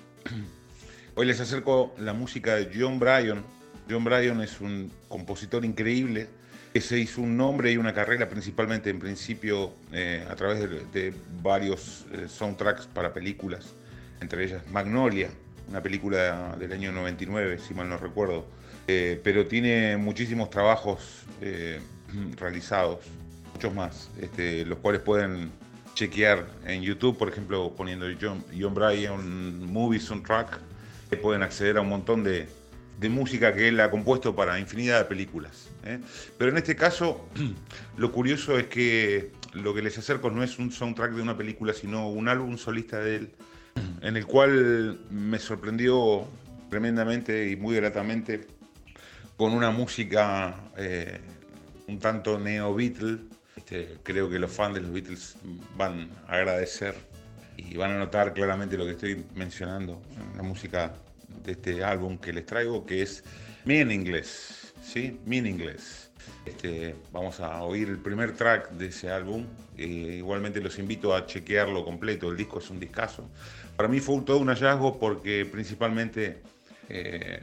hoy 1.15 1.25
les 1.25 1.41
acerco 1.41 1.93
la 1.97 2.13
música 2.13 2.55
de 2.55 2.71
John 2.73 2.97
Bryan. 2.97 3.56
John 3.89 4.03
Bryan 4.03 4.41
es 4.41 4.59
un 4.61 4.91
compositor 5.07 5.63
increíble 5.63 6.27
que 6.73 6.81
se 6.81 6.99
hizo 6.99 7.21
un 7.21 7.37
nombre 7.37 7.71
y 7.71 7.77
una 7.77 7.93
carrera 7.93 8.27
principalmente 8.27 8.89
en 8.89 8.99
principio 8.99 9.73
eh, 9.91 10.25
a 10.29 10.35
través 10.35 10.59
de, 10.91 11.13
varios 11.41 12.05
eh, 12.11 12.27
soundtracks 12.27 12.87
para 12.87 13.13
películas, 13.13 13.73
entre 14.21 14.43
ellas 14.43 14.61
Magnolia, 14.71 15.29
una 15.69 15.81
película 15.81 16.55
del 16.57 16.71
año 16.71 16.91
99, 16.91 17.59
si 17.59 17.73
mal 17.73 17.89
no 17.89 17.97
recuerdo, 17.97 18.45
eh, 18.87 19.19
pero 19.23 19.45
tiene 19.47 19.97
muchísimos 19.97 20.49
trabajos 20.49 21.23
eh, 21.41 21.79
realizados, 22.37 22.99
muchos 23.53 23.73
más, 23.73 24.09
este, 24.21 24.65
los 24.65 24.79
cuales 24.79 25.01
pueden 25.01 25.51
chequear 25.93 26.45
en 26.65 26.83
YouTube, 26.83 27.17
por 27.17 27.27
ejemplo, 27.27 27.73
poniendo 27.75 28.05
John, 28.21 28.43
Bryan 28.73 29.65
Movie 29.65 29.99
Soundtrack, 29.99 30.59
pueden 31.21 31.41
acceder 31.41 31.77
a 31.77 31.81
un 31.81 31.89
montón 31.89 32.23
de, 32.23 32.47
de, 32.97 33.09
música 33.09 33.53
que 33.53 33.67
él 33.67 33.79
ha 33.79 33.89
compuesto 33.89 34.35
para 34.35 34.59
infinidad 34.59 34.99
de 34.99 35.05
películas. 35.05 35.69
¿eh? 35.85 35.99
Pero 36.37 36.51
en 36.51 36.57
este 36.57 36.75
caso, 36.75 37.27
lo 37.97 38.11
curioso 38.11 38.57
es 38.57 38.67
que 38.67 39.31
lo 39.53 39.73
que 39.73 39.81
les 39.81 39.97
acerco 39.97 40.29
no 40.29 40.43
es 40.43 40.59
un 40.59 40.71
soundtrack 40.71 41.13
de 41.13 41.21
una 41.21 41.37
película, 41.37 41.73
sino 41.73 42.09
un 42.09 42.27
álbum 42.27 42.57
solista 42.57 42.99
de 42.99 43.15
él 43.15 43.31
en 44.01 44.17
el 44.17 44.25
cual 44.25 44.99
me 45.09 45.39
sorprendió 45.39 46.27
tremendamente 46.69 47.49
y 47.49 47.55
muy 47.55 47.75
gratamente 47.75 48.47
con 49.35 49.53
una 49.53 49.71
música 49.71 50.55
eh, 50.77 51.19
un 51.87 51.99
tanto 51.99 52.39
neo-Beatle. 52.39 53.19
Este, 53.55 53.97
creo 54.03 54.29
que 54.29 54.39
los 54.39 54.51
fans 54.51 54.75
de 54.75 54.81
los 54.81 54.91
Beatles 54.91 55.35
van 55.75 56.09
a 56.27 56.33
agradecer 56.33 56.95
y 57.57 57.75
van 57.75 57.91
a 57.91 57.97
notar 57.97 58.33
claramente 58.33 58.77
lo 58.77 58.85
que 58.85 58.91
estoy 58.91 59.25
mencionando 59.35 60.01
en 60.31 60.37
la 60.37 60.43
música 60.43 60.93
de 61.43 61.53
este 61.53 61.83
álbum 61.83 62.17
que 62.17 62.33
les 62.33 62.45
traigo, 62.45 62.85
que 62.85 63.01
es 63.01 63.23
Meaningless, 63.65 64.73
¿sí? 64.81 65.19
Meaningless. 65.25 66.11
Este, 66.45 66.95
vamos 67.11 67.39
a 67.39 67.61
oír 67.63 67.89
el 67.89 67.99
primer 67.99 68.33
track 68.33 68.71
de 68.71 68.87
ese 68.87 69.09
álbum. 69.09 69.45
Eh, 69.77 70.15
igualmente 70.17 70.61
los 70.61 70.79
invito 70.79 71.15
a 71.15 71.25
chequearlo 71.25 71.83
completo, 71.83 72.29
el 72.29 72.37
disco 72.37 72.59
es 72.59 72.69
un 72.69 72.79
discazo. 72.79 73.29
Para 73.75 73.89
mí 73.89 73.99
fue 73.99 74.21
todo 74.21 74.39
un 74.39 74.47
hallazgo 74.47 74.97
porque 74.99 75.45
principalmente 75.45 76.41
eh, 76.89 77.41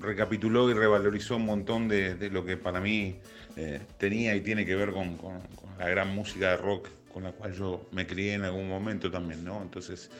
recapituló 0.00 0.70
y 0.70 0.74
revalorizó 0.74 1.36
un 1.36 1.46
montón 1.46 1.88
de, 1.88 2.30
lo 2.30 2.44
que 2.44 2.56
para 2.56 2.80
mí 2.80 3.16
eh, 3.56 3.80
tenía 3.98 4.34
y 4.36 4.40
tiene 4.40 4.66
que 4.66 4.74
ver 4.74 4.92
con, 4.92 5.16
con, 5.16 5.40
la 5.78 5.88
gran 5.88 6.12
música 6.12 6.50
de 6.50 6.56
rock 6.56 6.88
con 7.12 7.22
la 7.22 7.32
cual 7.32 7.54
yo 7.54 7.88
me 7.92 8.06
crié 8.06 8.34
en 8.34 8.42
algún 8.42 8.68
momento 8.68 9.10
también, 9.10 9.44
¿no? 9.44 9.62
Entonces 9.62 10.10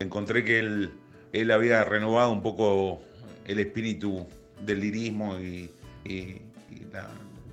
encontré 0.00 0.44
que 0.44 0.58
él, 0.58 0.90
él 1.34 1.50
había 1.50 1.82
renovado 1.84 2.30
un 2.30 2.42
poco 2.42 3.02
el 3.44 3.58
espíritu 3.58 4.26
del 4.60 4.80
lirismo 4.80 5.36
y, 5.38 5.70
la, 6.92 7.08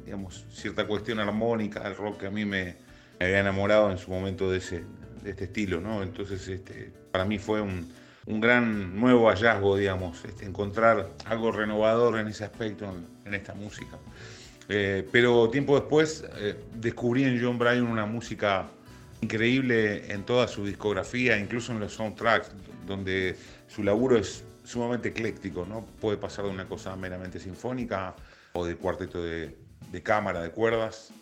digamos, 0.06 0.46
cierta 0.52 0.86
cuestión 0.86 1.20
armónica 1.20 1.82
del 1.82 1.96
rock 1.96 2.22
que 2.22 2.28
a 2.28 2.32
mí 2.32 2.46
me, 2.46 2.76
había 3.20 3.40
enamorado 3.40 3.92
en 3.92 3.98
su 3.98 4.12
momento 4.12 4.52
de, 4.52 4.60
ese, 4.60 4.84
de 5.24 5.32
este 5.32 5.46
estilo, 5.46 5.82
¿no? 5.82 6.04
Entonces 6.04 6.48
este, 6.48 6.92
para 7.12 7.26
mí 7.26 7.40
fue 7.40 7.60
un, 7.60 7.92
un 8.28 8.40
gran 8.40 9.00
nuevo 9.00 9.30
hallazgo, 9.30 9.76
digamos, 9.76 10.24
este, 10.26 10.46
encontrar 10.46 11.10
algo 11.26 11.52
renovador 11.52 12.20
en 12.20 12.28
ese 12.28 12.44
aspecto 12.44 12.86
en, 13.26 13.34
esta 13.34 13.56
música. 13.56 13.98
Eh, 14.70 15.08
pero 15.12 15.50
tiempo 15.50 15.80
después 15.80 16.24
eh, 16.38 16.56
descubrí 16.76 17.24
en 17.24 17.42
John 17.44 17.58
Bryan 17.58 17.88
una 17.88 18.06
música 18.06 18.68
increíble 19.22 20.12
en 20.12 20.24
toda 20.24 20.48
su 20.48 20.66
discografía, 20.66 21.38
incluso 21.38 21.72
en 21.72 21.80
los 21.80 21.94
soundtracks, 21.94 22.52
donde 22.86 23.36
su 23.74 23.84
laburo 23.84 24.17
es 24.17 24.43
sumamente 24.63 25.09
ecléctico, 25.09 25.65
¿no? 25.65 25.86
Puede 25.99 26.17
pasar 26.17 26.45
de 26.45 26.51
una 26.51 26.67
cosa 26.67 26.95
meramente 26.95 27.39
sinfónica 27.39 28.15
o 28.53 28.65
de 28.65 28.76
cuarteto 28.76 29.24
de, 29.24 29.55
cámara, 30.03 30.41
de 30.41 30.51
cuerdas, 30.51 31.13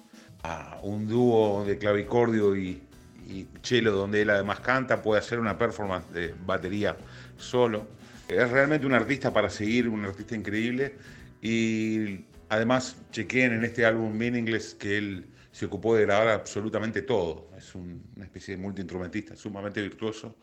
a 0.42 0.80
un 0.82 1.08
dúo 1.08 1.64
de 1.66 1.78
clavicordio 1.78 2.56
y, 2.56 2.82
y 3.28 3.48
cello 3.62 3.92
donde 3.92 4.24
él 4.24 4.30
además 4.32 4.62
canta, 4.62 5.02
puede 5.02 5.20
hacer 5.20 5.40
una 5.40 5.58
performance 5.58 6.12
de 6.12 6.34
batería 6.46 6.98
solo. 7.38 7.88
Es 8.28 8.50
realmente 8.50 8.86
un 8.86 8.94
artista 8.94 9.32
para 9.32 9.50
seguir, 9.50 9.88
un 9.88 10.06
artista 10.06 10.36
increíble 10.36 10.96
y 11.42 12.26
además 12.50 12.96
chequeen 13.12 13.54
en 13.54 13.64
este 13.64 13.86
álbum 13.86 14.12
Meaningless 14.14 14.74
que 14.74 14.98
él 14.98 15.26
se 15.52 15.66
ocupó 15.66 15.96
de 15.96 16.04
grabar 16.04 16.30
absolutamente 16.30 17.04
todo. 17.04 17.50
Es 17.58 17.76
una 17.76 18.24
especie 18.24 18.56
de 18.56 18.62
multiinstrumentista 18.62 19.36
sumamente 19.36 19.82
virtuoso 19.82 20.36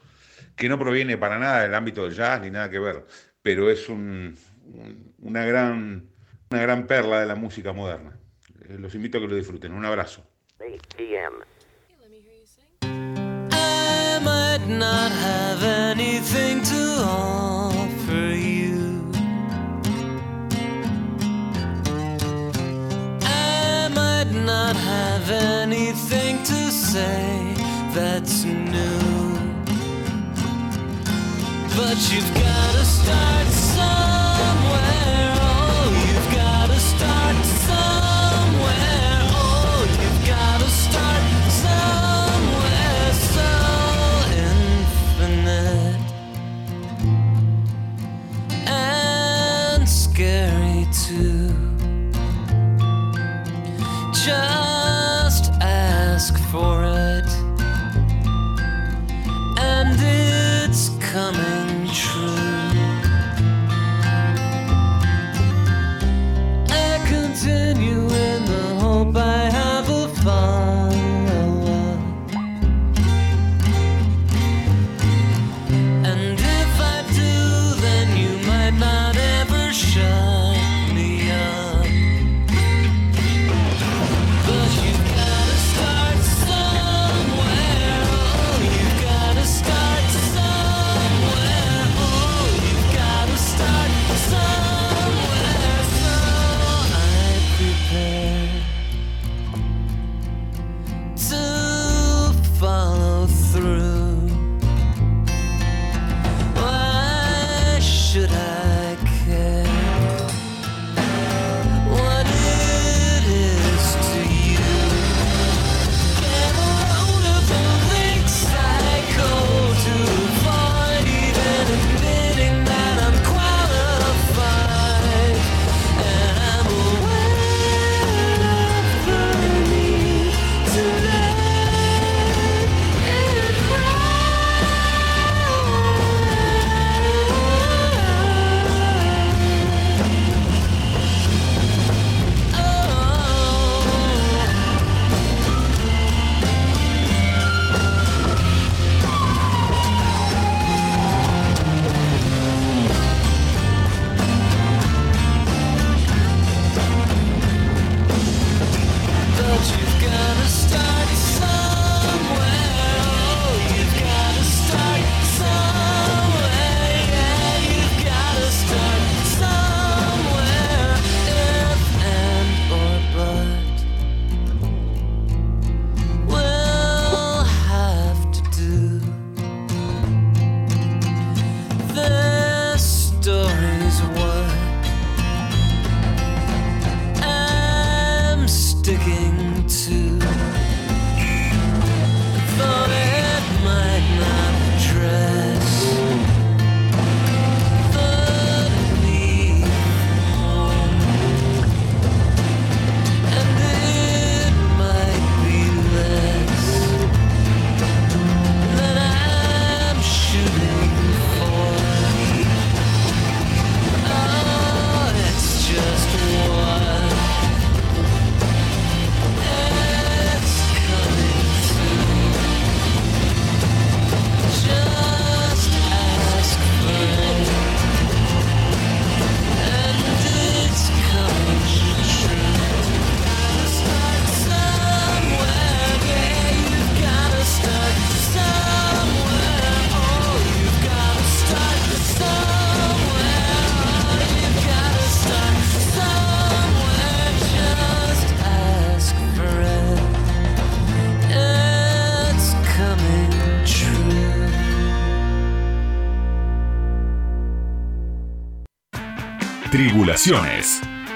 que 0.55 0.69
no 0.69 0.79
proviene 0.79 1.19
para 1.19 1.39
nada 1.39 1.63
del 1.63 1.75
ámbito 1.75 2.05
del 2.05 2.15
jazz 2.15 2.41
ni 2.41 2.51
nada 2.51 2.71
que 2.71 2.79
ver, 2.79 3.05
pero 3.43 3.71
es 3.71 3.89
una, 3.89 4.35
gran, 5.45 6.09
una 6.51 6.63
gran 6.63 6.87
perla 6.87 7.21
de 7.21 7.27
la 7.27 7.35
música 7.35 7.73
moderna. 7.73 8.19
Eh, 8.69 8.77
los 8.79 8.95
invito 8.95 9.19
a 9.19 9.21
que 9.21 9.29
lo 9.29 9.37
disfruten. 9.37 9.73
Un 9.73 9.85
abrazo. 9.85 10.27
might 14.59 14.67
not 14.69 15.13
have 15.13 15.63
anything 15.63 16.63
to 16.63 16.83
offer 17.01 18.35
you. 18.35 19.11
I 23.23 23.89
might 23.95 24.33
not 24.33 24.75
have 24.75 25.31
anything 25.31 26.43
to 26.45 26.71
say 26.71 27.26
But 31.87 32.13
you've 32.13 32.35
gotta 32.35 32.85
start 32.85 33.46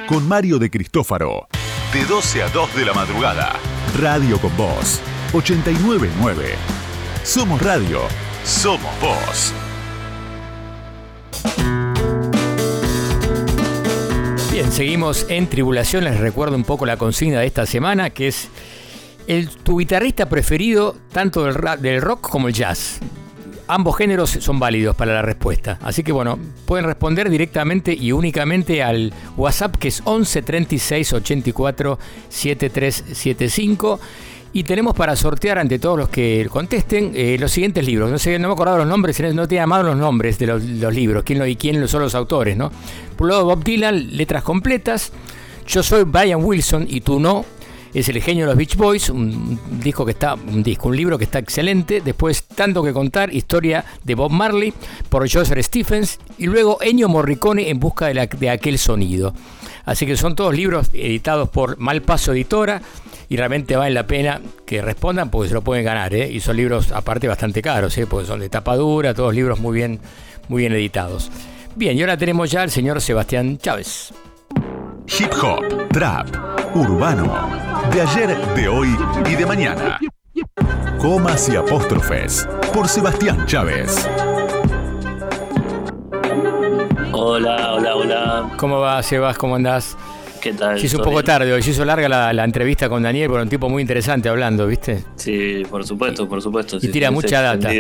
Con 0.07 0.29
Mario 0.29 0.61
de 0.61 0.71
Cristófaro. 0.71 1.49
De 1.93 2.05
12 2.05 2.45
a 2.45 2.49
2 2.51 2.77
de 2.77 2.85
la 2.85 2.93
madrugada. 2.93 3.57
Radio 3.99 4.41
con 4.41 4.57
Voz. 4.57 5.01
899. 5.33 6.55
Somos 7.25 7.61
Radio. 7.61 8.03
Somos 8.45 8.89
Voz. 9.01 9.53
Bien, 14.53 14.71
seguimos 14.71 15.27
en 15.29 15.49
Tribulaciones. 15.49 16.13
Les 16.13 16.21
recuerdo 16.21 16.55
un 16.55 16.63
poco 16.63 16.87
la 16.87 16.97
consigna 16.97 17.41
de 17.41 17.47
esta 17.47 17.67
semana, 17.67 18.11
que 18.11 18.29
es 18.29 18.49
el, 19.27 19.49
tu 19.49 19.81
guitarrista 19.81 20.29
preferido 20.29 20.95
tanto 21.13 21.45
del, 21.47 21.57
del 21.83 22.01
rock 22.01 22.31
como 22.31 22.47
el 22.47 22.55
jazz. 22.55 23.01
Ambos 23.73 23.97
géneros 23.97 24.31
son 24.31 24.59
válidos 24.59 24.97
para 24.97 25.15
la 25.15 25.23
respuesta. 25.23 25.79
Así 25.81 26.03
que 26.03 26.11
bueno, 26.11 26.41
pueden 26.67 26.87
responder 26.87 27.31
directamente 27.31 27.95
y 27.95 28.11
únicamente 28.11 28.83
al 28.83 29.15
WhatsApp 29.37 29.77
que 29.77 29.87
es 29.87 30.03
11 30.05 30.43
36 30.43 31.13
84 31.13 31.97
7375. 32.29 34.01
Y 34.53 34.65
tenemos 34.65 34.97
para 34.97 35.15
sortear 35.15 35.61
ante 35.61 35.79
todos 35.79 35.97
los 35.97 36.09
que 36.09 36.49
contesten 36.51 37.13
eh, 37.15 37.37
los 37.39 37.53
siguientes 37.53 37.87
libros. 37.87 38.11
No 38.11 38.19
sé, 38.19 38.41
no 38.41 38.49
me 38.49 38.55
acordaba 38.55 38.79
los 38.79 38.89
nombres, 38.89 39.21
no 39.33 39.47
te 39.47 39.55
he 39.55 39.59
llamado 39.59 39.85
los 39.85 39.97
nombres 39.97 40.37
de 40.41 40.49
los, 40.49 40.65
libros, 40.93 41.23
quién 41.23 41.39
lo, 41.39 41.47
y 41.47 41.55
quién 41.55 41.87
son 41.87 42.03
los 42.03 42.17
autores, 42.17 42.57
¿no? 42.57 42.73
Por 43.17 43.27
un 43.27 43.31
lado, 43.31 43.45
Bob 43.45 43.63
Dylan, 43.63 44.17
letras 44.17 44.43
completas. 44.43 45.13
Yo 45.69 45.85
soy 45.85 46.03
Brian 46.03 46.43
Wilson 46.43 46.87
y 46.91 47.03
tú 47.03 47.21
no. 47.21 47.45
Es 47.93 48.09
el 48.09 48.23
genio 48.23 48.45
de 48.45 48.53
los 48.53 48.57
Beach 48.57 48.77
Boys, 48.77 49.11
un 49.11 49.59
disco 49.83 50.05
que 50.05 50.13
está, 50.13 50.35
un 50.35 50.63
disco, 50.63 50.89
un 50.89 50.97
libro 50.97 51.19
que 51.19 51.25
está 51.25 51.41
excelente. 51.41 52.01
Después, 52.01 52.45
tanto 52.45 52.85
que 52.85 52.93
contar, 52.93 53.35
historia 53.35 53.85
de 54.05 54.15
Bob 54.15 54.31
Marley 54.31 54.73
por 55.09 55.29
Joseph 55.31 55.59
Stephens 55.61 56.19
y 56.39 56.47
luego 56.47 56.79
Ennio 56.81 57.09
Morricone 57.09 57.69
en 57.69 57.81
busca 57.81 58.07
de, 58.07 58.51
aquel 58.51 58.79
sonido. 58.79 59.35
Así 59.85 60.07
que 60.07 60.17
son 60.17 60.37
todos 60.37 60.55
libros 60.55 60.89
editados 60.93 61.49
por 61.49 61.79
Malpaso 61.79 62.33
Editora 62.33 62.81
y 63.29 63.37
realmente 63.37 63.75
vale 63.75 63.93
la 63.93 64.07
pena 64.07 64.41
que 64.65 64.83
respondan 64.83 65.31
porque 65.31 65.49
se 65.49 65.55
lo 65.55 65.63
pueden 65.63 65.85
ganar. 65.85 66.15
¿eh? 66.15 66.31
Y 66.31 66.39
son 66.39 66.57
libros 66.57 66.93
aparte 66.93 67.27
bastante 67.27 67.61
caros, 67.61 67.99
¿eh? 67.99 68.07
porque 68.07 68.29
son 68.29 68.39
de 68.39 68.49
tapa 68.49 68.77
dura, 68.77 69.15
todos 69.15 69.35
libros 69.35 69.59
muy 69.59 69.77
bien, 69.77 69.99
muy 70.49 70.63
bien 70.63 70.73
editados. 70.73 71.29
Bien, 71.75 71.97
y 71.97 72.03
ahora 72.03 72.17
tenemos 72.17 72.51
ya 72.51 72.63
al 72.63 72.71
señor 72.71 73.01
Sebastián 73.01 73.59
Chávez. 73.59 74.13
Hip 75.19 75.33
hop, 75.43 75.89
trap, 75.93 76.29
urbano. 76.75 77.49
De 77.93 78.01
ayer, 78.01 78.37
de 78.55 78.69
hoy 78.69 78.89
y 79.29 79.35
de 79.35 79.45
mañana. 79.47 79.99
Comas 80.99 81.49
y 81.49 81.57
apóstrofes. 81.57 82.49
Por 82.73 82.89
Sebastián 82.89 83.45
Chávez. 83.47 84.09
Hola, 87.13 87.75
hola, 87.75 87.97
hola. 87.97 88.51
¿Cómo 88.57 88.81
va, 88.81 89.03
Sebas? 89.03 89.37
¿Cómo 89.37 89.57
andás? 89.57 89.97
¿Qué 90.41 90.53
tal? 90.53 90.79
Se 90.79 90.87
hizo 90.87 90.97
un 90.99 91.03
¿Todo 91.03 91.13
poco 91.13 91.25
tarde 91.25 91.53
hoy, 91.53 91.63
se 91.63 91.71
hizo 91.71 91.85
larga 91.85 92.09
la, 92.09 92.33
la 92.33 92.45
entrevista 92.45 92.89
con 92.89 93.03
Daniel, 93.03 93.29
pero 93.31 93.43
un 93.43 93.49
tipo 93.49 93.69
muy 93.69 93.83
interesante 93.83 94.29
hablando, 94.29 94.67
¿viste? 94.67 95.05
Sí, 95.17 95.65
por 95.69 95.85
supuesto, 95.87 96.29
por 96.29 96.41
supuesto. 96.41 96.79
Y 96.81 96.89
tira 96.89 97.11
mucha 97.11 97.43
data. 97.43 97.71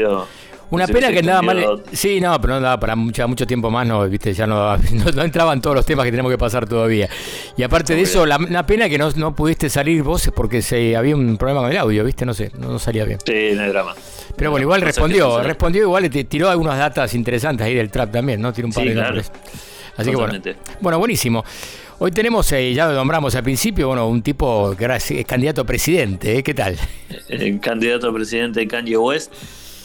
Una 0.71 0.87
pena 0.87 1.11
que 1.11 1.18
andaba 1.18 1.43
mal. 1.43 1.83
Sí, 1.93 2.21
no, 2.21 2.41
pero 2.41 2.55
no 2.55 2.61
daba 2.61 2.79
para 2.79 2.97
mucha, 2.97 3.27
mucho 3.27 3.47
tiempo 3.47 3.71
más, 3.71 3.87
no, 3.87 4.09
viste, 4.09 4.33
ya 4.33 4.47
no, 4.47 4.77
no, 4.93 5.05
no 5.14 5.23
entraban 5.23 5.61
todos 5.61 5.77
los 5.77 5.87
temas 5.87 6.05
que 6.05 6.11
tenemos 6.11 6.31
que 6.31 6.39
pasar 6.39 6.68
todavía. 6.68 7.09
Y 7.57 7.62
aparte 7.62 7.95
de 7.95 8.03
eso, 8.03 8.25
la, 8.27 8.37
una 8.37 8.64
pena 8.66 8.89
que 8.89 8.97
no, 8.97 9.11
no 9.16 9.35
pudiste 9.35 9.68
salir 9.68 10.03
vos 10.03 10.31
porque 10.35 10.62
se, 10.62 10.97
había 10.97 11.16
un 11.16 11.37
problema 11.37 11.62
con 11.62 11.71
el 11.71 11.77
audio, 11.77 12.05
viste, 12.05 12.25
no 12.25 12.35
sé, 12.35 12.53
no, 12.59 12.79
salía 12.79 13.05
bien. 13.05 13.18
Sí, 13.25 13.51
no 13.55 13.62
hay 13.62 13.68
drama. 13.68 13.95
Pero 14.37 14.51
bueno, 14.53 14.64
igual 14.64 14.81
respondió, 14.81 15.43
respondió 15.43 15.83
igual, 15.83 16.09
te 16.09 16.25
tiró 16.25 16.49
algunas 16.49 16.79
datas 16.79 17.14
interesantes 17.14 17.66
ahí 17.66 17.75
del 17.75 17.91
trap 17.91 18.12
también, 18.12 18.41
¿no? 18.41 18.53
Tiró 18.53 18.68
un 18.68 18.73
par 18.73 18.85
Sí, 18.85 18.89
de 18.89 18.95
claro. 18.95 19.09
nombres. 19.09 19.33
Así 19.97 20.11
que 20.11 20.16
bueno. 20.16 20.41
Bueno, 20.81 20.99
buenísimo. 20.99 21.45
Hoy 21.99 22.12
tenemos, 22.12 22.51
eh, 22.53 22.73
ya 22.73 22.87
lo 22.87 22.95
nombramos 22.95 23.35
al 23.35 23.43
principio, 23.43 23.89
bueno, 23.89 24.09
un 24.09 24.23
tipo 24.23 24.75
que 24.79 24.85
ahora 24.85 24.97
es, 24.97 25.11
es 25.11 25.27
candidato 25.27 25.61
a 25.61 25.64
presidente, 25.64 26.39
¿eh? 26.39 26.43
¿qué 26.43 26.55
tal? 26.55 26.79
El 27.29 27.61
candidato 27.61 28.09
a 28.09 28.14
presidente 28.14 28.66
Kanye 28.66 28.97
West. 28.97 29.31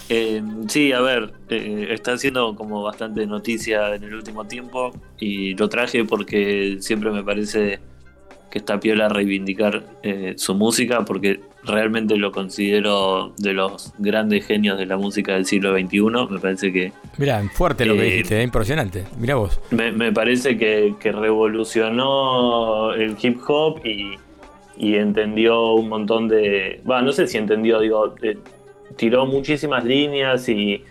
Eh, 0.09 0.41
sí, 0.67 0.91
a 0.91 1.01
ver, 1.01 1.33
eh, 1.49 1.87
está 1.89 2.13
haciendo 2.13 2.55
como 2.55 2.83
bastante 2.83 3.25
noticia 3.25 3.95
en 3.95 4.03
el 4.03 4.13
último 4.13 4.45
tiempo 4.45 4.91
y 5.19 5.55
lo 5.55 5.67
traje 5.67 6.03
porque 6.05 6.77
siempre 6.79 7.09
me 7.11 7.23
parece 7.23 7.79
que 8.51 8.59
está 8.59 8.79
piola 8.79 9.09
reivindicar 9.09 9.83
eh, 10.03 10.35
su 10.37 10.53
música 10.55 11.03
porque 11.03 11.39
realmente 11.63 12.15
lo 12.17 12.31
considero 12.31 13.33
de 13.37 13.53
los 13.53 13.91
grandes 13.97 14.45
genios 14.45 14.77
de 14.77 14.85
la 14.85 14.95
música 14.97 15.33
del 15.33 15.45
siglo 15.45 15.73
XXI. 15.75 15.99
Me 16.29 16.39
parece 16.39 16.71
que 16.71 16.93
Mirá, 17.17 17.41
fuerte 17.51 17.85
lo 17.85 17.95
que 17.95 18.01
Eh, 18.01 18.11
dijiste, 18.11 18.39
¿eh? 18.39 18.43
impresionante. 18.43 19.05
Mirá 19.17 19.35
vos. 19.35 19.59
me, 19.71 19.91
me 19.91 20.11
parece 20.13 20.55
que, 20.57 20.93
que 20.99 21.11
revolucionó 21.11 22.93
el 22.93 23.15
hip 23.21 23.39
hop 23.47 23.81
y, 23.85 24.15
y 24.77 24.95
entendió 24.95 25.73
un 25.73 25.89
montón 25.89 26.27
de. 26.27 26.81
Va, 26.89 27.01
no 27.01 27.11
sé 27.11 27.27
si 27.27 27.37
entendió, 27.37 27.79
digo, 27.79 28.13
eh, 28.21 28.37
tiró 28.97 29.25
muchísimas 29.25 29.83
líneas 29.85 30.47
y. 30.49 30.83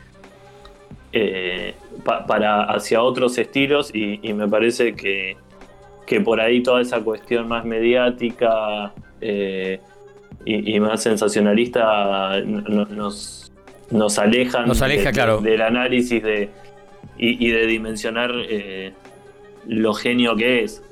eh, 1.12 1.74
pa- 2.04 2.26
para 2.26 2.64
hacia 2.64 3.02
otros 3.02 3.38
estilos 3.38 3.90
y, 3.94 4.18
y 4.22 4.32
me 4.32 4.48
parece 4.48 4.94
que, 4.94 5.36
que 6.06 6.20
por 6.20 6.40
ahí 6.40 6.62
toda 6.62 6.80
esa 6.80 7.00
cuestión 7.00 7.46
más 7.48 7.64
mediática 7.64 8.92
eh, 9.20 9.78
y, 10.44 10.74
y 10.74 10.80
más 10.80 11.02
sensacionalista 11.02 12.40
no- 12.44 12.84
nos, 12.86 13.52
nos 13.90 14.18
alejan 14.18 14.66
Nos 14.66 14.82
aleja, 14.82 15.10
de- 15.10 15.12
claro. 15.12 15.38
del 15.40 15.62
análisis 15.62 16.22
de, 16.22 16.48
y, 17.16 17.46
y 17.46 17.50
de 17.52 17.66
dimensionar 17.66 18.32
eh, 18.48 18.92
lo 19.66 19.94
genio 19.94 20.34
que 20.36 20.64
es. 20.64 20.82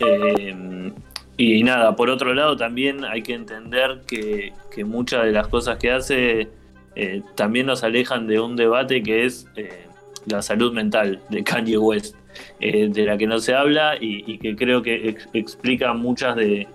Eh, 0.00 0.92
y 1.36 1.62
nada, 1.62 1.94
por 1.96 2.10
otro 2.10 2.34
lado 2.34 2.56
también 2.56 3.04
hay 3.04 3.22
que 3.22 3.34
entender 3.34 4.00
que, 4.06 4.52
que 4.74 4.84
muchas 4.84 5.24
de 5.24 5.32
las 5.32 5.46
cosas 5.48 5.78
que 5.78 5.90
hace 5.92 6.48
eh, 6.96 7.22
también 7.36 7.66
nos 7.66 7.82
alejan 7.84 8.26
de 8.26 8.40
un 8.40 8.56
debate 8.56 9.02
que 9.02 9.24
es 9.24 9.46
eh, 9.56 9.86
la 10.26 10.42
salud 10.42 10.72
mental 10.72 11.20
de 11.28 11.42
Kanye 11.44 11.78
West, 11.78 12.16
eh, 12.60 12.88
de 12.90 13.04
la 13.04 13.16
que 13.18 13.26
no 13.26 13.38
se 13.40 13.54
habla 13.54 13.96
y, 14.00 14.24
y 14.26 14.38
que 14.38 14.54
creo 14.56 14.82
que 14.82 15.08
ex- 15.10 15.28
explica 15.32 15.92
muchas 15.94 16.36
de, 16.36 16.66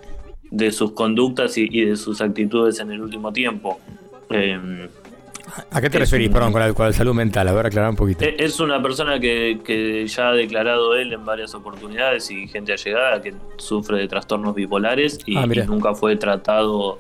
de 0.52 0.72
sus 0.72 0.92
conductas 0.94 1.58
y, 1.58 1.68
y 1.72 1.86
de 1.86 1.96
sus 1.96 2.22
actitudes 2.22 2.80
en 2.80 2.92
el 2.92 3.02
último 3.02 3.32
tiempo. 3.34 3.80
Eh, 4.30 4.88
¿A 5.72 5.80
qué 5.80 5.92
te 5.92 6.00
referís, 6.00 6.28
un- 6.28 6.34
perdón, 6.34 6.52
con 6.52 6.62
la, 6.62 6.74
con 6.74 6.88
la 6.88 6.92
salud 6.92 7.14
mental? 7.14 7.48
A 7.48 7.54
ver, 7.54 7.68
aclarar 7.68 7.92
un 7.92 7.96
poquito. 7.96 8.26
e- 8.26 8.36
Es 8.40 8.60
una 8.60 8.82
persona 8.82 9.20
que, 9.20 9.60
que 9.64 10.08
ya 10.08 10.30
ha 10.30 10.34
declarado 10.34 10.96
él 10.96 11.14
en 11.14 11.24
varias 11.24 11.54
oportunidades 11.54 12.32
y 12.32 12.48
gente 12.48 12.74
allegada 12.74 13.22
que 13.22 13.34
sufre 13.58 14.00
de 14.00 14.08
trastornos 14.08 14.56
bipolares 14.56 15.20
y, 15.26 15.38
Ah, 15.38 15.46
y 15.50 15.58
nunca 15.68 15.94
fue 15.94 16.16
tratado 16.16 16.98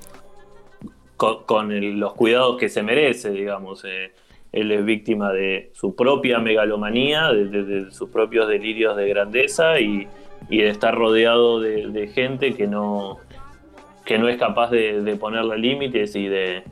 co- 1.17 1.45
con, 1.45 1.71
el- 1.71 1.99
los 1.99 2.13
cuidados 2.13 2.57
que 2.57 2.69
se 2.69 2.83
merece, 2.83 3.31
digamos. 3.31 3.83
Eh, 3.85 4.11
él 4.51 4.71
es 4.71 4.85
víctima 4.85 5.33
de 5.33 5.71
su 5.73 5.95
propia 5.95 6.39
megalomanía, 6.39 7.29
de, 7.31 7.45
de- 7.45 7.63
de 7.63 7.91
sus 7.91 8.09
propios 8.09 8.47
delirios 8.47 8.95
de 8.95 9.07
grandeza 9.09 9.79
y, 9.81 10.07
y 10.49 10.57
de 10.59 10.69
estar 10.69 10.95
rodeado 10.95 11.59
de, 11.59 11.87
de 11.87 12.07
gente 12.07 12.53
que 12.53 12.65
no, 12.67 13.19
que 14.05 14.17
no 14.17 14.29
es 14.29 14.37
capaz 14.37 14.69
de, 14.71 15.17
ponerle 15.19 15.57
límites 15.57 16.15
y 16.15 16.27
de, 16.27 16.63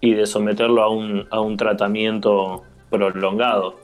y 0.00 0.14
de 0.14 0.26
someterlo 0.26 0.82
a 0.82 0.88
un, 0.88 1.26
a 1.30 1.40
un 1.40 1.56
tratamiento 1.56 2.62
prolongado. 2.90 3.80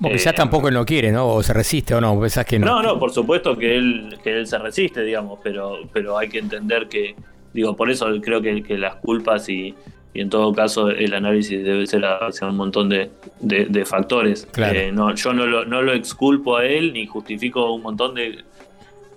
Porque 0.00 0.16
quizás 0.16 0.34
tampoco 0.34 0.68
él 0.68 0.74
no 0.74 0.84
quiere, 0.86 1.12
¿no? 1.12 1.28
O 1.28 1.42
se 1.42 1.52
resiste 1.52 1.94
o 1.94 2.00
no, 2.00 2.18
pensás 2.18 2.46
que 2.46 2.58
no. 2.58 2.66
No, 2.66 2.82
no, 2.82 2.98
por 2.98 3.12
supuesto 3.12 3.56
que 3.56 3.76
él, 3.76 4.18
que 4.24 4.38
él 4.38 4.46
se 4.46 4.58
resiste, 4.58 5.02
digamos, 5.02 5.38
pero, 5.42 5.80
pero 5.92 6.16
hay 6.16 6.28
que 6.30 6.38
entender 6.38 6.88
que, 6.88 7.14
digo, 7.52 7.76
por 7.76 7.90
eso 7.90 8.06
creo 8.20 8.40
que, 8.42 8.62
que 8.62 8.78
las 8.78 8.96
culpas 8.96 9.48
y, 9.48 9.74
y 10.14 10.20
en 10.20 10.30
todo 10.30 10.52
caso 10.52 10.90
el 10.90 11.14
análisis 11.14 11.62
debe 11.64 11.86
ser 11.86 12.04
hacia 12.04 12.48
un 12.48 12.56
montón 12.56 12.88
de, 12.88 13.10
de- 13.40 13.66
de 13.66 13.84
factores. 13.84 14.46
Claro. 14.52 14.78
Eh, 14.78 14.92
no, 14.92 15.14
yo 15.14 15.32
no 15.32 15.46
lo, 15.46 15.64
no 15.64 15.82
lo 15.82 15.92
exculpo 15.92 16.56
a 16.56 16.64
él 16.66 16.92
ni 16.92 17.06
justifico 17.06 17.72
un 17.72 17.82
montón 17.82 18.14
de, 18.14 18.44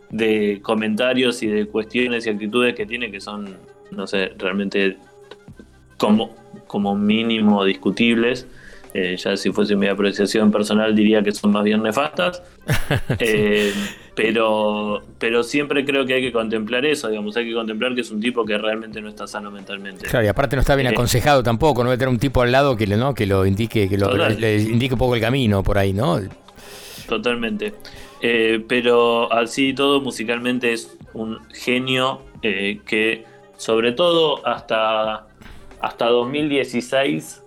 de 0.09 0.59
comentarios 0.61 1.41
y 1.43 1.47
de 1.47 1.65
cuestiones 1.67 2.25
y 2.25 2.29
actitudes 2.29 2.75
que 2.75 2.85
tiene 2.85 3.09
que 3.11 3.19
son, 3.19 3.57
no 3.91 4.05
sé, 4.07 4.31
realmente 4.37 4.97
como, 5.97 6.35
como 6.67 6.95
mínimo 6.95 7.63
discutibles. 7.65 8.47
Eh, 8.93 9.17
ya 9.17 9.35
si 9.35 9.51
fuese 9.51 9.75
mi 9.75 9.87
apreciación 9.87 10.51
personal 10.51 10.93
diría 10.93 11.23
que 11.23 11.31
son 11.31 11.51
más 11.51 11.63
bien 11.63 11.81
nefastas. 11.81 12.43
Eh, 13.19 13.73
pero, 14.15 15.01
pero 15.17 15.43
siempre 15.43 15.83
creo 15.83 16.05
que 16.05 16.13
hay 16.13 16.21
que 16.21 16.31
contemplar 16.31 16.85
eso, 16.85 17.09
digamos, 17.09 17.35
hay 17.35 17.45
que 17.45 17.53
contemplar 17.53 17.95
que 17.95 18.01
es 18.01 18.11
un 18.11 18.19
tipo 18.19 18.45
que 18.45 18.57
realmente 18.57 19.01
no 19.01 19.09
está 19.09 19.25
sano 19.25 19.49
mentalmente. 19.49 20.05
Claro, 20.05 20.25
y 20.25 20.29
aparte 20.29 20.55
no 20.55 20.61
está 20.61 20.75
bien 20.75 20.87
Eh, 20.87 20.91
aconsejado 20.91 21.41
tampoco, 21.41 21.83
no 21.83 21.89
debe 21.89 21.97
tener 21.99 22.13
un 22.13 22.19
tipo 22.19 22.41
al 22.41 22.51
lado 22.51 22.75
que, 22.77 22.85
¿no? 22.87 23.13
que 23.13 23.25
lo 23.25 23.45
indique, 23.45 23.89
que 23.89 23.97
lo, 23.97 24.15
le 24.15 24.61
indique 24.61 24.93
un 24.93 24.99
poco 24.99 25.15
el 25.15 25.21
camino 25.21 25.63
por 25.63 25.77
ahí, 25.77 25.93
¿no? 25.93 26.19
Totalmente. 27.07 27.73
Pero 28.21 29.31
así 29.33 29.69
y 29.69 29.73
todo, 29.73 29.99
musicalmente 30.01 30.73
es 30.73 30.95
un 31.13 31.39
genio 31.51 32.21
que, 32.41 33.25
sobre 33.57 33.91
todo 33.93 34.45
hasta, 34.45 35.27
hasta 35.81 36.07
2016, 36.07 37.42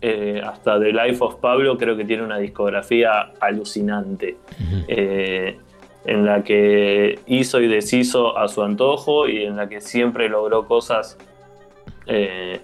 eh, 0.00 0.40
hasta 0.44 0.78
The 0.78 0.92
Life 0.92 1.18
of 1.20 1.36
Pablo, 1.36 1.76
creo 1.76 1.96
que 1.96 2.04
tiene 2.04 2.22
una 2.22 2.38
discografía 2.38 3.32
alucinante. 3.40 4.36
eh, 4.88 5.58
en 6.04 6.24
la 6.24 6.42
que 6.42 7.18
hizo 7.26 7.60
y 7.60 7.68
deshizo 7.68 8.38
a 8.38 8.48
su 8.48 8.62
antojo 8.62 9.28
y 9.28 9.42
en 9.44 9.56
la 9.56 9.68
que 9.68 9.80
siempre 9.82 10.28
logró 10.30 10.66
cosas 10.66 11.18
eh, 12.06 12.60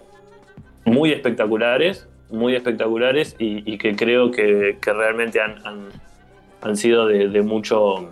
muy 0.87 1.13
espectaculares, 1.13 2.09
muy 2.31 2.55
espectaculares 2.55 3.37
y, 3.39 3.71
y 3.71 3.77
que 3.77 3.97
creo 3.97 4.31
que, 4.31 4.79
que 4.81 4.93
realmente 4.93 5.41
han, 5.41 5.57
han- 5.67 5.89
han 6.63 6.77
sido 6.77 7.07
de, 7.07 7.29
de 7.29 7.43
mucho, 7.43 8.09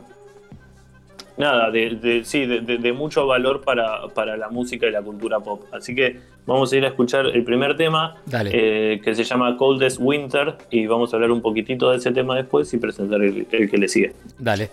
nada, 1.43 1.71
de, 1.71 1.91
de- 1.97 2.25
sí, 2.25 2.47
de, 2.47 2.93
mucho 2.93 3.27
valor 3.27 3.61
para, 3.63 4.09
para 4.15 4.37
la 4.37 4.49
música 4.49 4.87
y 4.87 4.91
la 4.91 5.03
cultura 5.03 5.41
pop. 5.41 5.65
Así 5.73 5.95
que 5.95 6.19
vamos 6.47 6.73
a 6.73 6.77
ir 6.77 6.85
a 6.85 6.89
escuchar 6.89 7.27
el 7.27 7.45
primer 7.45 7.77
tema 7.77 8.17
Dale. 8.27 8.51
eh, 8.55 9.01
que 9.03 9.15
se 9.15 9.25
llama 9.25 9.57
Coldest 9.57 9.99
Winter 10.01 10.55
y 10.71 10.87
vamos 10.87 11.13
a 11.13 11.17
hablar 11.17 11.31
un 11.31 11.43
poquitito 11.43 11.91
de 11.91 11.99
ese 11.99 12.11
tema 12.13 12.37
después 12.37 12.73
y 12.73 12.79
presentar 12.79 13.21
el, 13.23 13.47
el 13.51 13.71
que 13.71 13.77
le 13.77 13.89
sigue. 13.89 14.13
Dale. 14.39 14.71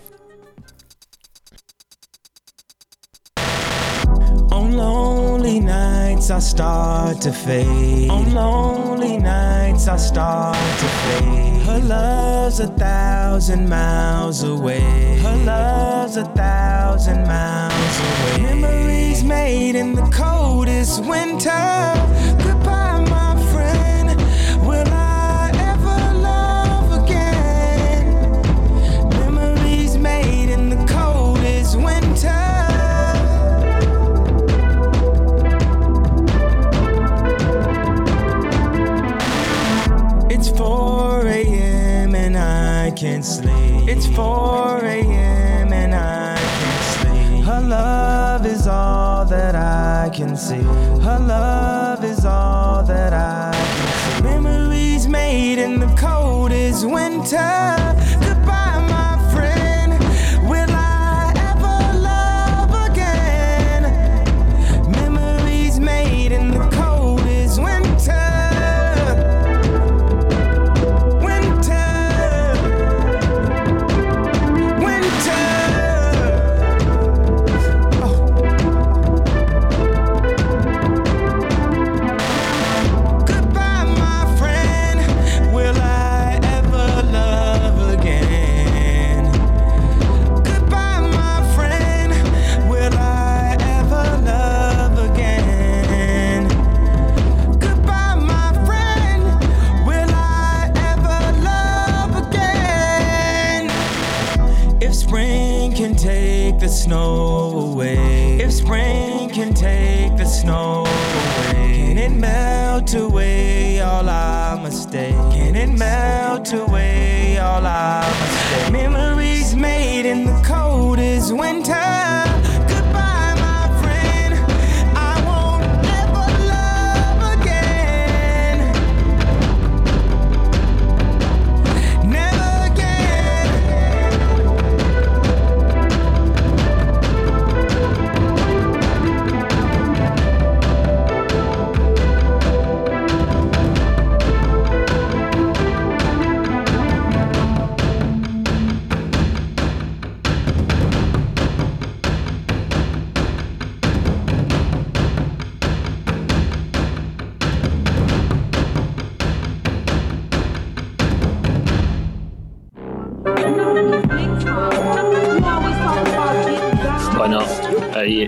Lonely 5.50 5.66
nights, 5.66 6.30
I 6.30 6.38
start 6.38 7.20
to 7.22 7.32
fade. 7.32 8.08
On 8.08 8.32
lonely 8.32 9.16
nights, 9.16 9.88
I 9.88 9.96
start 9.96 10.56
to 10.56 10.86
fade. 10.86 11.62
Her 11.66 11.80
love's 11.80 12.60
a 12.60 12.68
thousand 12.68 13.68
miles 13.68 14.44
away. 14.44 15.18
Her 15.18 15.36
love's 15.44 16.16
a 16.16 16.24
thousand 16.24 17.26
miles 17.26 17.98
away. 17.98 18.42
Memories 18.42 19.24
made 19.24 19.74
in 19.74 19.94
the 19.94 20.08
coldest 20.10 21.04
winter. 21.04 22.49
It's 40.40 40.48
4 40.56 41.26
a.m. 41.26 42.14
and 42.14 42.34
I 42.38 42.92
can't 42.92 43.22
sleep. 43.22 43.86
It's 43.86 44.06
4 44.06 44.78
a.m. 44.86 45.70
and 45.70 45.94
I 45.94 46.34
can't 46.38 46.84
sleep. 46.96 47.44
Her 47.44 47.60
love 47.60 48.46
is 48.46 48.66
all 48.66 49.26
that 49.26 49.54
I 49.54 50.08
can 50.08 50.38
see. 50.38 50.62
Her 51.02 51.18
love 51.20 52.02
is 52.04 52.24
all 52.24 52.82
that 52.84 53.12
I 53.12 53.52
can 53.52 54.16
see. 54.16 54.22
Memories 54.22 55.06
made 55.06 55.58
in 55.58 55.78
the 55.78 55.94
coldest 55.94 56.86
winter. 56.88 57.90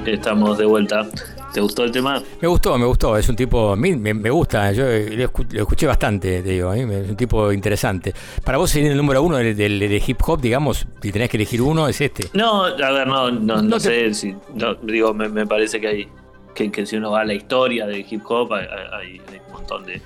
Estamos 0.06 0.58
de 0.58 0.64
vuelta. 0.64 1.06
¿Te 1.52 1.60
gustó 1.60 1.84
el 1.84 1.92
tema? 1.92 2.22
Me 2.40 2.48
gustó, 2.48 2.78
me 2.78 2.86
gustó. 2.86 3.16
Es 3.16 3.28
un 3.28 3.36
tipo, 3.36 3.72
a 3.72 3.76
mí 3.76 3.94
me, 3.94 4.14
me 4.14 4.30
gusta. 4.30 4.72
Yo 4.72 4.84
lo, 4.84 4.90
escu- 4.90 5.46
lo 5.52 5.60
escuché 5.62 5.86
bastante, 5.86 6.42
te 6.42 6.48
digo. 6.48 6.70
me- 6.72 7.00
Es 7.00 7.10
un 7.10 7.16
tipo 7.16 7.52
interesante. 7.52 8.14
Para 8.42 8.56
vos 8.58 8.70
sería 8.70 8.90
el 8.90 8.96
número 8.96 9.22
uno 9.22 9.36
del, 9.36 9.54
del- 9.54 9.78
de 9.78 10.02
hip 10.06 10.18
hop, 10.26 10.40
digamos. 10.40 10.86
Si 11.02 11.12
tenés 11.12 11.28
que 11.28 11.36
elegir 11.36 11.60
uno, 11.60 11.88
es 11.88 12.00
este. 12.00 12.28
No, 12.32 12.64
a 12.64 12.90
ver, 12.90 13.06
no, 13.06 13.30
no, 13.30 13.56
no 13.56 13.62
No 13.62 13.76
te- 13.76 13.80
sé 13.80 14.14
si. 14.14 14.34
no, 14.54 14.74
digo, 14.76 15.12
me, 15.12 15.28
me 15.28 15.46
parece 15.46 15.80
que 15.80 15.86
hay. 15.88 16.08
Que, 16.54 16.70
que 16.70 16.84
si 16.86 16.96
uno 16.96 17.10
va 17.12 17.20
a 17.22 17.24
la 17.24 17.34
historia 17.34 17.86
del 17.86 18.04
hip 18.08 18.22
hop, 18.28 18.52
hay, 18.54 18.66
hay- 18.66 19.20
hay 19.28 19.40
un 19.46 19.52
montón 19.52 19.84
de. 19.84 20.00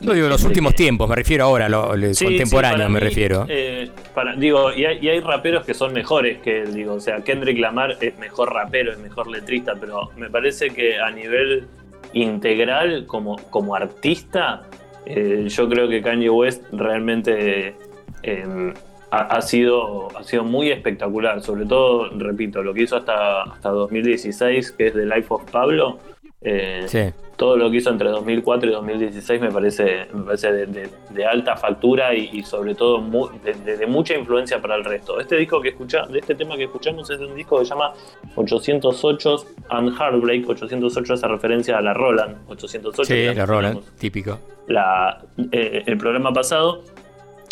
No 0.00 0.12
digo 0.12 0.28
los 0.28 0.44
últimos 0.44 0.74
tiempos, 0.74 1.08
me 1.08 1.14
refiero 1.16 1.44
ahora, 1.44 1.68
lo, 1.68 1.96
lo 1.96 2.14
Sí, 2.14 2.24
contemporáneo 2.26 2.76
sí, 2.78 2.82
para 2.82 2.88
me 2.88 3.00
mí, 3.00 3.06
refiero. 3.06 3.46
eh, 3.48 3.90
para, 4.14 4.36
digo, 4.36 4.72
y 4.72 4.84
hay, 4.84 4.98
y 5.00 5.08
hay 5.08 5.20
raperos 5.20 5.64
que 5.64 5.72
son 5.74 5.92
mejores 5.92 6.38
que 6.38 6.62
él, 6.62 6.74
digo, 6.74 6.94
o 6.94 7.00
sea, 7.00 7.22
Kendrick 7.22 7.58
Lamar 7.58 7.96
es 8.00 8.18
mejor 8.18 8.52
rapero, 8.52 8.92
es 8.92 8.98
mejor 8.98 9.28
letrista, 9.28 9.74
pero 9.80 10.10
me 10.16 10.28
parece 10.28 10.70
que 10.70 10.98
a 10.98 11.10
nivel 11.10 11.66
integral, 12.12 13.06
como, 13.06 13.36
como 13.50 13.74
artista, 13.74 14.62
eh, 15.06 15.44
yo 15.48 15.68
creo 15.68 15.88
que 15.88 16.02
Kanye 16.02 16.30
West 16.30 16.62
realmente 16.72 17.74
eh, 18.22 18.72
ha, 19.10 19.18
ha 19.18 19.42
sido, 19.42 20.08
ha 20.16 20.22
sido 20.24 20.44
muy 20.44 20.70
espectacular, 20.70 21.42
sobre 21.42 21.66
todo, 21.66 22.08
repito, 22.18 22.62
lo 22.62 22.72
que 22.74 22.82
hizo 22.82 22.96
hasta, 22.96 23.42
hasta 23.42 23.68
2016, 23.70 24.72
que 24.72 24.88
es 24.88 24.92
The 24.94 25.06
Life 25.06 25.26
of 25.28 25.50
Pablo. 25.50 25.98
Eh, 26.44 26.84
Sí. 26.86 27.00
todo 27.36 27.56
lo 27.56 27.70
que 27.70 27.78
hizo 27.78 27.90
entre 27.90 28.08
2004 28.10 28.68
y 28.68 28.72
2016 28.72 29.40
me 29.40 29.50
parece, 29.50 30.06
me 30.12 30.22
parece 30.24 30.52
de, 30.52 30.66
de- 30.66 30.90
de 31.10 31.24
alta 31.26 31.56
factura 31.56 32.14
y, 32.14 32.28
y 32.32 32.42
sobre 32.42 32.74
todo 32.74 33.02
de, 33.42 33.86
mucha 33.86 34.14
influencia 34.14 34.60
para 34.60 34.76
el 34.76 34.84
resto. 34.84 35.18
Este 35.18 35.36
disco 35.36 35.60
que 35.60 35.70
escucha, 35.70 36.06
de 36.06 36.18
este 36.18 36.34
tema 36.34 36.56
que 36.56 36.64
escuchamos 36.64 37.08
es 37.10 37.18
un 37.18 37.34
disco 37.34 37.58
que 37.58 37.64
se 37.64 37.70
llama 37.70 37.92
808 38.36 39.36
and 39.70 39.96
Heartbreak. 39.98 40.48
808 40.48 41.14
hace 41.14 41.28
referencia 41.28 41.78
a 41.78 41.80
la 41.82 41.94
Roland 41.94 42.36
808. 42.48 43.04
Sí, 43.04 43.34
la 43.34 43.46
Roland, 43.46 43.80
típico. 43.98 44.38
la- 44.68 45.22
eh, 45.52 45.82
el 45.86 45.96
programa 45.98 46.32
pasado. 46.32 46.82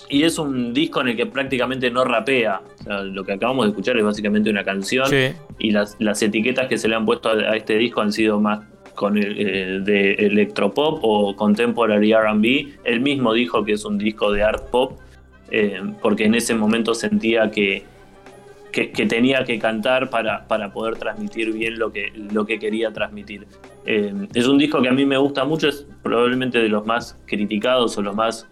Y 0.09 0.25
es 0.25 0.39
un 0.39 0.75
disco 0.75 1.01
en 1.01 1.09
el 1.09 1.17
que 1.17 1.25
prácticamente 1.27 1.91
no 1.91 2.05
rapea. 2.05 2.61
O 2.81 2.83
sea, 2.85 3.01
lo 3.03 3.25
que 3.25 3.33
acabamos 3.33 3.65
de 3.65 3.71
escuchar 3.71 3.97
es 3.97 4.05
básicamente 4.05 4.51
una 4.51 4.63
canción. 4.63 5.07
Sí. 5.07 5.33
Y 5.59 5.71
las, 5.71 5.97
las 6.01 6.21
etiquetas 6.23 6.69
que 6.69 6.77
se 6.77 6.89
le 6.89 6.97
han 6.97 7.07
puesto 7.07 7.31
a, 7.31 7.33
a 7.33 7.57
este 7.57 7.77
disco 7.79 8.03
han 8.03 8.13
sido 8.13 8.39
más 8.39 8.61
con 8.95 9.17
el, 9.17 9.35
eh, 9.39 9.81
de 9.81 10.15
electropop 10.15 11.01
o 11.03 11.35
contemporary 11.37 12.13
RB. 12.15 12.79
Él 12.85 13.01
mismo 13.01 13.33
dijo 13.33 13.65
que 13.65 13.73
es 13.73 13.85
un 13.85 13.99
disco 13.99 14.31
de 14.33 14.43
art 14.43 14.71
pop, 14.71 14.99
eh, 15.51 15.81
porque 16.01 16.25
en 16.25 16.35
ese 16.35 16.55
momento 16.55 16.95
sentía 16.95 17.51
que, 17.51 17.85
que, 18.73 19.07
tenía 19.07 19.45
que 19.45 19.59
cantar 19.59 20.11
para, 20.11 20.49
para 20.49 20.73
poder 20.73 20.97
transmitir 20.97 21.53
bien 21.53 21.79
lo 21.79 21.93
que, 21.93 22.13
lo 22.33 22.47
que 22.47 22.59
quería 22.59 22.93
transmitir. 22.93 23.47
Eh, 23.85 24.15
es 24.35 24.47
un 24.47 24.59
disco 24.59 24.81
que 24.81 24.89
a 24.89 24.93
mí 24.93 25.05
me 25.05 25.19
gusta 25.19 25.45
mucho, 25.45 25.69
es 25.69 25.87
probablemente 26.03 26.59
de 26.59 26.69
los 26.69 26.87
más 26.87 27.19
criticados 27.27 27.99
o 27.99 28.03
los 28.03 28.17
más 28.17 28.49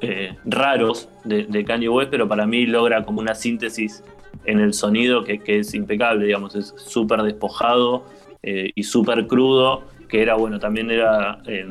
eh, 0.00 0.36
raros 0.44 1.08
de, 1.24 1.64
Kanye 1.64 1.88
West, 1.88 2.10
pero 2.10 2.28
para 2.28 2.46
mí 2.46 2.66
logra 2.66 3.04
como 3.04 3.20
una 3.20 3.34
síntesis 3.34 4.04
en 4.44 4.60
el 4.60 4.74
sonido 4.74 5.24
que, 5.24 5.38
que 5.38 5.60
es 5.60 5.74
impecable, 5.74 6.26
digamos, 6.26 6.54
es 6.54 6.74
súper 6.76 7.22
despojado 7.22 8.04
eh, 8.46 8.72
y 8.74 8.82
súper 8.82 9.26
crudo, 9.26 9.84
que 10.06 10.20
era, 10.20 10.34
bueno, 10.34 10.58
también 10.58 10.90
era 10.90 11.38
eh, 11.46 11.66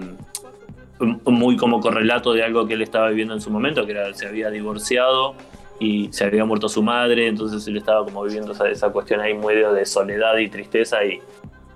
muy 1.00 1.56
como 1.56 1.80
correlato 1.80 2.34
de 2.34 2.44
algo 2.44 2.66
que 2.66 2.74
él 2.74 2.82
estaba 2.82 3.10
viviendo 3.10 3.36
en 3.36 3.42
su 3.42 3.52
momento, 3.52 3.86
que 3.86 3.92
era, 3.92 4.12
se 4.16 4.28
había 4.28 4.50
divorciado 4.50 5.36
y 5.80 6.12
se 6.12 6.26
había 6.26 6.46
muerto 6.46 6.68
su 6.70 6.82
madre, 6.82 7.28
entonces 7.28 7.68
él 7.68 7.78
estaba 7.78 8.04
como 8.04 8.24
viviendo 8.24 8.54
esa, 8.54 8.70
esa 8.70 8.90
cuestión 8.92 9.20
ahí 9.20 9.36
muy 9.36 9.54
de, 9.54 9.86
soledad 9.86 10.38
y 10.38 10.50
tristeza 10.50 11.06
y, 11.06 11.20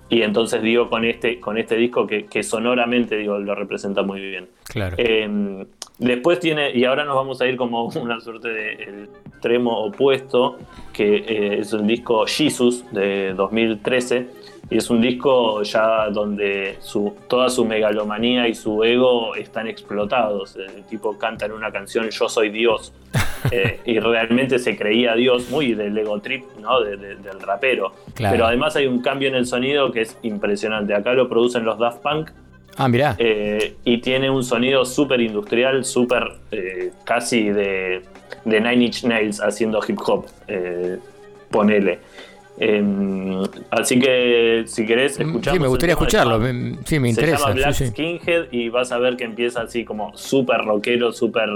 y 0.09 0.23
entonces 0.23 0.63
digo 0.63 0.89
con 0.89 1.05
este, 1.05 1.39
con 1.39 1.59
este 1.59 1.75
disco 1.75 2.07
que, 2.07 2.25
que 2.25 2.41
sonoramente 2.41 3.17
digo, 3.17 3.37
lo 3.37 3.53
representa 3.53 4.01
muy 4.01 4.19
bien. 4.19 4.47
Claro. 4.63 4.95
Eh, 4.97 5.65
después 5.99 6.39
tiene, 6.39 6.71
y 6.75 6.85
ahora 6.85 7.05
nos 7.05 7.15
vamos 7.15 7.39
a 7.41 7.47
ir 7.47 7.55
como 7.55 7.85
una 8.01 8.19
suerte 8.19 8.49
de 8.49 9.07
extremo 9.27 9.85
opuesto, 9.85 10.57
que 10.93 11.17
eh, 11.17 11.59
es 11.59 11.73
el 11.73 11.85
disco 11.85 12.25
Jesus 12.25 12.83
de 12.91 13.33
2013. 13.35 14.46
Y 14.69 14.77
es 14.77 14.89
un 14.89 14.99
disco 14.99 15.63
ya 15.63 16.09
donde 16.09 16.75
su, 16.81 17.15
toda 17.29 17.49
su 17.49 17.63
megalomanía 17.63 18.47
y 18.49 18.53
su 18.55 18.83
ego 18.83 19.33
están 19.35 19.67
explotados. 19.67 20.57
El 20.57 20.83
tipo 20.83 21.17
canta 21.17 21.45
en 21.45 21.53
una 21.53 21.71
canción 21.71 22.09
Yo 22.09 22.27
soy 22.29 22.49
Dios. 22.49 22.93
Eh, 23.51 23.79
y 23.85 23.99
realmente 23.99 24.57
se 24.57 24.75
creía 24.75 25.13
Dios, 25.13 25.49
muy 25.51 25.73
del 25.75 25.95
ego 25.97 26.19
trip, 26.19 26.43
¿no? 26.59 26.81
De- 26.81 26.97
de- 26.97 27.15
del 27.17 27.39
rapero. 27.39 27.93
Claro. 28.15 28.33
Pero 28.33 28.45
además 28.47 28.75
hay 28.75 28.87
un 28.87 28.99
cambio 28.99 29.29
en 29.29 29.35
el 29.35 29.45
sonido 29.45 29.91
que 29.91 30.01
es 30.01 30.17
impresionante. 30.23 30.93
Acá 30.95 31.13
lo 31.13 31.29
producen 31.29 31.63
los 31.63 31.77
Daft 31.77 32.01
Punk. 32.01 32.31
Ah, 32.77 32.89
mirá. 32.89 33.15
Eh, 33.19 33.75
y 33.85 33.99
tiene 33.99 34.29
un 34.31 34.43
sonido 34.43 34.83
súper 34.85 35.21
industrial, 35.21 35.85
súper 35.85 36.23
eh, 36.51 36.91
casi 37.05 37.49
de, 37.49 38.01
de 38.43 38.59
Nine 38.59 38.85
Inch 38.85 39.03
Nails 39.05 39.39
haciendo 39.39 39.79
hip 39.87 39.99
hop. 40.05 40.25
ponele. 41.51 41.99
Em, 42.59 43.43
así 43.69 43.99
que 43.99 44.63
si 44.65 44.85
querés 44.85 45.19
escuchar. 45.19 45.53
Sí, 45.53 45.59
me 45.59 45.67
gustaría 45.67 45.93
escucharlo. 45.93 46.39
me- 46.39 46.77
Sí, 46.85 46.99
me 46.99 47.07
Se 47.13 47.21
interesa. 47.21 47.37
llama 47.49 47.53
Black 47.53 47.73
sí, 47.73 47.85
sí. 47.85 47.91
Skinhead 47.91 48.45
y 48.51 48.69
vas 48.69 48.91
a 48.91 48.97
ver 48.97 49.15
que 49.15 49.23
empieza 49.25 49.61
así 49.61 49.85
como 49.85 50.15
súper 50.17 50.61
rockero, 50.65 51.11
súper 51.11 51.49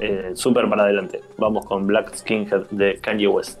eh, 0.00 0.32
súper 0.34 0.68
para 0.68 0.82
adelante. 0.84 1.20
Vamos 1.38 1.64
con 1.66 1.86
Black 1.86 2.14
Skinhead 2.16 2.62
de 2.70 2.96
Kanye 3.00 3.28
West. 3.28 3.60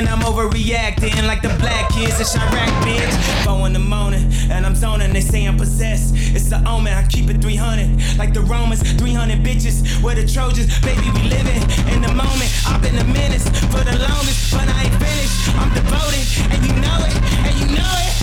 Claiming 0.00 0.14
I'm 0.14 0.32
overreacting 0.32 1.26
like 1.26 1.42
the 1.42 1.50
black 1.60 1.90
kids 1.90 2.18
in 2.20 2.24
Chirac, 2.24 2.70
bitch. 2.84 3.44
Four 3.44 3.66
in 3.66 3.74
the 3.74 3.78
morning, 3.78 4.32
and 4.50 4.64
I'm 4.64 4.74
zoning, 4.74 5.12
they 5.12 5.20
say 5.20 5.44
I'm 5.44 5.58
possessed. 5.58 6.14
It's 6.16 6.48
the 6.48 6.56
omen, 6.66 6.94
I 6.94 7.06
keep 7.06 7.28
it 7.28 7.42
300. 7.42 8.16
Like 8.16 8.32
the 8.32 8.40
Romans, 8.40 8.80
300 8.80 9.40
bitches. 9.40 10.02
we're 10.02 10.14
the 10.14 10.26
Trojans, 10.26 10.72
baby, 10.80 11.04
we 11.12 11.28
living 11.28 11.60
in 11.92 12.00
the 12.00 12.08
moment. 12.08 12.48
I've 12.66 12.80
been 12.80 12.96
a 12.96 13.04
menace 13.04 13.44
for 13.68 13.84
the 13.84 13.92
longest, 14.00 14.52
but 14.52 14.66
I 14.68 14.84
ain't 14.84 14.96
finished. 14.96 15.52
I'm 15.60 15.68
devoted, 15.74 16.24
and 16.48 16.60
you 16.64 16.72
know 16.80 16.98
it, 17.04 17.14
and 17.44 17.54
you 17.60 17.68
know 17.76 17.94
it. 18.00 18.16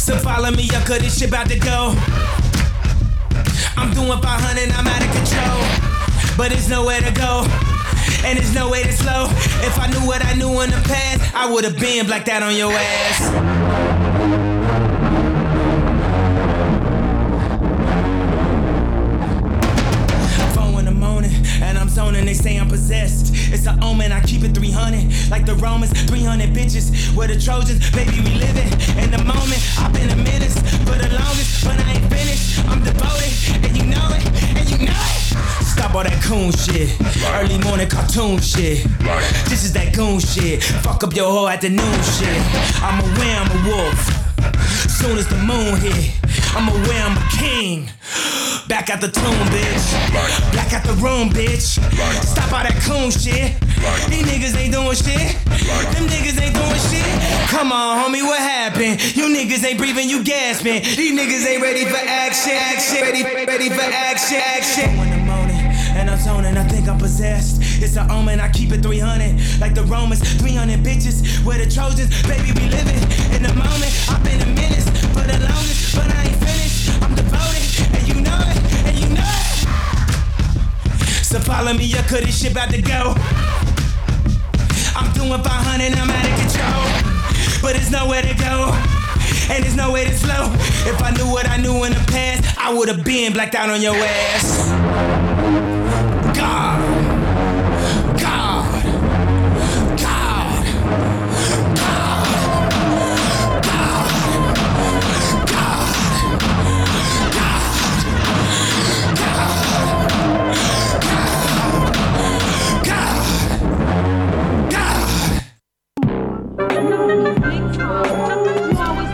So 0.00 0.18
follow 0.18 0.50
me 0.50 0.68
up, 0.74 0.84
cause 0.84 0.98
this 0.98 1.16
shit 1.18 1.28
about 1.28 1.48
to 1.48 1.58
go. 1.60 1.94
I'm 3.76 3.94
doing 3.94 4.18
500, 4.18 4.72
I'm 4.72 4.86
out 4.86 4.98
of 4.98 5.10
control. 5.14 5.62
But 6.36 6.50
there's 6.50 6.68
nowhere 6.68 7.02
to 7.02 7.12
go. 7.12 7.67
And 8.28 8.36
there's 8.36 8.54
no 8.54 8.68
way 8.68 8.82
to 8.82 8.92
slow. 8.92 9.24
If 9.64 9.78
I 9.78 9.86
knew 9.86 10.06
what 10.06 10.22
I 10.22 10.34
knew 10.34 10.60
in 10.60 10.68
the 10.68 10.82
past, 10.84 11.34
I 11.34 11.50
would 11.50 11.64
have 11.64 11.78
been 11.80 12.04
blacked 12.04 12.28
out 12.28 12.42
on 12.42 12.54
your 12.54 12.70
ass. 12.70 13.88
And 22.08 22.26
they 22.26 22.34
say 22.34 22.56
I'm 22.58 22.68
possessed. 22.68 23.32
It's 23.52 23.66
an 23.66 23.82
omen, 23.84 24.12
I 24.12 24.20
keep 24.22 24.42
it 24.42 24.52
300. 24.52 25.30
Like 25.30 25.46
the 25.46 25.54
Romans, 25.54 25.92
300 26.04 26.50
bitches. 26.50 27.14
Where 27.14 27.28
the 27.28 27.38
Trojans, 27.38 27.90
baby, 27.92 28.18
we 28.20 28.34
living 28.34 28.72
in 28.98 29.10
the 29.10 29.18
moment. 29.18 29.60
I've 29.78 29.92
been 29.92 30.10
a 30.10 30.16
menace 30.16 30.58
for 30.84 30.96
the 30.96 31.08
longest, 31.14 31.64
but 31.64 31.78
I 31.78 31.92
ain't 31.92 32.10
finished. 32.10 32.58
I'm 32.66 32.82
devoted, 32.82 33.64
and 33.64 33.76
you 33.76 33.86
know 33.86 34.08
it, 34.10 34.26
and 34.58 34.70
you 34.70 34.86
know 34.86 34.92
it. 34.92 35.17
Stop 35.78 35.94
all 35.94 36.02
that 36.02 36.20
coon 36.26 36.50
shit. 36.50 36.90
Early 37.38 37.56
morning 37.62 37.88
cartoon 37.88 38.42
shit. 38.42 38.82
This 39.46 39.62
is 39.62 39.72
that 39.74 39.94
goon 39.94 40.18
shit. 40.18 40.60
Fuck 40.82 41.04
up 41.04 41.14
your 41.14 41.30
whole 41.30 41.48
afternoon 41.48 41.94
shit. 42.18 42.42
I'm 42.82 42.98
aware 42.98 43.38
I'm 43.38 43.46
a 43.46 43.58
wolf. 43.62 43.94
Soon 44.90 45.16
as 45.16 45.28
the 45.30 45.38
moon 45.38 45.78
hit, 45.78 46.18
I'm 46.58 46.66
aware 46.66 47.02
I'm 47.06 47.14
a 47.14 47.26
king. 47.38 47.90
Back 48.66 48.90
at 48.90 49.00
the 49.00 49.06
tomb, 49.06 49.46
bitch. 49.54 49.86
Back 50.50 50.74
at 50.74 50.82
the 50.82 50.98
room, 50.98 51.30
bitch. 51.30 51.78
Stop 52.26 52.52
all 52.52 52.66
that 52.66 52.74
coon 52.82 53.14
shit. 53.14 53.54
These 54.10 54.26
niggas 54.26 54.58
ain't 54.58 54.74
doing 54.74 54.98
shit. 54.98 55.38
Them 55.94 56.10
niggas 56.10 56.42
ain't 56.42 56.58
doing 56.58 56.82
shit. 56.90 57.06
Come 57.54 57.70
on, 57.70 58.02
homie, 58.02 58.26
what 58.26 58.40
happened? 58.42 58.98
You 59.14 59.30
niggas 59.30 59.64
ain't 59.64 59.78
breathing, 59.78 60.10
you 60.10 60.24
gasping. 60.24 60.82
These 60.82 61.14
niggas 61.14 61.46
ain't 61.46 61.62
ready 61.62 61.84
for 61.84 62.02
action, 62.02 62.58
action. 62.58 63.00
Ready, 63.00 63.22
ready 63.22 63.68
for 63.70 63.86
action, 63.86 64.42
action. 64.42 65.17
Possessed. 67.18 67.82
It's 67.82 67.96
an 67.96 68.08
omen, 68.12 68.38
I 68.38 68.48
keep 68.48 68.70
it 68.70 68.80
300. 68.80 69.58
Like 69.60 69.74
the 69.74 69.82
Romans, 69.82 70.20
300 70.38 70.78
bitches. 70.86 71.44
Where 71.44 71.58
the 71.58 71.68
Trojans, 71.68 72.10
baby, 72.30 72.52
we 72.54 72.70
living 72.70 73.02
in 73.34 73.42
the 73.42 73.52
moment. 73.58 73.90
I've 74.06 74.22
been 74.22 74.40
a 74.40 74.46
menace 74.46 74.86
for 75.10 75.26
the 75.26 75.34
longest, 75.42 75.98
but 75.98 76.06
I 76.14 76.30
ain't 76.30 76.38
finished. 76.38 76.94
I'm 77.02 77.14
devoted, 77.18 77.66
and 77.98 78.06
you 78.06 78.22
know 78.22 78.38
it, 78.38 78.58
and 78.86 78.94
you 79.02 79.08
know 79.18 79.26
it. 79.26 79.66
So 81.26 81.40
follow 81.40 81.72
me, 81.74 81.90
up, 81.98 82.06
cause 82.06 82.22
this 82.22 82.38
shit 82.40 82.52
about 82.52 82.70
to 82.70 82.82
go. 82.82 83.18
I'm 84.94 85.10
doing 85.18 85.42
500, 85.42 85.98
I'm 85.98 86.10
out 86.10 86.22
of 86.22 86.34
control. 86.38 86.86
But 87.62 87.74
there's 87.74 87.90
nowhere 87.90 88.22
to 88.22 88.34
go. 88.38 88.70
And 89.50 89.64
there's 89.64 89.74
nowhere 89.74 90.04
to 90.04 90.14
slow. 90.14 90.54
If 90.86 91.02
I 91.02 91.10
knew 91.18 91.26
what 91.26 91.48
I 91.48 91.56
knew 91.56 91.82
in 91.82 91.94
the 91.94 92.04
past, 92.12 92.44
I 92.58 92.72
would 92.72 92.86
have 92.86 93.02
been 93.02 93.32
blacked 93.32 93.56
out 93.56 93.70
on 93.70 93.82
your 93.82 93.96
ass. 93.96 94.68
God. 96.36 96.97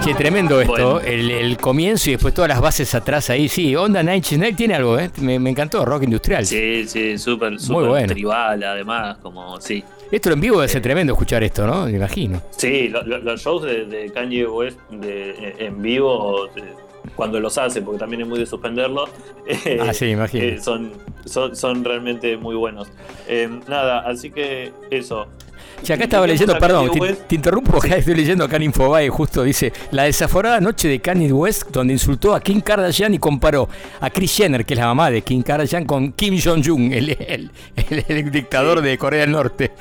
Che, 0.04 0.14
tremendo 0.14 0.60
esto, 0.60 1.00
el, 1.00 1.30
el 1.30 1.56
comienzo 1.56 2.10
y 2.10 2.12
después 2.12 2.34
todas 2.34 2.48
las 2.50 2.60
bases 2.60 2.94
atrás 2.94 3.30
ahí. 3.30 3.48
Sí, 3.48 3.74
Onda 3.74 4.02
Nine 4.02 4.16
Inch 4.16 4.54
tiene 4.56 4.74
algo, 4.74 4.98
¿eh? 4.98 5.10
Me, 5.20 5.38
me 5.38 5.48
encantó, 5.48 5.82
rock 5.84 6.02
industrial. 6.02 6.44
Sí, 6.44 6.84
sí, 6.86 7.16
súper, 7.16 7.58
súper 7.58 7.88
bueno. 7.88 8.08
tribal, 8.08 8.62
además, 8.62 9.16
como, 9.22 9.58
sí. 9.62 9.82
Esto 10.10 10.30
en 10.30 10.40
vivo 10.42 10.56
debe 10.60 10.68
ser 10.68 10.82
tremendo 10.82 11.14
escuchar 11.14 11.42
esto, 11.42 11.66
¿no? 11.66 11.86
Me 11.86 11.92
imagino. 11.92 12.42
Sí, 12.50 12.88
lo- 12.88 13.02
lo- 13.02 13.18
los 13.18 13.40
shows 13.42 13.62
de, 13.62 13.86
de 13.86 14.10
Kanye 14.12 14.46
West 14.46 14.78
de- 14.90 15.30
eh, 15.30 15.54
en 15.60 15.80
vivo, 15.80 16.48
eh, 16.54 16.62
cuando 17.16 17.40
los 17.40 17.56
hace, 17.56 17.80
porque 17.80 17.98
también 18.00 18.22
es 18.22 18.28
muy 18.28 18.38
de 18.38 18.46
suspenderlo, 18.46 19.08
eh, 19.46 19.78
Ah, 19.80 19.94
sí, 19.94 20.06
imagino. 20.10 20.44
eh, 20.44 20.60
son, 20.60 20.92
son, 21.24 21.56
son 21.56 21.82
realmente 21.82 22.36
muy 22.36 22.54
buenos. 22.56 22.88
Eh, 23.26 23.48
nada, 23.68 24.00
así 24.00 24.30
que 24.30 24.70
eso. 24.90 25.28
Si 25.82 25.92
acá 25.92 26.04
estaba 26.04 26.26
leyendo, 26.26 26.54
perdón, 26.58 26.90
te, 26.92 27.14
te 27.28 27.34
interrumpo, 27.34 27.76
acá 27.78 27.96
estoy 27.96 28.14
leyendo 28.14 28.44
acá 28.44 28.56
en 28.56 28.62
Infobae, 28.62 29.08
justo 29.10 29.42
dice, 29.42 29.72
la 29.90 30.04
desaforada 30.04 30.60
noche 30.60 30.88
de 30.88 31.00
Kanye 31.00 31.32
West, 31.32 31.70
donde 31.70 31.92
insultó 31.92 32.34
a 32.34 32.40
Kim 32.40 32.60
Kardashian 32.60 33.12
y 33.14 33.18
comparó 33.18 33.68
a 34.00 34.08
Kris 34.10 34.34
Jenner, 34.36 34.64
que 34.64 34.74
es 34.74 34.80
la 34.80 34.86
mamá 34.86 35.10
de 35.10 35.22
Kim 35.22 35.42
Kardashian, 35.42 35.84
con 35.84 36.12
Kim 36.12 36.38
Jong-un, 36.42 36.92
el, 36.92 37.10
el- 37.10 37.50
el- 37.76 38.04
el 38.08 38.30
dictador 38.30 38.80
de 38.80 38.96
Corea 38.96 39.20
del 39.22 39.32
Norte. 39.32 39.72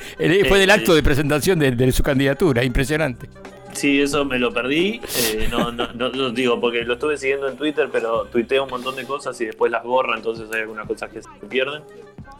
Fue 0.48 0.58
del 0.58 0.70
Eh, 0.70 0.72
acto 0.72 0.94
de 0.94 1.02
presentación 1.02 1.58
de, 1.58 1.70
de 1.72 1.92
su 1.92 2.02
candidatura, 2.02 2.62
impresionante. 2.64 3.28
Sí, 3.74 4.00
eso 4.00 4.24
me 4.24 4.38
lo 4.38 4.52
perdí. 4.52 5.00
eh, 5.34 5.48
no, 5.50 5.70
no, 5.72 5.88
no, 5.92 6.08
no 6.10 6.30
digo, 6.30 6.60
porque 6.60 6.82
lo 6.84 6.94
estuve 6.94 7.16
siguiendo 7.18 7.48
en 7.48 7.56
Twitter, 7.56 7.88
pero 7.92 8.24
tuitea 8.26 8.62
un 8.62 8.70
montón 8.70 8.96
de 8.96 9.04
cosas 9.04 9.38
y 9.40 9.46
después 9.46 9.70
las 9.70 9.82
borra, 9.84 10.16
entonces 10.16 10.48
hay 10.52 10.60
algunas 10.62 10.86
cosas 10.86 11.10
que 11.10 11.22
se 11.22 11.28
pierden. 11.48 11.82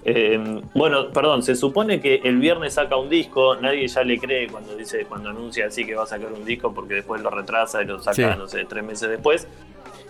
Eh, 0.07 0.61
bueno, 0.75 1.09
perdón, 1.11 1.43
se 1.43 1.55
supone 1.55 2.01
que 2.01 2.21
el 2.25 2.39
viernes 2.39 2.75
saca 2.75 2.97
un 2.97 3.09
disco, 3.09 3.57
nadie 3.57 3.87
ya 3.89 4.03
le 4.05 4.19
cree 4.19 4.49
cuando 4.49 4.77
dice, 4.77 5.07
cuando 5.07 5.31
anuncia 5.31 5.67
así 5.67 5.85
que 5.85 5.95
va 5.95 6.05
a 6.05 6.07
sacar 6.07 6.33
un 6.33 6.45
disco, 6.45 6.73
porque 6.75 6.95
después 6.95 7.21
lo 7.23 7.31
retrasa 7.31 7.83
y 7.83 7.87
lo 7.87 7.99
saca, 8.01 8.15
Sí. 8.15 8.39
no 8.39 8.47
sé, 8.49 8.65
tres 8.67 8.85
meses 8.85 9.09
después. 9.09 9.49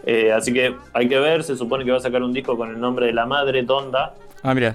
Eh, 0.07 0.33
así 0.33 0.53
que 0.53 0.75
hay 0.93 1.09
que 1.09 1.19
ver, 1.19 1.43
se 1.45 1.57
supone 1.57 1.85
que 1.85 1.91
va 1.93 1.97
a 1.97 2.01
sacar 2.01 2.23
un 2.23 2.33
disco 2.33 2.57
con 2.57 2.71
el 2.71 2.79
nombre 2.81 3.07
de 3.07 3.13
la 3.13 3.25
madre, 3.25 3.63
Donda. 3.63 4.15
Ah, 4.43 4.53
mira. 4.55 4.75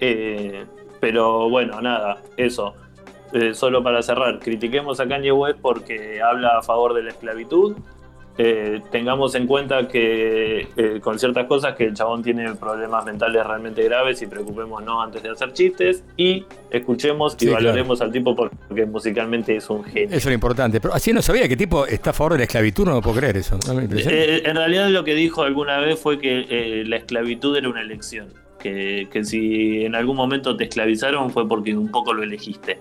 Pero 0.99 1.49
bueno, 1.49 1.79
nada, 1.81 2.21
eso. 2.35 2.73
Eh, 3.33 3.53
solo 3.53 3.83
para 3.83 4.01
cerrar, 4.01 4.39
critiquemos 4.39 4.99
a 4.99 5.07
Kanye 5.07 5.31
West 5.31 5.59
porque 5.61 6.21
habla 6.21 6.57
a 6.57 6.61
favor 6.63 6.93
de 6.93 7.03
la 7.03 7.09
esclavitud. 7.11 7.75
Eh, 8.41 8.81
tengamos 8.89 9.35
en 9.35 9.45
cuenta 9.45 9.85
que 9.89 10.69
eh, 10.77 11.01
con 11.01 11.19
ciertas 11.19 11.45
cosas 11.45 11.75
que 11.75 11.83
el 11.83 11.93
chabón 11.93 12.23
tiene 12.23 12.55
problemas 12.55 13.03
mentales 13.03 13.45
realmente 13.45 13.83
graves 13.83 14.21
y 14.21 14.27
preocupémonos 14.27 15.03
antes 15.03 15.21
de 15.21 15.29
hacer 15.31 15.51
chistes 15.51 16.05
y 16.15 16.45
escuchemos 16.71 17.35
y 17.41 17.47
Sí, 17.47 17.51
valoremos 17.51 17.99
al 17.99 18.13
tipo 18.13 18.33
porque 18.33 18.85
musicalmente 18.85 19.57
es 19.57 19.69
un 19.69 19.83
genio. 19.83 20.07
Eso 20.07 20.17
es 20.19 20.25
lo 20.27 20.31
importante. 20.31 20.79
Pero 20.79 20.93
así 20.93 21.11
no 21.11 21.21
sabía 21.21 21.49
que 21.49 21.57
tipo 21.57 21.85
está 21.85 22.11
a 22.11 22.13
favor 22.13 22.31
de 22.31 22.37
la 22.37 22.43
esclavitud, 22.45 22.85
no 22.85 22.93
lo 22.93 23.01
puedo 23.01 23.17
creer 23.17 23.35
eso. 23.35 23.59
No. 23.67 23.77
Eh, 23.77 24.41
en 24.45 24.55
realidad 24.55 24.87
lo 24.87 25.03
que 25.03 25.15
dijo 25.15 25.43
alguna 25.43 25.77
vez 25.79 25.99
fue 25.99 26.17
que 26.17 26.83
la 26.87 26.95
esclavitud 26.95 27.57
era 27.57 27.67
una 27.67 27.81
elección, 27.81 28.29
que, 28.57 29.09
que 29.11 29.25
si 29.25 29.83
en 29.83 29.95
algún 29.95 30.15
momento 30.15 30.55
te 30.55 30.63
esclavizaron 30.63 31.29
fue 31.31 31.45
porque 31.45 31.75
un 31.75 31.91
poco 31.91 32.13
lo 32.13 32.23
elegiste. 32.23 32.79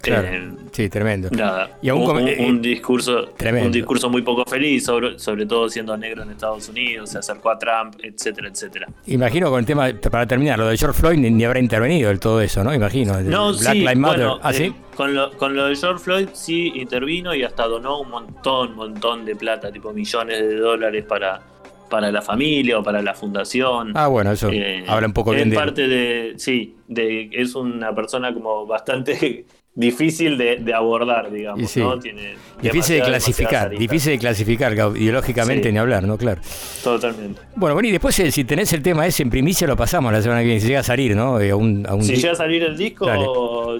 Claro. 0.00 0.28
Eh, 0.28 0.50
sí, 0.72 0.88
tremendo. 0.88 1.28
Nada, 1.30 1.78
Y 1.82 1.88
aún 1.88 2.00
un, 2.02 2.06
come- 2.06 2.22
un- 2.22 2.28
eh, 2.28 2.46
un 2.48 2.62
discurso, 2.62 3.26
tremendo. 3.36 3.66
un 3.66 3.72
discurso 3.72 4.08
muy 4.10 4.22
poco 4.22 4.44
feliz, 4.44 4.84
sobre, 4.84 5.18
sobre 5.18 5.46
todo 5.46 5.68
siendo 5.68 5.96
negro 5.96 6.22
en 6.22 6.30
Estados 6.30 6.68
Unidos, 6.68 7.10
se 7.10 7.18
acercó 7.18 7.50
a 7.50 7.58
Trump, 7.58 7.94
etcétera, 8.02 8.48
etcétera. 8.48 8.88
Imagino 9.06 9.50
con 9.50 9.60
el 9.60 9.66
tema, 9.66 9.88
para 10.10 10.26
terminar, 10.26 10.58
lo 10.58 10.68
de 10.68 10.76
George 10.76 10.98
Floyd 11.00 11.18
ni, 11.18 11.30
ni 11.30 11.44
habrá 11.44 11.60
intervenido 11.60 12.08
del 12.08 12.20
todo 12.20 12.40
eso, 12.40 12.62
¿no? 12.64 12.74
Imagino. 12.74 13.18
el 13.18 13.28
No, 13.30 13.52
Black 13.52 13.72
sí, 13.72 13.78
Lives 13.80 13.96
Matter. 13.96 14.18
bueno, 14.26 14.40
¿Ah, 14.42 14.52
sí? 14.52 14.64
eh, 14.64 14.72
con, 14.96 15.14
lo, 15.14 15.32
con 15.32 15.54
lo 15.56 15.66
de 15.66 15.76
George 15.76 16.02
Floyd 16.04 16.28
sí 16.32 16.72
intervino 16.74 17.34
y 17.34 17.42
hasta 17.42 17.66
donó 17.66 18.00
un 18.00 18.10
montón, 18.10 18.74
montón 18.76 19.24
de 19.24 19.36
plata, 19.36 19.70
tipo 19.72 19.92
millones 19.92 20.40
de 20.40 20.56
dólares 20.56 21.04
para, 21.08 21.40
para 21.88 22.10
la 22.10 22.22
familia 22.22 22.78
o 22.78 22.82
para 22.82 23.00
la 23.02 23.14
fundación. 23.14 23.92
Ah, 23.94 24.08
bueno, 24.08 24.32
eso 24.32 24.50
habla 24.88 25.06
un 25.06 25.12
poco 25.12 25.30
bien 25.32 25.50
de 25.50 25.56
parte 25.56 25.86
de, 25.88 26.34
sí, 26.36 26.76
de, 26.88 27.28
es 27.32 27.54
una 27.54 27.94
persona 27.94 28.32
como 28.34 28.66
bastante 28.66 29.46
difícil 29.76 30.36
de, 30.38 30.56
de 30.56 30.74
abordar, 30.74 31.30
digamos, 31.30 31.60
Y 31.62 31.66
sí. 31.66 31.80
¿no? 31.80 31.96
Tiene 32.00 32.34
Difícil 32.60 32.96
de 32.96 33.02
clasificar, 33.02 33.68
difícil 33.70 34.12
de 34.12 34.18
clasificar, 34.18 34.72
ideológicamente 34.96 35.68
Sí. 35.68 35.72
ni 35.72 35.78
hablar, 35.78 36.02
¿no? 36.04 36.16
Claro. 36.16 36.40
Totalmente. 36.82 37.42
Bueno, 37.54 37.74
bueno, 37.74 37.88
y 37.88 37.92
después 37.92 38.18
eh, 38.18 38.30
si 38.32 38.44
tenés 38.44 38.72
el 38.72 38.82
tema 38.82 39.06
ese 39.06 39.22
en 39.22 39.28
primicia 39.30 39.66
lo 39.66 39.76
pasamos 39.76 40.10
la 40.10 40.22
semana 40.22 40.40
que 40.40 40.46
viene, 40.46 40.60
si 40.60 40.66
llega 40.68 40.80
a 40.80 40.82
salir, 40.82 41.14
¿no? 41.14 41.38
Eh, 41.38 41.50
a 41.50 41.56
un, 41.56 41.86
a 41.86 41.94
un 41.94 42.02
Si 42.02 42.16
llega 42.16 42.32
a 42.32 42.34
salir 42.34 42.62
el 42.62 42.76
disco, 42.76 43.04
Dale. 43.06 43.26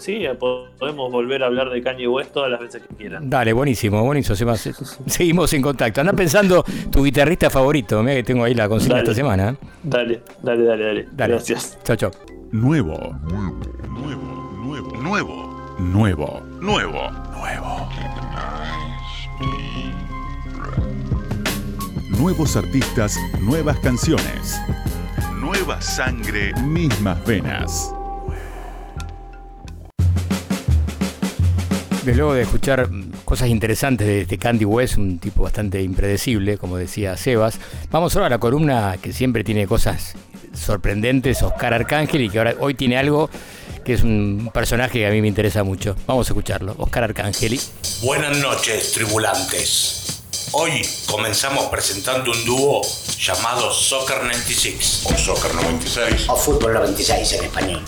sí, 0.01 0.23
podemos 0.39 1.11
volver 1.11 1.43
a 1.43 1.47
hablar 1.47 1.71
de 1.71 1.83
Kanye 1.83 2.07
West 2.07 2.33
todas 2.33 2.51
las 2.51 2.61
veces 2.61 2.83
que 2.87 2.95
quieran. 2.95 3.31
Dale, 3.31 3.55
buenísimo, 3.55 4.05
buenísimo. 4.05 4.55
se- 4.55 4.75
se- 4.75 4.85
Seguimos 5.07 5.51
en 5.55 5.63
contacto. 5.63 6.03
Anda 6.03 6.13
pensando 6.13 6.63
tu 6.93 7.03
guitarrista 7.03 7.49
favorito, 7.49 8.03
mira 8.03 8.17
que 8.17 8.23
tengo 8.25 8.45
ahí 8.45 8.53
la 8.55 8.69
consigna 8.69 8.97
Dale. 8.97 9.05
esta 9.05 9.15
semana. 9.15 9.49
¿eh? 9.51 9.67
Dale, 9.83 10.21
dale, 10.43 10.65
dale, 10.65 10.85
dale. 10.85 11.09
Dale. 11.13 11.33
Gracias. 11.33 11.79
Chao, 11.83 11.97
chao. 11.97 12.11
Nuevo. 12.53 13.17
Nuevo. 13.23 13.61
Nuevo. 13.89 15.03
Nuevo. 15.03 15.46
Nuevo. 15.79 16.43
Nuevo. 16.59 17.11
Nuevo. 17.33 17.89
Nuevos 22.19 22.57
artistas, 22.57 23.19
nuevas 23.43 23.79
canciones. 23.81 24.59
Nueva 25.39 25.83
sangre, 25.83 26.55
mismas 26.63 27.23
venas. 27.27 27.93
Desde 32.07 32.17
luego 32.17 32.33
de 32.33 32.43
escuchar 32.43 32.91
mm, 32.91 33.11
cosas 33.27 33.49
interesantes 33.49 34.07
de, 34.07 34.25
de 34.25 34.39
Candy 34.39 34.65
West, 34.65 34.97
un 34.97 35.19
tipo 35.19 35.43
bastante 35.43 35.83
impredecible, 35.83 36.57
como 36.57 36.79
decía 36.79 37.19
Sebas, 37.19 37.61
vamos 37.91 38.17
ahora 38.17 38.29
a 38.29 38.31
la 38.31 38.39
columna 38.39 38.97
que 39.03 39.13
siempre 39.13 39.45
tiene 39.45 39.67
cosas 39.67 40.15
sorprendentes, 40.55 41.43
Oscar 41.43 41.75
Arcángel, 41.75 42.23
y 42.23 42.31
que 42.31 42.39
ahora 42.39 42.55
hoy 42.61 42.73
tiene 42.73 42.97
algo 42.97 43.29
que 43.87 43.95
es 43.95 44.03
un 44.03 44.51
personaje 44.53 44.99
que 44.99 45.07
a 45.07 45.11
mí 45.11 45.23
me 45.23 45.29
interesa 45.29 45.63
mucho. 45.63 45.95
Vamos 46.09 46.27
a 46.27 46.31
escucharlo. 46.33 46.75
Oscar 46.77 47.05
Arcángeli. 47.05 47.61
Buenas 48.03 48.37
noches, 48.39 48.91
tribulantes. 48.93 50.19
Hoy 50.51 50.85
comenzamos 51.07 51.67
presentando 51.67 52.33
un 52.33 52.45
dúo 52.45 52.83
llamado 53.17 53.73
Soccer 53.73 54.25
96. 54.25 55.05
O 55.05 55.17
Soccer 55.17 55.55
96. 55.55 56.29
O 56.29 56.37
Fútbol 56.37 56.75
96 56.75 57.33
en 57.35 57.45
español. 57.45 57.83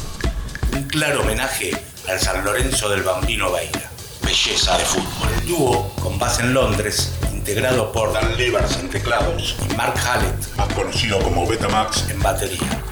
Un 0.72 0.84
claro 0.84 1.22
homenaje 1.22 1.72
al 2.08 2.20
San 2.20 2.44
Lorenzo 2.44 2.88
del 2.88 3.02
Bambino 3.02 3.50
Veira. 3.50 3.90
Belleza 4.22 4.78
de 4.78 4.84
fútbol. 4.84 5.30
El 5.40 5.48
dúo, 5.48 5.92
con 6.00 6.16
base 6.16 6.42
en 6.42 6.54
Londres, 6.54 7.12
integrado 7.32 7.90
por 7.90 8.12
Dan 8.12 8.36
Levers 8.36 8.76
en 8.76 8.88
teclados 8.88 9.56
y 9.68 9.74
Mark 9.74 9.98
Hallett, 9.98 10.54
más 10.56 10.72
conocido 10.74 11.18
como 11.18 11.44
Betamax, 11.44 12.08
en 12.08 12.22
batería. 12.22 12.84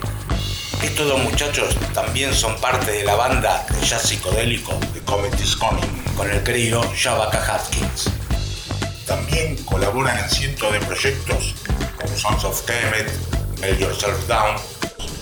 Estos 0.81 1.07
dos 1.07 1.19
muchachos 1.23 1.75
también 1.93 2.33
son 2.33 2.59
parte 2.61 2.91
de 2.91 3.03
la 3.03 3.15
banda 3.15 3.65
de 3.69 3.85
jazz 3.85 4.03
psicodélico 4.03 4.73
The 4.93 5.01
Comet 5.01 5.39
is 5.39 5.55
Coming, 5.55 6.03
con 6.15 6.29
el 6.29 6.43
querido 6.43 6.83
Shabaka 6.93 7.39
Hatkins. 7.43 8.09
También 9.05 9.55
colaboran 9.65 10.19
en 10.19 10.29
cientos 10.29 10.71
de 10.71 10.79
proyectos 10.79 11.55
como 11.99 12.15
Sons 12.15 12.43
of 12.43 12.61
Kemet, 12.61 13.11
Melt 13.59 13.79
Yourself 13.79 14.27
Down, 14.27 14.55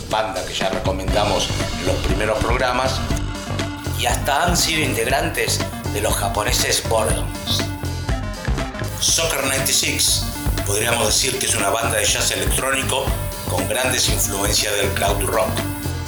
banda 0.10 0.46
que 0.46 0.54
ya 0.54 0.70
recomendamos 0.70 1.48
en 1.80 1.88
los 1.88 1.96
primeros 2.06 2.38
programas, 2.40 3.00
y 3.98 4.06
hasta 4.06 4.44
han 4.44 4.58
sido 4.58 4.82
integrantes 4.82 5.60
de 5.94 6.02
los 6.02 6.14
japoneses 6.14 6.84
Boredoms. 6.90 7.64
Soccer 9.00 9.42
96 9.44 10.26
podríamos 10.66 11.08
decir 11.08 11.38
que 11.40 11.46
es 11.46 11.56
una 11.56 11.70
banda 11.70 11.98
de 11.98 12.06
jazz 12.06 12.32
electrónico 12.32 13.06
con 13.56 13.68
grandes 13.70 14.10
influencias 14.10 14.74
del 14.76 14.90
cloud 14.90 15.24
rock. 15.28 15.50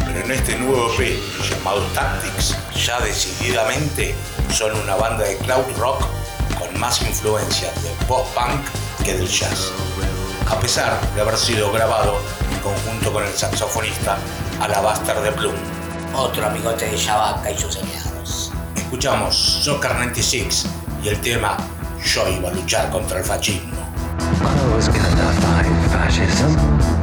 Pero 0.05 0.19
en 0.19 0.31
este 0.31 0.57
nuevo 0.57 0.91
EP 0.99 1.17
llamado 1.49 1.81
Tactics, 1.93 2.57
ya 2.75 2.99
decididamente 2.99 4.13
son 4.53 4.77
una 4.81 4.95
banda 4.95 5.23
de 5.23 5.37
cloud 5.37 5.65
rock 5.77 6.05
con 6.59 6.77
más 6.79 7.01
influencias 7.01 7.71
del 7.83 7.93
post-punk 8.05 8.65
que 9.05 9.13
del 9.13 9.27
jazz. 9.27 9.71
A 10.49 10.59
pesar 10.59 10.99
de 11.15 11.21
haber 11.21 11.37
sido 11.37 11.71
grabado 11.71 12.19
en 12.51 12.59
conjunto 12.59 13.13
con 13.13 13.23
el 13.23 13.33
saxofonista 13.33 14.17
Alabaster 14.59 15.17
de 15.21 15.29
Bloom. 15.31 15.55
Otro 16.15 16.45
amigote 16.45 16.85
de 16.85 16.97
Shabaka 16.97 17.51
y 17.51 17.57
sus 17.57 17.77
aliados. 17.77 18.51
Escuchamos 18.75 19.35
Soccer 19.35 19.93
96 19.93 20.65
y 21.03 21.09
el 21.09 21.21
tema 21.21 21.55
Yo 22.03 22.27
iba 22.27 22.49
a 22.49 22.53
luchar 22.53 22.89
contra 22.89 23.19
el 23.19 23.23
fascismo. 23.23 23.77
I 24.19 24.75
was 24.75 24.89
gonna 24.89 25.31
fight 25.41 25.91
fascism. 25.91 26.96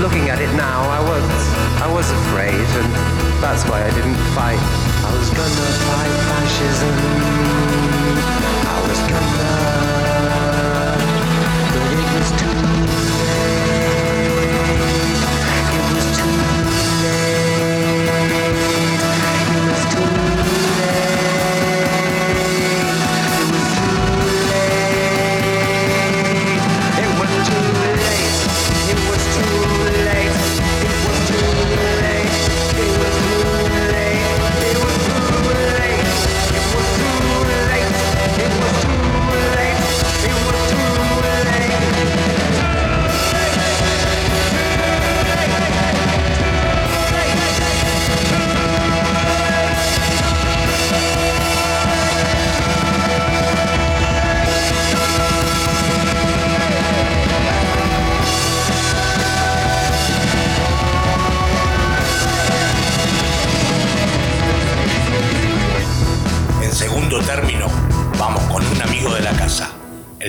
Looking 0.00 0.28
at 0.28 0.40
it 0.40 0.52
now, 0.56 0.82
I 0.88 1.00
was 1.00 1.24
I 1.82 1.92
was 1.92 2.10
afraid, 2.10 2.54
and 2.54 2.90
that's 3.42 3.64
why 3.68 3.84
I 3.84 3.90
didn't 3.90 4.18
fight. 4.34 4.58
I 5.06 5.10
was 5.16 5.28
gonna 5.30 5.70
fight 5.88 6.14
fascism. 6.28 7.53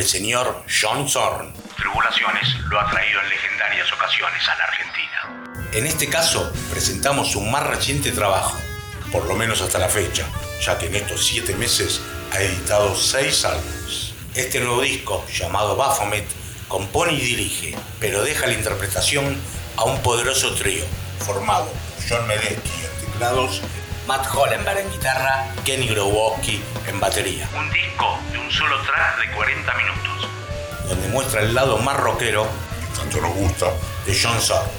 El 0.06 0.11
señor 0.11 0.64
John 0.69 1.10
Zorn. 1.10 1.52
Tribulaciones 1.76 2.60
lo 2.69 2.80
ha 2.80 2.88
traído 2.91 3.19
en 3.22 3.30
legendarias 3.30 3.91
ocasiones 3.91 4.48
a 4.48 4.56
la 4.56 4.64
Argentina. 4.65 5.72
En 5.73 5.88
este 5.88 6.07
caso, 6.07 6.53
presentamos 6.69 7.32
su 7.32 7.41
más 7.41 7.65
reciente 7.65 8.11
trabajo, 8.11 8.56
por 9.11 9.26
lo 9.26 9.34
menos 9.34 9.61
hasta 9.61 9.80
la 9.80 9.90
fecha, 9.90 10.27
ya 10.64 10.77
que 10.77 10.86
en 10.86 10.95
estos 10.95 11.26
siete 11.26 11.56
meses 11.56 12.02
ha 12.32 12.40
editado 12.40 12.95
seis 12.95 13.45
álbumes. 13.45 14.14
Este 14.36 14.60
nuevo 14.60 14.82
disco, 14.82 15.26
llamado 15.27 15.76
Baphomet, 15.76 16.27
compone 16.68 17.14
y 17.14 17.22
dirige, 17.22 17.76
pero 17.99 18.22
deja 18.22 18.45
la 18.45 18.53
interpretación 18.53 19.41
a 19.76 19.86
un 19.86 20.03
poderoso 20.03 20.53
trío, 20.53 20.86
formado 21.26 21.65
por 21.65 22.07
John 22.07 22.27
Medeski 22.27 22.69
en 22.84 23.11
teclados, 23.11 23.60
Matt 24.07 24.27
Hollenberg 24.36 24.77
en 24.77 24.91
guitarra, 24.91 25.48
Kenny 25.64 25.88
Growowski 25.88 26.61
en 26.88 26.99
batería. 26.99 27.49
Un 27.57 27.72
disco 27.72 28.19
de 28.32 28.38
un 28.38 28.52
solo 28.52 28.80
track 28.82 29.19
de 29.19 29.36
40 29.36 29.73
minutos, 29.73 30.30
donde 30.88 31.07
muestra 31.07 31.41
el 31.41 31.56
lado 31.56 31.80
más 31.80 31.98
rockero, 31.98 32.48
que 32.80 32.99
tanto 32.99 33.19
nos 33.19 33.34
gusta, 33.34 33.65
de 34.06 34.19
John 34.22 34.40
Zorn. 34.40 34.69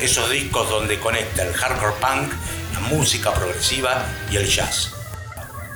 Esos 0.00 0.28
discos 0.30 0.68
donde 0.68 1.00
conecta 1.00 1.42
el 1.42 1.54
hardcore 1.54 1.94
punk, 1.94 2.32
la 2.74 2.80
música 2.80 3.32
progresiva 3.32 4.04
y 4.30 4.36
el 4.36 4.46
jazz. 4.46 4.92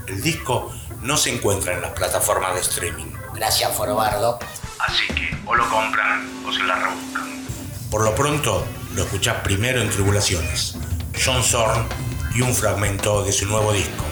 El 0.07 0.21
disco 0.21 0.75
no 1.01 1.17
se 1.17 1.31
encuentra 1.31 1.73
en 1.73 1.81
las 1.81 1.93
plataformas 1.93 2.55
de 2.55 2.61
streaming. 2.61 3.15
Gracias, 3.35 3.75
Forobardo. 3.75 4.39
Así 4.79 5.07
que 5.15 5.35
o 5.47 5.55
lo 5.55 5.69
compran 5.71 6.29
o 6.47 6.53
se 6.53 6.63
la 6.65 6.75
rebuscan. 6.75 7.47
Por 7.91 8.03
lo 8.03 8.15
pronto, 8.15 8.67
lo 8.95 9.05
escuchás 9.05 9.37
primero 9.37 9.81
en 9.81 9.89
Tribulaciones. 9.89 10.77
John 11.25 11.43
Zorn 11.43 11.87
y 12.35 12.41
un 12.41 12.55
fragmento 12.55 13.25
de 13.25 13.33
su 13.33 13.47
nuevo 13.47 13.73
disco, 13.73 14.05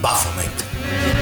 Baphomet. 0.00 1.21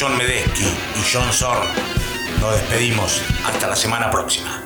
John 0.00 0.16
Medesky 0.16 0.64
y 0.64 1.12
John 1.12 1.30
Zorn, 1.30 1.68
nos 2.40 2.52
despedimos 2.52 3.22
hasta 3.44 3.68
la 3.68 3.76
semana 3.76 4.10
próxima. 4.10 4.62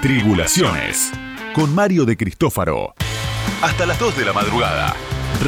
Tribulaciones 0.00 1.10
con 1.52 1.74
Mario 1.74 2.04
de 2.04 2.16
Cristófaro. 2.16 2.94
Hasta 3.60 3.86
las 3.86 3.98
2 3.98 4.18
de 4.18 4.24
la 4.24 4.32
madrugada. 4.32 4.94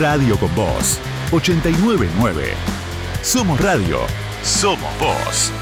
Radio 0.01 0.37
con 0.37 0.53
Voz 0.57 0.99
899. 1.31 2.55
Somos 3.23 3.61
radio. 3.61 4.01
Somos 4.43 4.99
voz. 4.99 5.53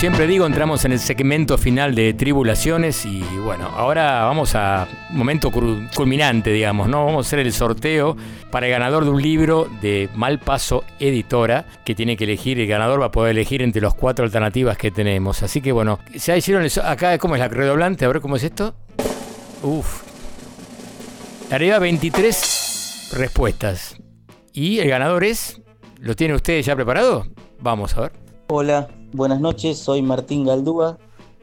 Siempre 0.00 0.26
digo, 0.26 0.46
entramos 0.46 0.86
en 0.86 0.92
el 0.92 0.98
segmento 0.98 1.58
final 1.58 1.94
de 1.94 2.14
Tribulaciones 2.14 3.04
y 3.04 3.20
bueno, 3.44 3.66
ahora 3.76 4.24
vamos 4.24 4.54
a 4.54 4.88
momento 5.10 5.50
culminante, 5.50 6.50
digamos, 6.52 6.88
¿no? 6.88 7.04
Vamos 7.04 7.26
a 7.26 7.28
hacer 7.28 7.40
el 7.40 7.52
sorteo 7.52 8.16
para 8.50 8.64
el 8.66 8.72
ganador 8.72 9.04
de 9.04 9.10
un 9.10 9.20
libro 9.20 9.68
de 9.82 10.08
Malpaso 10.14 10.84
Editora, 10.98 11.66
que 11.84 11.94
tiene 11.94 12.16
que 12.16 12.24
elegir, 12.24 12.58
el 12.58 12.66
ganador 12.66 13.02
va 13.02 13.06
a 13.06 13.10
poder 13.10 13.32
elegir 13.32 13.60
entre 13.60 13.82
las 13.82 13.92
cuatro 13.92 14.24
alternativas 14.24 14.78
que 14.78 14.90
tenemos. 14.90 15.42
Así 15.42 15.60
que 15.60 15.70
bueno, 15.70 15.98
ya 16.14 16.34
hicieron 16.34 16.62
el 16.64 16.70
so- 16.70 16.82
acá, 16.82 17.18
¿cómo 17.18 17.34
es 17.34 17.40
la 17.40 17.48
redoblante? 17.48 18.06
A 18.06 18.08
ver 18.08 18.20
cómo 18.22 18.36
es 18.36 18.44
esto. 18.44 18.74
Uf. 19.62 20.02
Arriba 21.50 21.78
23 21.78 23.10
respuestas. 23.18 23.96
Y 24.54 24.78
el 24.78 24.88
ganador 24.88 25.24
es, 25.24 25.60
¿lo 25.98 26.16
tiene 26.16 26.34
usted 26.34 26.62
ya 26.62 26.74
preparado? 26.74 27.26
Vamos 27.60 27.94
a 27.98 28.00
ver. 28.02 28.12
Hola, 28.48 28.88
buenas 29.12 29.40
noches, 29.40 29.78
soy 29.78 30.02
Martín 30.02 30.44
Galdúa. 30.44 30.98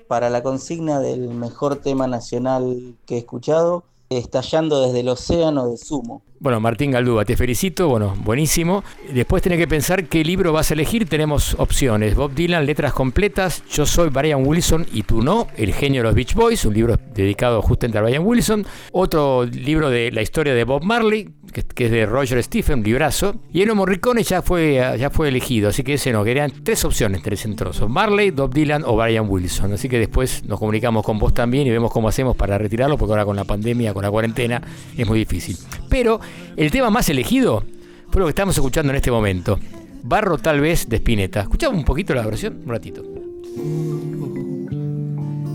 Para 0.08 0.30
la 0.30 0.42
consigna 0.42 1.00
del 1.00 1.30
mejor 1.30 1.78
tema 1.78 2.08
nacional 2.08 2.96
que 3.06 3.16
he 3.16 3.18
escuchado, 3.18 3.84
estallando 4.10 4.82
desde 4.82 5.02
el 5.02 5.10
océano 5.10 5.68
de 5.68 5.78
Sumo. 5.78 6.22
Bueno, 6.40 6.60
Martín 6.60 6.92
Galdúa, 6.92 7.26
te 7.26 7.36
felicito, 7.36 7.90
bueno, 7.90 8.16
buenísimo. 8.24 8.84
Después 9.12 9.42
tenés 9.42 9.58
que 9.58 9.68
pensar 9.68 10.06
qué 10.06 10.24
libro 10.24 10.54
vas 10.54 10.70
a 10.70 10.76
elegir. 10.76 11.10
Tenemos 11.10 11.56
opciones. 11.58 12.14
Bob 12.14 12.36
Dylan, 12.36 12.68
letras 12.68 12.94
completas. 12.94 13.64
Yo 13.72 13.88
soy 13.88 14.10
Brian 14.10 14.46
Wilson 14.46 14.86
y 14.94 15.02
tú 15.02 15.24
no. 15.24 15.48
El 15.58 15.74
genio 15.74 16.02
de 16.02 16.04
los 16.04 16.16
Beach 16.16 16.36
Boys, 16.36 16.64
un 16.66 16.76
libro 16.76 17.00
dedicado 17.16 17.64
justamente 17.64 17.98
a 17.98 18.04
Brian 18.04 18.24
Wilson. 18.24 18.68
Otro 18.92 19.46
libro 19.46 19.90
de 19.90 20.12
la 20.12 20.22
historia 20.22 20.54
de 20.54 20.64
Bob 20.64 20.84
Marley, 20.84 21.28
que, 21.52 21.64
que 21.64 21.86
es 21.86 21.92
de 21.92 22.06
Roger 22.06 22.44
Stephen, 22.44 22.84
librazo. 22.84 23.38
Y 23.52 23.64
Ennio 23.64 23.74
Morricone 23.74 24.22
ya 24.22 24.44
fue, 24.44 24.76
ya 25.00 25.10
fue 25.10 25.30
elegido, 25.30 25.70
así 25.70 25.82
que 25.82 25.96
ese 25.96 26.12
no, 26.12 26.24
querían 26.24 26.52
tres 26.64 26.86
opciones, 26.86 27.24
tres 27.24 27.46
entrosos. 27.46 27.90
Marley, 27.90 28.30
Bob 28.30 28.54
Dylan 28.54 28.84
o 28.86 28.96
Brian 28.96 29.26
Wilson. 29.28 29.74
Así 29.74 29.90
que 29.90 29.98
después 29.98 30.44
nos 30.44 30.60
comunicamos 30.60 31.04
con 31.04 31.18
vos 31.18 31.34
también 31.34 31.66
y 31.66 31.72
vemos 31.72 31.92
cómo 31.92 32.08
hacemos 32.08 32.36
para 32.36 32.60
retirarlo, 32.60 32.96
porque 32.96 33.14
ahora 33.14 33.26
con 33.26 33.36
la 33.36 33.44
pandemia, 33.44 33.92
con 33.96 34.04
la 34.04 34.12
cuarentena, 34.12 34.62
es 34.96 35.08
muy 35.08 35.18
difícil. 35.18 35.58
Pero 35.90 36.20
el 36.56 36.72
tema 36.72 36.90
más 36.90 37.10
elegido 37.10 37.64
fue 38.10 38.20
lo 38.22 38.26
que 38.26 38.32
estamos 38.32 38.56
escuchando 38.56 38.92
en 38.92 38.96
este 38.98 39.12
momento. 39.12 39.60
Barro 40.04 40.38
tal 40.38 40.60
vez 40.62 40.88
de 40.88 40.98
Spinetta. 40.98 41.42
¿Escuchamos 41.42 41.78
un 41.78 41.86
poquito 41.86 42.14
la 42.14 42.26
versión? 42.26 42.62
Un 42.66 42.70
ratito. 42.70 43.04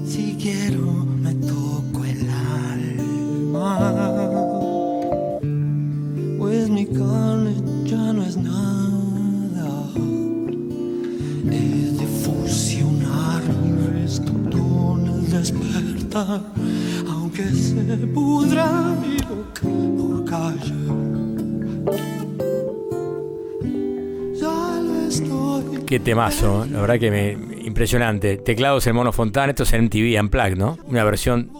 Si 0.06 0.36
quiero 0.40 1.06
me 1.20 1.34
toco 1.34 2.04
el 2.04 2.28
alma, 3.48 3.78
pues 6.38 6.68
mi 6.68 6.86
carne 6.86 7.54
ya 7.84 8.12
no 8.12 8.24
es 8.24 8.36
nada. 8.36 9.88
He 11.50 11.92
de 11.98 12.06
fusionar 12.22 13.42
mi 13.62 14.00
resto 14.00 14.32
despertar, 15.32 16.40
aunque 17.22 17.44
se 17.44 18.06
pudra 18.08 18.66
mi 19.00 19.16
boca 19.18 19.62
por 19.96 20.24
callar. 20.24 20.58
Ya 24.34 24.80
lo 24.82 25.08
estoy. 25.08 25.84
Qué 25.86 26.00
temazo, 26.00 26.66
la 26.66 26.80
verdad 26.80 26.98
que 26.98 27.10
me 27.12 27.64
impresionante. 27.64 28.38
Teclados 28.38 28.88
en 28.88 28.96
Mono 28.96 29.12
Fontana, 29.12 29.50
esto 29.50 29.62
es 29.62 29.72
en 29.72 29.84
MTV 29.84 30.20
Unplugged, 30.20 30.56
¿no? 30.56 30.78
Una 30.88 31.04
versión 31.04 31.52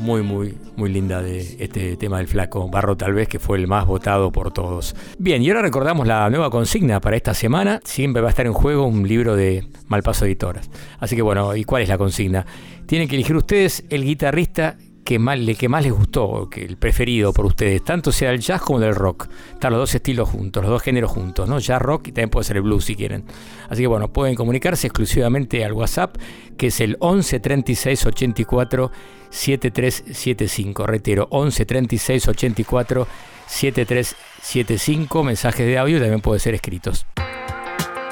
muy, 0.00 0.22
muy, 0.22 0.56
muy 0.74 0.90
linda 0.90 1.20
de 1.20 1.56
este 1.62 1.98
tema 1.98 2.16
del 2.16 2.26
flaco 2.26 2.70
Barro, 2.70 2.96
tal 2.96 3.12
vez 3.12 3.28
que 3.28 3.38
fue 3.38 3.58
el 3.58 3.66
más 3.66 3.86
votado 3.86 4.32
por 4.32 4.54
todos. 4.54 4.96
Bien, 5.18 5.42
y 5.42 5.50
ahora 5.50 5.60
recordamos 5.60 6.06
la 6.06 6.30
nueva 6.30 6.48
consigna 6.48 7.02
para 7.02 7.16
esta 7.16 7.34
semana. 7.34 7.82
Siempre 7.84 8.22
va 8.22 8.28
a 8.28 8.30
estar 8.30 8.46
en 8.46 8.54
juego 8.54 8.86
un 8.86 9.06
libro 9.06 9.36
de 9.36 9.66
Malpaso 9.86 10.24
Editoras. 10.24 10.70
Así 10.98 11.14
que 11.14 11.20
bueno, 11.20 11.54
¿y 11.54 11.64
cuál 11.64 11.82
es 11.82 11.90
la 11.90 11.98
consigna? 11.98 12.46
Tienen 12.86 13.06
que 13.06 13.16
elegir 13.16 13.36
ustedes 13.36 13.84
el 13.90 14.02
guitarrista 14.02 14.78
que 15.04 15.18
más, 15.18 15.38
el 15.38 15.56
que 15.56 15.68
más 15.68 15.82
les 15.82 15.92
gustó, 15.92 16.48
que 16.50 16.64
el 16.64 16.76
preferido 16.78 17.32
por 17.32 17.44
ustedes, 17.46 17.84
tanto 17.84 18.10
sea 18.10 18.30
el 18.30 18.40
jazz 18.40 18.62
como 18.62 18.80
del 18.80 18.94
rock. 18.94 19.28
Están 19.52 19.72
los 19.72 19.80
dos 19.80 19.94
estilos 19.94 20.28
juntos, 20.28 20.62
los 20.62 20.70
dos 20.70 20.82
géneros 20.82 21.10
juntos, 21.10 21.48
¿no? 21.48 21.58
Jazz, 21.58 21.82
rock 21.82 22.08
y 22.08 22.12
también 22.12 22.30
puede 22.30 22.44
ser 22.44 22.56
el 22.56 22.62
blues 22.62 22.86
si 22.86 22.96
quieren. 22.96 23.24
Así 23.68 23.82
que 23.82 23.86
bueno, 23.86 24.12
pueden 24.12 24.34
comunicarse 24.34 24.86
exclusivamente 24.86 25.64
al 25.64 25.72
WhatsApp, 25.72 26.16
que 26.56 26.68
es 26.68 26.80
el 26.80 26.96
11 27.00 27.40
36 27.40 28.06
84 28.06 28.90
7375. 29.28 30.86
Reitero, 30.86 31.28
11 31.30 31.66
36 31.66 32.28
84 32.28 33.06
7375. 33.46 35.22
Mensajes 35.22 35.66
de 35.66 35.78
audio 35.78 35.98
también 36.00 36.22
pueden 36.22 36.40
ser 36.40 36.54
escritos. 36.54 37.06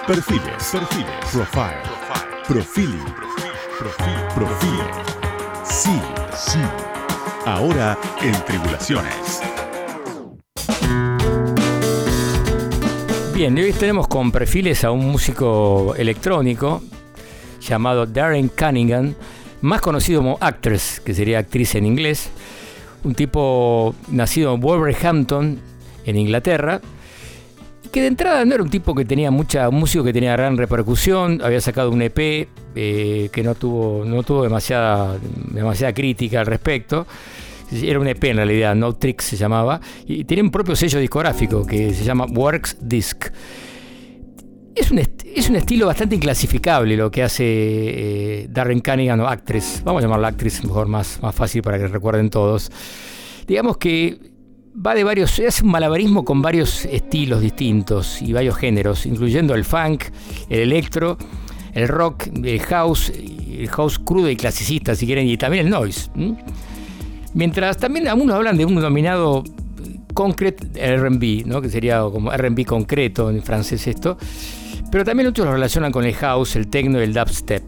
Perfiles, 0.07 0.43
perfiles, 0.73 1.11
profile, 1.33 1.77
profiling, 2.49 3.05
profil, 3.79 4.15
perfiles. 4.35 4.87
Sí, 5.65 6.01
sí. 6.47 6.59
Ahora 7.47 7.99
en 8.21 8.33
Tribulaciones. 8.45 9.43
Bien, 13.35 13.57
hoy 13.57 13.73
tenemos 13.73 14.09
con 14.09 14.31
perfiles 14.31 14.85
a 14.85 14.91
un 14.91 15.11
músico 15.11 15.95
electrónico 15.97 16.83
llamado 17.61 18.07
Darren 18.07 18.49
Cunningham, 18.49 19.15
más 19.63 19.81
conocido 19.81 20.21
como 20.21 20.39
Actress, 20.41 21.01
que 21.01 21.15
sería 21.15 21.39
actriz 21.39 21.75
en 21.75 21.87
inglés. 21.87 22.31
Un 23.05 23.15
tipo 23.15 23.95
nacido 24.09 24.55
en 24.55 24.61
Wolverhampton, 24.61 25.59
en 26.05 26.17
Inglaterra, 26.17 26.81
que 27.93 28.01
de 28.01 28.07
entrada 28.07 28.45
no 28.45 28.55
era 28.55 28.63
un 28.63 28.71
tipo 28.71 28.95
que 28.95 29.05
tenía 29.05 29.31
mucha, 29.31 29.69
un 29.69 29.77
músico 29.77 30.03
que 30.03 30.13
tenía 30.15 30.33
gran 30.33 30.57
repercusión, 30.57 31.41
había 31.45 31.61
sacado 31.61 31.91
un 31.91 32.01
EP 32.01 32.49
eh, 32.75 33.29
que 33.31 33.43
no 33.43 33.55
tuvo, 33.55 34.05
no 34.05 34.23
tuvo 34.23 34.43
demasiada, 34.43 35.19
demasiada 35.53 35.93
crítica 35.93 36.41
al 36.41 36.47
respecto. 36.47 37.07
Era 37.71 38.01
un 38.01 38.09
EP 38.09 38.25
en 38.25 38.37
realidad, 38.37 38.75
No 38.75 38.95
Tricks 38.95 39.25
se 39.25 39.37
llamaba, 39.37 39.81
y 40.07 40.25
tiene 40.25 40.43
un 40.43 40.51
propio 40.51 40.75
sello 40.75 40.99
discográfico 40.99 41.67
que 41.67 41.93
se 41.95 42.05
llama 42.05 42.27
Works 42.27 42.79
Disc. 42.81 43.27
Es 44.75 44.91
un, 44.91 44.99
es 44.99 45.51
un 45.51 45.57
estilo 45.57 45.87
bastante 45.87 46.15
inclasificable 46.15 46.97
lo 46.97 47.11
que 47.11 47.23
hace 47.23 47.45
eh, 47.45 48.47
Darren 48.49 48.81
Cunningham 48.81 49.21
o 49.21 49.27
Actress. 49.27 49.83
Vamos 49.85 50.03
a 50.03 50.07
llamarla 50.07 50.29
Actress, 50.29 50.65
mejor 50.65 50.89
más, 50.89 51.19
más 51.23 51.35
fácil 51.35 51.61
para 51.61 51.79
que 51.79 51.89
recuerden 51.89 52.31
todos. 52.31 52.71
Digamos 53.47 53.77
que 53.77 54.32
va 54.75 54.95
de 54.95 55.05
varios, 55.05 55.39
hace 55.39 55.65
un 55.65 55.71
malabarismo 55.71 56.25
con 56.25 56.43
varios 56.43 56.85
estilos 56.87 57.41
distintos 57.41 58.23
y 58.23 58.33
varios 58.33 58.57
géneros, 58.57 59.07
incluyendo 59.07 59.55
el 59.55 59.65
funk, 59.65 60.05
el 60.49 60.61
electro, 60.61 61.19
el 61.75 61.89
rock, 61.89 62.29
el 62.43 62.61
house, 62.61 63.11
el 63.11 63.69
house 63.69 63.99
crudo 63.99 64.31
y 64.31 64.37
clasicista 64.37 64.95
si 64.95 65.07
quieren, 65.07 65.27
y 65.27 65.37
también 65.37 65.67
el 65.67 65.71
noise. 65.71 66.11
Mientras 67.35 67.79
también 67.79 68.09
algunos 68.09 68.37
hablan 68.37 68.57
de 68.57 68.65
un 68.65 68.75
denominado 68.75 69.45
concrete 70.15 70.97
RB, 70.97 71.47
¿no? 71.47 71.63
que 71.63 71.71
sería 71.71 72.01
como 72.03 72.31
RB 72.31 72.65
concreto 72.67 73.31
en 73.31 73.43
francés 73.43 73.87
esto, 73.87 74.19
pero 74.91 75.05
también 75.05 75.29
otros 75.29 75.47
lo 75.47 75.53
relacionan 75.53 75.93
con 75.93 76.05
el 76.05 76.15
house, 76.15 76.57
el 76.57 76.69
techno 76.69 77.01
el 77.01 77.15
dubstep. 77.15 77.63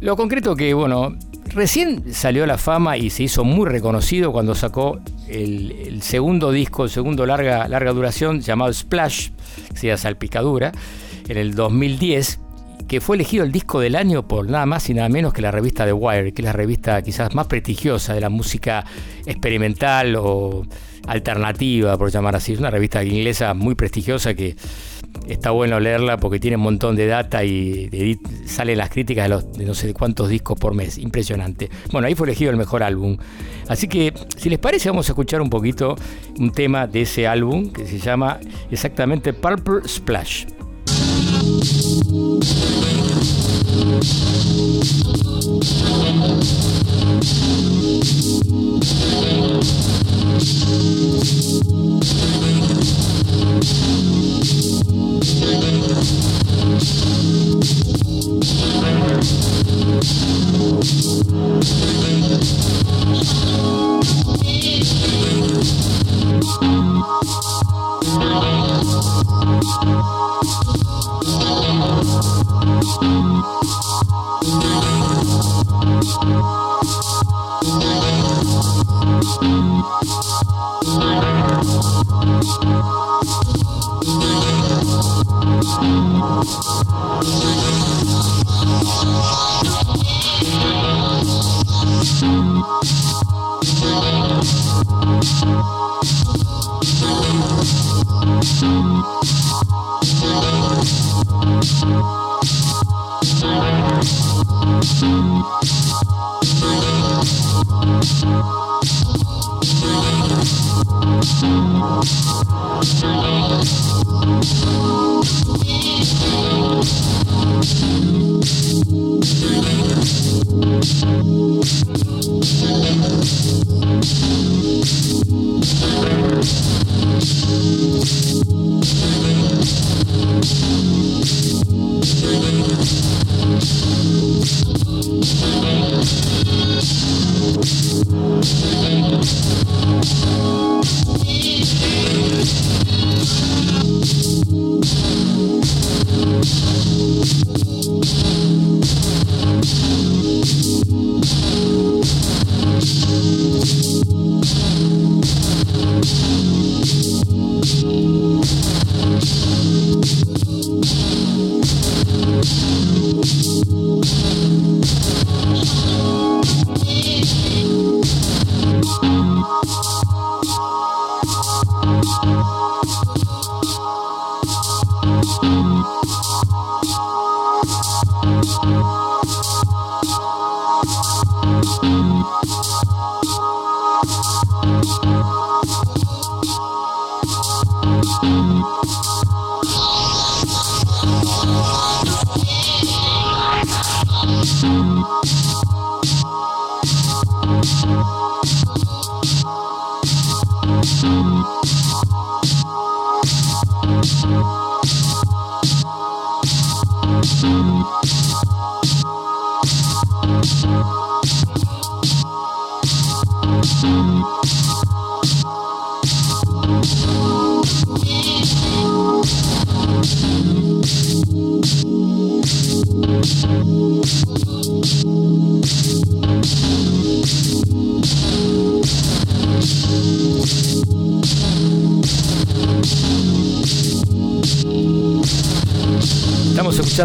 Lo 0.00 0.16
concreto 0.16 0.56
que, 0.56 0.72
bueno, 0.74 1.14
recién 1.54 2.12
salió 2.12 2.44
a 2.44 2.46
la 2.46 2.58
fama 2.58 2.96
y 2.96 3.10
se 3.10 3.24
hizo 3.24 3.44
muy 3.44 3.68
reconocido 3.68 4.32
cuando 4.32 4.54
sacó 4.54 5.00
el, 5.28 5.72
el 5.72 6.02
segundo 6.02 6.52
disco, 6.52 6.84
el 6.84 6.90
segundo 6.90 7.26
larga, 7.26 7.68
larga 7.68 7.92
duración 7.92 8.40
llamado 8.40 8.72
Splash, 8.72 9.30
que 9.70 9.76
sería 9.76 9.96
Salpicadura, 9.96 10.72
en 11.28 11.36
el 11.36 11.54
2010, 11.54 12.40
que 12.90 13.00
fue 13.00 13.14
elegido 13.14 13.44
el 13.44 13.52
disco 13.52 13.78
del 13.78 13.94
año 13.94 14.26
por 14.26 14.50
nada 14.50 14.66
más 14.66 14.90
y 14.90 14.94
nada 14.94 15.08
menos 15.08 15.32
que 15.32 15.40
la 15.40 15.52
revista 15.52 15.84
The 15.84 15.92
Wire, 15.92 16.32
que 16.32 16.42
es 16.42 16.44
la 16.44 16.52
revista 16.52 17.00
quizás 17.02 17.32
más 17.36 17.46
prestigiosa 17.46 18.14
de 18.14 18.20
la 18.20 18.30
música 18.30 18.84
experimental 19.26 20.16
o 20.16 20.66
alternativa, 21.06 21.96
por 21.96 22.10
llamar 22.10 22.34
así. 22.34 22.54
Es 22.54 22.58
una 22.58 22.68
revista 22.68 23.04
inglesa 23.04 23.54
muy 23.54 23.76
prestigiosa 23.76 24.34
que 24.34 24.56
está 25.28 25.52
bueno 25.52 25.78
leerla 25.78 26.16
porque 26.16 26.40
tiene 26.40 26.56
un 26.56 26.64
montón 26.64 26.96
de 26.96 27.06
data 27.06 27.44
y 27.44 28.18
salen 28.44 28.78
las 28.78 28.90
críticas 28.90 29.26
de, 29.26 29.28
los, 29.28 29.52
de 29.52 29.66
no 29.66 29.74
sé 29.74 29.94
cuántos 29.94 30.28
discos 30.28 30.58
por 30.58 30.74
mes. 30.74 30.98
Impresionante. 30.98 31.70
Bueno, 31.92 32.08
ahí 32.08 32.16
fue 32.16 32.26
elegido 32.26 32.50
el 32.50 32.56
mejor 32.56 32.82
álbum. 32.82 33.18
Así 33.68 33.86
que, 33.86 34.12
si 34.36 34.50
les 34.50 34.58
parece, 34.58 34.88
vamos 34.88 35.08
a 35.08 35.12
escuchar 35.12 35.40
un 35.40 35.48
poquito 35.48 35.94
un 36.40 36.50
tema 36.50 36.88
de 36.88 37.02
ese 37.02 37.28
álbum 37.28 37.70
que 37.70 37.86
se 37.86 38.00
llama 38.00 38.40
exactamente 38.68 39.32
Purple 39.32 39.86
Splash. 39.86 40.46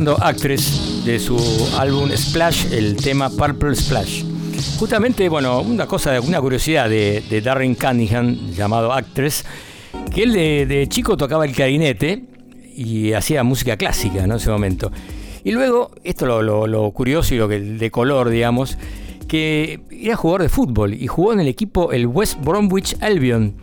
Escuchando 0.06 0.18
Actress 0.23 1.03
de 1.03 1.19
su 1.19 1.36
álbum 1.80 2.11
Splash, 2.15 2.72
el 2.72 2.95
tema 2.95 3.30
Purple 3.30 3.76
Splash. 3.76 4.23
Justamente, 4.77 5.27
bueno, 5.30 5.61
una 5.61 5.88
cosa, 5.88 6.22
una 6.22 6.40
curiosidad 6.40 6.88
de, 6.90 7.41
Darren 7.44 7.73
Cunningham, 7.73 8.52
llamado 8.52 8.94
Actress, 8.94 9.45
que 10.14 10.23
él 10.23 10.34
de, 10.34 10.86
chico 10.90 11.18
tocaba 11.18 11.45
el 11.45 11.53
clarinete 11.53 12.23
y 12.76 13.14
hacía 13.14 13.44
música 13.44 13.77
clásica 13.77 14.23
en 14.23 14.32
ese 14.32 14.52
momento. 14.52 14.91
Y 15.44 15.52
luego, 15.52 15.91
esto 16.03 16.27
lo, 16.27 16.44
lo, 16.44 16.68
lo 16.68 16.91
curioso 16.91 17.34
y 17.34 17.38
lo 17.40 17.48
que 17.48 17.60
de 17.60 17.90
color, 17.90 18.30
digamos, 18.30 18.77
que 19.27 19.80
era 19.90 20.15
jugador 20.15 20.44
de 20.44 20.49
fútbol 20.49 20.94
y 20.94 21.07
jugó 21.07 21.34
en 21.34 21.40
el 21.40 21.48
equipo 21.48 21.91
el 21.91 22.06
West 22.06 22.40
Bromwich 22.44 22.95
Albion, 23.02 23.56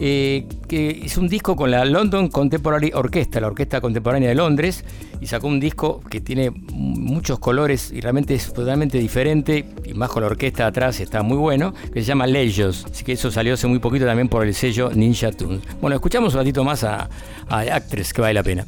Eh, 0.00 0.46
que 0.68 1.02
es 1.04 1.16
un 1.16 1.28
disco 1.28 1.56
con 1.56 1.72
la 1.72 1.84
London 1.84 2.28
Contemporary 2.28 2.92
Orchestra, 2.94 3.40
la 3.40 3.48
Orquesta 3.48 3.80
Contemporánea 3.80 4.28
de 4.28 4.36
Londres, 4.36 4.84
y 5.20 5.26
sacó 5.26 5.48
un 5.48 5.58
disco 5.58 6.00
que 6.08 6.20
tiene 6.20 6.50
muchos 6.50 7.40
colores 7.40 7.90
y 7.92 8.00
realmente 8.00 8.34
es 8.34 8.52
totalmente 8.52 8.98
diferente, 8.98 9.64
y 9.84 9.94
más 9.94 10.10
con 10.10 10.22
la 10.22 10.28
orquesta 10.28 10.66
atrás 10.66 11.00
está 11.00 11.24
muy 11.24 11.36
bueno, 11.36 11.74
que 11.92 12.00
se 12.00 12.06
llama 12.06 12.28
Legos, 12.28 12.86
así 12.88 13.02
que 13.02 13.12
eso 13.12 13.32
salió 13.32 13.54
hace 13.54 13.66
muy 13.66 13.80
poquito 13.80 14.06
también 14.06 14.28
por 14.28 14.46
el 14.46 14.54
sello 14.54 14.90
Ninja 14.94 15.32
Tunes. 15.32 15.62
Bueno, 15.80 15.96
escuchamos 15.96 16.32
un 16.34 16.38
ratito 16.38 16.62
más 16.62 16.84
a, 16.84 17.08
a 17.48 17.58
Actress, 17.58 18.12
que 18.12 18.20
vale 18.20 18.34
la 18.34 18.44
pena. 18.44 18.66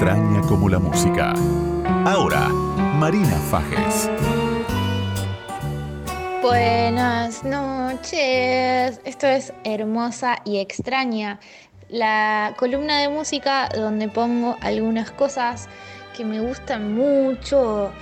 Extraña 0.00 0.40
como 0.48 0.70
la 0.70 0.78
música. 0.78 1.34
Ahora, 2.06 2.48
Marina 2.48 3.36
Fajes. 3.50 4.08
Buenas 6.40 7.44
noches. 7.44 8.98
Esto 9.04 9.26
es 9.26 9.52
Hermosa 9.62 10.38
y 10.46 10.56
Extraña, 10.56 11.38
la 11.90 12.54
columna 12.56 13.00
de 13.00 13.10
música 13.10 13.68
donde 13.76 14.08
pongo 14.08 14.56
algunas 14.62 15.10
cosas 15.10 15.68
que 16.16 16.24
me 16.24 16.40
gustan 16.40 16.94
mucho, 16.94 17.92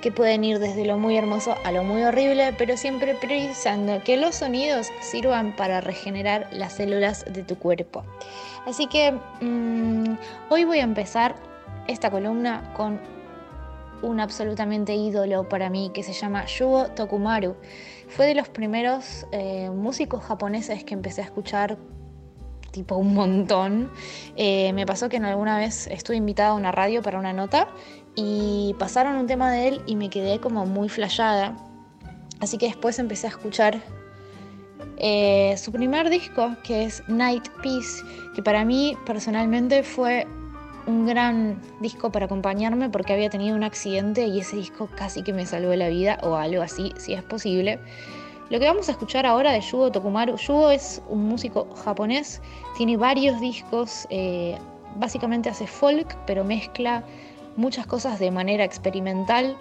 que 0.00 0.12
pueden 0.12 0.44
ir 0.44 0.58
desde 0.58 0.84
lo 0.84 0.98
muy 0.98 1.16
hermoso 1.16 1.56
a 1.64 1.72
lo 1.72 1.82
muy 1.84 2.02
horrible, 2.02 2.54
pero 2.56 2.76
siempre 2.76 3.14
priorizando 3.14 4.02
que 4.04 4.16
los 4.16 4.36
sonidos 4.36 4.88
sirvan 5.00 5.54
para 5.56 5.80
regenerar 5.80 6.48
las 6.52 6.74
células 6.74 7.24
de 7.32 7.42
tu 7.42 7.56
cuerpo. 7.56 8.04
Así 8.66 8.86
que 8.86 9.12
mm, 9.40 10.16
hoy 10.50 10.64
voy 10.64 10.78
a 10.78 10.84
empezar 10.84 11.36
esta 11.86 12.10
columna 12.10 12.72
con 12.76 13.00
un 14.02 14.20
absolutamente 14.20 14.94
ídolo 14.94 15.48
para 15.48 15.70
mí 15.70 15.90
que 15.92 16.02
se 16.02 16.12
llama 16.12 16.44
Yugo 16.46 16.88
Tokumaru. 16.88 17.56
Fue 18.08 18.26
de 18.26 18.34
los 18.34 18.48
primeros 18.48 19.26
eh, 19.32 19.70
músicos 19.70 20.22
japoneses 20.22 20.84
que 20.84 20.94
empecé 20.94 21.22
a 21.22 21.24
escuchar 21.24 21.76
tipo 22.70 22.96
un 22.96 23.14
montón. 23.14 23.90
Eh, 24.36 24.72
me 24.72 24.86
pasó 24.86 25.08
que 25.08 25.16
en 25.16 25.24
alguna 25.24 25.58
vez 25.58 25.86
estuve 25.88 26.16
invitada 26.16 26.50
a 26.50 26.54
una 26.54 26.70
radio 26.70 27.02
para 27.02 27.18
una 27.18 27.32
nota 27.32 27.68
y 28.20 28.74
pasaron 28.80 29.16
un 29.16 29.28
tema 29.28 29.52
de 29.52 29.68
él 29.68 29.82
y 29.86 29.94
me 29.94 30.10
quedé 30.10 30.40
como 30.40 30.66
muy 30.66 30.88
flayada. 30.88 31.56
Así 32.40 32.58
que 32.58 32.66
después 32.66 32.98
empecé 32.98 33.28
a 33.28 33.30
escuchar 33.30 33.80
eh, 34.96 35.54
su 35.56 35.70
primer 35.70 36.10
disco, 36.10 36.56
que 36.64 36.82
es 36.82 37.00
Night 37.06 37.48
Peace, 37.62 38.02
que 38.34 38.42
para 38.42 38.64
mí 38.64 38.96
personalmente 39.06 39.84
fue 39.84 40.26
un 40.88 41.06
gran 41.06 41.62
disco 41.80 42.10
para 42.10 42.26
acompañarme 42.26 42.90
porque 42.90 43.12
había 43.12 43.30
tenido 43.30 43.54
un 43.54 43.62
accidente 43.62 44.26
y 44.26 44.40
ese 44.40 44.56
disco 44.56 44.88
casi 44.96 45.22
que 45.22 45.32
me 45.32 45.46
salvó 45.46 45.72
la 45.76 45.88
vida 45.88 46.18
o 46.24 46.34
algo 46.34 46.62
así, 46.62 46.92
si 46.96 47.12
es 47.12 47.22
posible. 47.22 47.78
Lo 48.50 48.58
que 48.58 48.66
vamos 48.66 48.88
a 48.88 48.92
escuchar 48.92 49.26
ahora 49.26 49.52
de 49.52 49.60
Yugo 49.60 49.92
Tokumaru, 49.92 50.36
Yugo 50.38 50.70
es 50.70 51.00
un 51.08 51.22
músico 51.22 51.72
japonés, 51.84 52.42
tiene 52.76 52.96
varios 52.96 53.40
discos, 53.40 54.08
eh, 54.10 54.58
básicamente 54.96 55.48
hace 55.48 55.68
folk, 55.68 56.16
pero 56.26 56.42
mezcla 56.42 57.04
muchas 57.58 57.86
cosas 57.86 58.18
de 58.18 58.30
manera 58.30 58.64
experimental. 58.64 59.56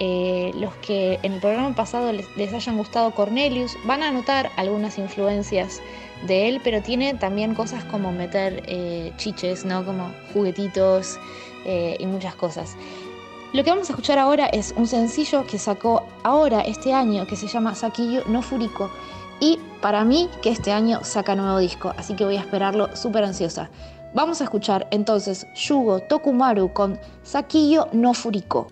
Eh, 0.00 0.50
los 0.58 0.74
que 0.76 1.20
en 1.22 1.34
el 1.34 1.40
programa 1.40 1.76
pasado 1.76 2.10
les, 2.12 2.52
hayan 2.52 2.76
gustado 2.76 3.14
Cornelius 3.14 3.76
van 3.84 4.02
a 4.02 4.10
notar 4.10 4.50
algunas 4.56 4.98
influencias 4.98 5.80
de 6.26 6.48
él, 6.48 6.60
pero 6.64 6.82
tiene 6.82 7.14
también 7.14 7.54
cosas 7.54 7.84
como 7.84 8.10
meter 8.10 8.64
eh, 8.66 9.12
chiches, 9.18 9.64
¿no? 9.64 9.84
Como 9.84 10.10
juguetitos 10.32 11.20
eh, 11.64 11.96
y 12.00 12.06
muchas 12.06 12.34
cosas. 12.34 12.74
Lo 13.52 13.62
que 13.62 13.70
vamos 13.70 13.90
a 13.90 13.92
escuchar 13.92 14.18
ahora 14.18 14.46
es 14.46 14.72
un 14.76 14.86
sencillo 14.86 15.46
que 15.46 15.58
sacó 15.58 16.02
ahora, 16.24 16.62
este 16.62 16.94
año, 16.94 17.26
que 17.26 17.36
se 17.36 17.46
llama 17.46 17.74
Sakiyo 17.74 18.24
no 18.26 18.40
Furiko. 18.40 18.90
Y 19.40 19.60
para 19.82 20.04
mí, 20.04 20.28
que 20.40 20.50
este 20.50 20.72
año 20.72 21.04
saca 21.04 21.34
nuevo 21.34 21.58
disco, 21.58 21.92
así 21.98 22.16
que 22.16 22.24
voy 22.24 22.36
a 22.36 22.40
esperarlo 22.40 22.96
súper 22.96 23.24
ansiosa. 23.24 23.68
Vamos 24.14 24.42
a 24.42 24.44
escuchar 24.44 24.86
entonces 24.90 25.46
Yugo 25.54 26.00
Tokumaru 26.00 26.72
con 26.74 26.98
Sakiyo 27.22 27.88
no 27.92 28.12
Furiko. 28.12 28.70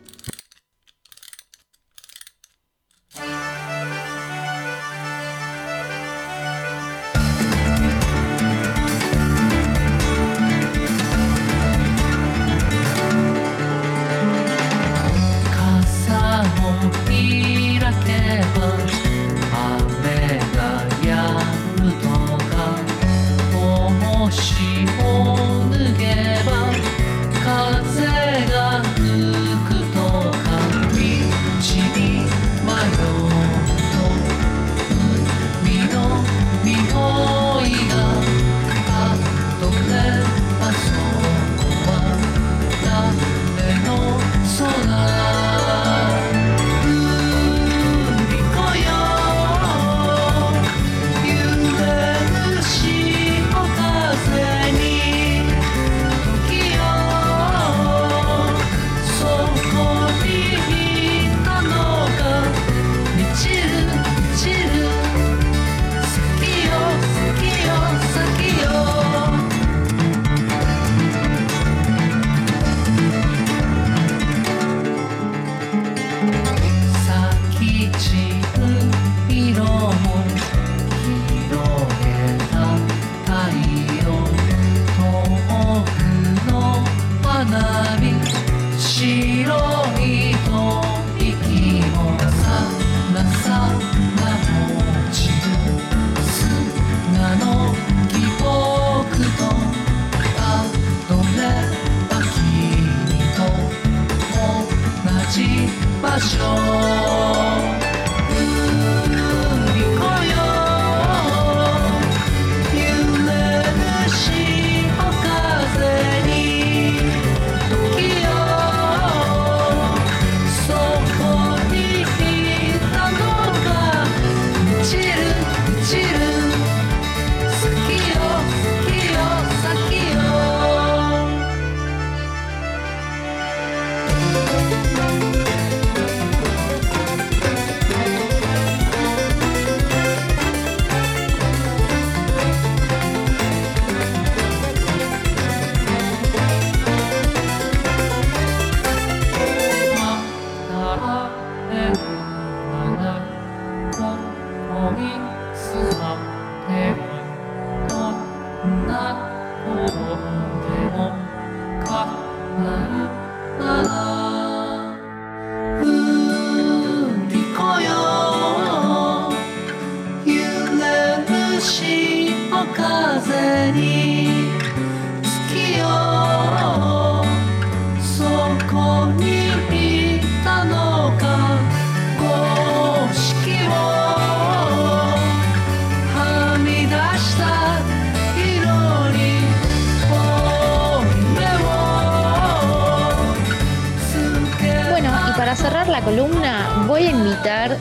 Columna 196.05 196.85
voy 196.87 197.05
a 197.05 197.11
invitar 197.11 197.77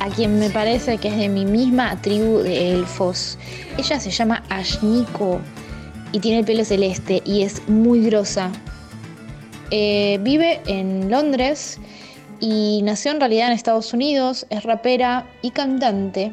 a 0.00 0.08
quien 0.08 0.38
me 0.38 0.50
parece 0.50 0.98
que 0.98 1.08
es 1.08 1.16
de 1.16 1.28
mi 1.28 1.44
misma 1.44 2.00
tribu 2.00 2.38
de 2.38 2.72
elfos. 2.72 3.38
Ella 3.76 3.98
se 3.98 4.10
llama 4.10 4.42
Ashniko 4.48 5.40
y 6.12 6.20
tiene 6.20 6.40
el 6.40 6.44
pelo 6.44 6.64
celeste 6.64 7.22
y 7.24 7.42
es 7.42 7.68
muy 7.68 8.04
grosa. 8.04 8.50
Eh, 9.70 10.18
vive 10.22 10.60
en 10.66 11.10
Londres 11.10 11.78
y 12.40 12.80
nació 12.82 13.10
en 13.10 13.20
realidad 13.20 13.48
en 13.48 13.52
Estados 13.54 13.92
Unidos, 13.92 14.46
es 14.50 14.62
rapera 14.62 15.26
y 15.42 15.50
cantante. 15.50 16.32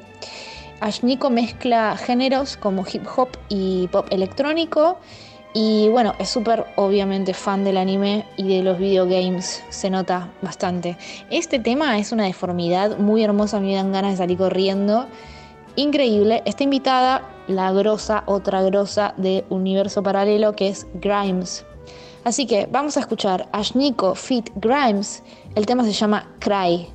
Ashniko 0.82 1.30
mezcla 1.30 1.98
géneros 1.98 2.58
como 2.58 2.86
hip 2.92 3.06
hop 3.16 3.30
y 3.50 3.88
pop 3.88 4.08
electrónico 4.12 5.00
y 5.58 5.88
bueno, 5.88 6.14
es 6.20 6.30
súper 6.30 6.66
obviamente 6.76 7.34
fan 7.34 7.64
del 7.64 7.78
anime 7.78 8.26
y 8.36 8.58
de 8.58 8.62
los 8.62 8.78
videogames, 8.78 9.64
se 9.70 9.90
nota 9.90 10.30
bastante. 10.42 10.98
Este 11.32 11.60
tema 11.60 11.98
es 11.98 12.12
una 12.12 12.26
deformidad 12.26 12.98
muy 12.98 13.24
hermosa, 13.24 13.62
me 13.62 13.74
dan 13.74 13.94
ganas 13.94 14.12
de 14.12 14.18
salir 14.18 14.38
corriendo. 14.38 15.08
Increíble, 15.78 16.44
está 16.46 16.66
invitada 16.66 17.22
la 17.48 17.72
grosa, 17.72 18.24
otra 18.26 18.64
grosa 18.64 19.14
de 19.16 19.46
universo 19.50 20.04
paralelo 20.04 20.58
que 20.58 20.68
es 20.68 20.88
Grimes. 20.96 21.66
Así 22.26 22.46
que 22.46 22.68
vamos 22.70 22.98
a 22.98 23.00
escuchar 23.00 23.48
Ashniko 23.54 24.14
Fit 24.14 24.50
Grimes, 24.56 25.24
el 25.56 25.66
tema 25.66 25.86
se 25.86 25.94
llama 25.94 26.28
Cry. 26.40 26.90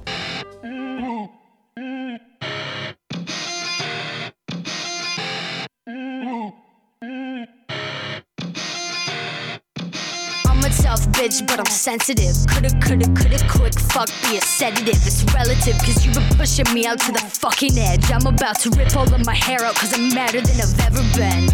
A 10.79 11.11
bitch, 11.19 11.47
but 11.47 11.59
I'm 11.59 11.67
sensitive. 11.67 12.35
Coulda, 12.49 12.71
coulda, 12.81 13.07
coulda, 13.19 13.39
quick 13.49 13.75
fuck 13.93 14.09
be 14.23 14.39
a 14.39 14.41
sedative. 14.41 15.01
It's 15.07 15.25
relative, 15.35 15.77
cause 15.79 16.05
you've 16.05 16.15
been 16.15 16.37
pushing 16.37 16.67
me 16.73 16.87
out 16.87 16.99
to 17.01 17.13
the 17.13 17.19
fucking 17.19 17.77
edge. 17.79 18.11
I'm 18.11 18.27
about 18.27 18.61
to 18.61 18.71
rip 18.71 18.95
all 18.97 19.13
of 19.13 19.25
my 19.27 19.35
hair 19.35 19.63
out, 19.65 19.75
cause 19.75 19.93
I'm 19.93 20.15
madder 20.15 20.41
than 20.41 20.61
I've 20.61 20.81
ever 20.87 21.03
been. 21.17 21.51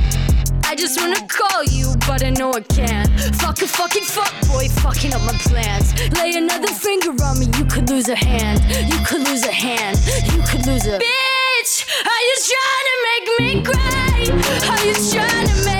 I 0.64 0.74
just 0.74 1.00
wanna 1.00 1.24
call 1.28 1.64
you, 1.64 1.94
but 2.06 2.24
I 2.24 2.30
know 2.30 2.52
I 2.52 2.60
can't. 2.60 3.08
Fuck 3.36 3.62
a 3.62 3.68
fucking 3.68 4.04
fuck 4.04 4.32
boy, 4.48 4.68
fucking 4.82 5.14
up 5.14 5.22
my 5.22 5.36
plans. 5.48 5.94
Lay 6.18 6.36
another 6.36 6.68
finger 6.68 7.10
on 7.22 7.38
me, 7.38 7.46
you 7.56 7.64
could 7.64 7.88
lose 7.88 8.08
a 8.08 8.16
hand. 8.16 8.60
You 8.90 8.98
could 9.06 9.22
lose 9.28 9.44
a 9.44 9.52
hand. 9.52 9.98
You 10.32 10.42
could 10.42 10.66
lose 10.66 10.86
a 10.86 10.98
bitch. 10.98 11.72
Are 12.04 12.22
you 12.28 12.36
trying 12.50 12.86
to 12.90 12.96
make 13.08 13.26
me 13.40 13.62
cry? 13.62 14.16
Are 14.70 14.84
you 14.84 14.94
trying 15.10 15.48
to 15.48 15.64
make 15.64 15.75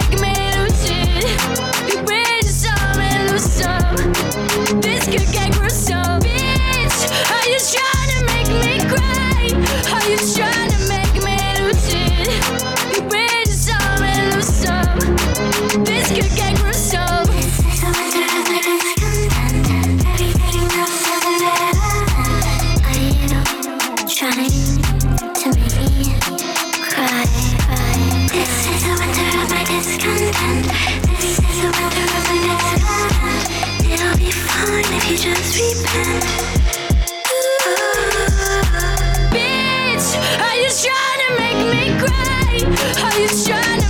Bitch, 39.33 40.09
are 40.41 40.57
you 40.57 40.71
trying 40.83 41.21
to 41.23 41.29
make 41.41 41.61
me 41.73 41.85
cry? 42.01 42.59
Are 43.05 43.19
you 43.19 43.29
trying 43.45 43.86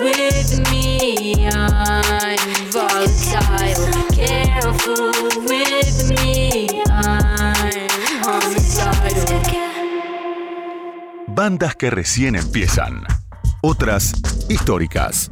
with 0.00 0.70
me, 0.70 1.48
I'm. 1.50 2.02
Careful. 4.14 5.12
Bandas 11.34 11.74
que 11.76 11.90
recién 11.90 12.36
empiezan. 12.36 13.04
Otras 13.62 14.12
históricas. 14.48 15.28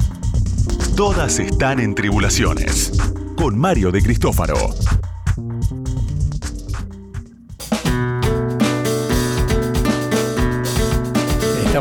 Todas 0.97 1.39
están 1.39 1.79
en 1.79 1.95
tribulaciones. 1.95 2.93
Con 3.37 3.59
Mario 3.59 3.93
de 3.93 4.03
Cristófaro. 4.03 4.75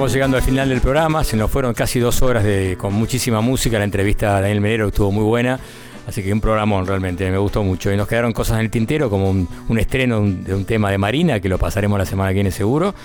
Estamos 0.10 0.18
llegando 0.18 0.38
al 0.38 0.44
final 0.44 0.70
del 0.70 0.82
programa, 0.82 1.24
se 1.24 1.38
nos 1.38 1.52
fueron 1.52 1.76
casi 1.76 2.00
dos 2.00 2.24
horas 2.24 2.44
de, 2.44 2.76
con 2.80 2.96
muchísima 2.96 3.42
música, 3.42 3.78
la 3.78 3.84
entrevista 3.84 4.38
a 4.38 4.42
Daniel 4.42 4.60
Menero 4.60 4.88
estuvo 4.88 5.12
muy 5.12 5.24
buena, 5.24 5.60
así 6.08 6.24
que 6.24 6.34
un 6.34 6.42
programón 6.42 6.88
realmente, 6.88 7.30
me 7.30 7.38
gustó 7.38 7.62
mucho. 7.62 7.94
Y 7.94 7.96
nos 7.96 8.08
quedaron 8.08 8.34
cosas 8.34 8.58
en 8.58 8.66
el 8.66 8.72
tintero, 8.72 9.12
como 9.12 9.30
un, 9.30 9.78
estreno 9.78 10.20
de 10.22 10.56
un 10.56 10.66
tema 10.66 10.90
de 10.90 10.98
Marina, 10.98 11.40
que 11.40 11.48
lo 11.48 11.60
pasaremos 11.60 12.00
la 12.00 12.08
semana 12.08 12.32
que 12.32 12.34
viene 12.34 12.50
seguro. 12.50 12.96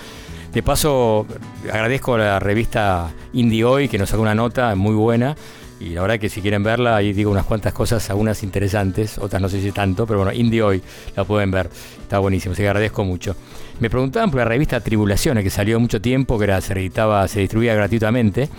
De 0.51 0.63
paso, 0.63 1.27
agradezco 1.71 2.15
a 2.15 2.17
la 2.17 2.39
revista 2.39 3.13
Indie 3.33 3.63
Hoy, 3.63 3.87
que 3.87 3.99
nos 3.99 4.09
sacó 4.09 4.23
una 4.23 4.33
nota 4.33 4.73
muy 4.73 4.95
buena. 4.95 5.35
Y 5.79 5.89
la 5.89 6.01
verdad 6.01 6.17
que 6.17 6.29
si 6.29 6.41
quieren 6.41 6.63
verla, 6.63 6.95
ahí 6.95 7.13
digo 7.13 7.29
unas 7.29 7.45
cuantas 7.45 7.71
cosas, 7.73 8.09
algunas 8.09 8.41
interesantes, 8.41 9.19
otras 9.19 9.39
no 9.39 9.47
sé 9.47 9.61
si 9.61 9.71
tanto, 9.71 10.07
pero 10.07 10.23
bueno, 10.23 10.33
Indie 10.33 10.63
Hoy 10.63 10.81
la 11.15 11.23
pueden 11.23 11.51
ver, 11.51 11.69
está 12.01 12.17
buenísimo, 12.17 12.55
que 12.55 12.67
agradezco 12.67 13.03
mucho. 13.03 13.35
Me 13.79 13.89
preguntaban 13.89 14.31
por 14.31 14.39
la 14.39 14.45
revista 14.45 14.79
Tribulaciones, 14.79 15.43
que 15.43 15.49
salió 15.49 15.79
mucho 15.79 16.01
tiempo, 16.01 16.37
que 16.37 16.45
era, 16.45 16.61
se 16.61 16.73
editaba, 16.73 17.27
se 17.27 17.41
distribuía 17.41 17.75
gratuitamente, 17.75 18.49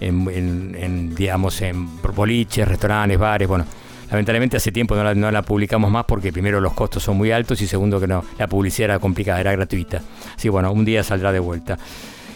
en, 0.00 1.14
digamos, 1.14 1.62
en 1.62 1.88
boliches, 2.02 2.66
restaurantes, 2.66 3.18
bares, 3.18 3.48
bueno. 3.48 3.64
Lamentablemente 4.10 4.56
hace 4.58 4.70
tiempo 4.70 4.94
no 4.94 5.30
la, 5.30 5.42
publicamos 5.42 5.90
más 5.90 6.04
porque 6.04 6.32
primero 6.32 6.60
los 6.60 6.74
costos 6.74 7.02
son 7.02 7.16
muy 7.16 7.32
altos 7.32 7.60
y 7.62 7.66
segundo 7.66 7.98
que 7.98 8.06
no, 8.06 8.24
la 8.38 8.46
publicidad 8.46 8.90
era 8.90 8.98
complicada, 8.98 9.40
era 9.40 9.52
gratuita. 9.52 10.02
Así 10.36 10.42
que 10.42 10.50
bueno, 10.50 10.70
un 10.70 10.84
día 10.84 11.02
saldrá 11.02 11.32
de 11.32 11.40
vuelta. 11.40 11.78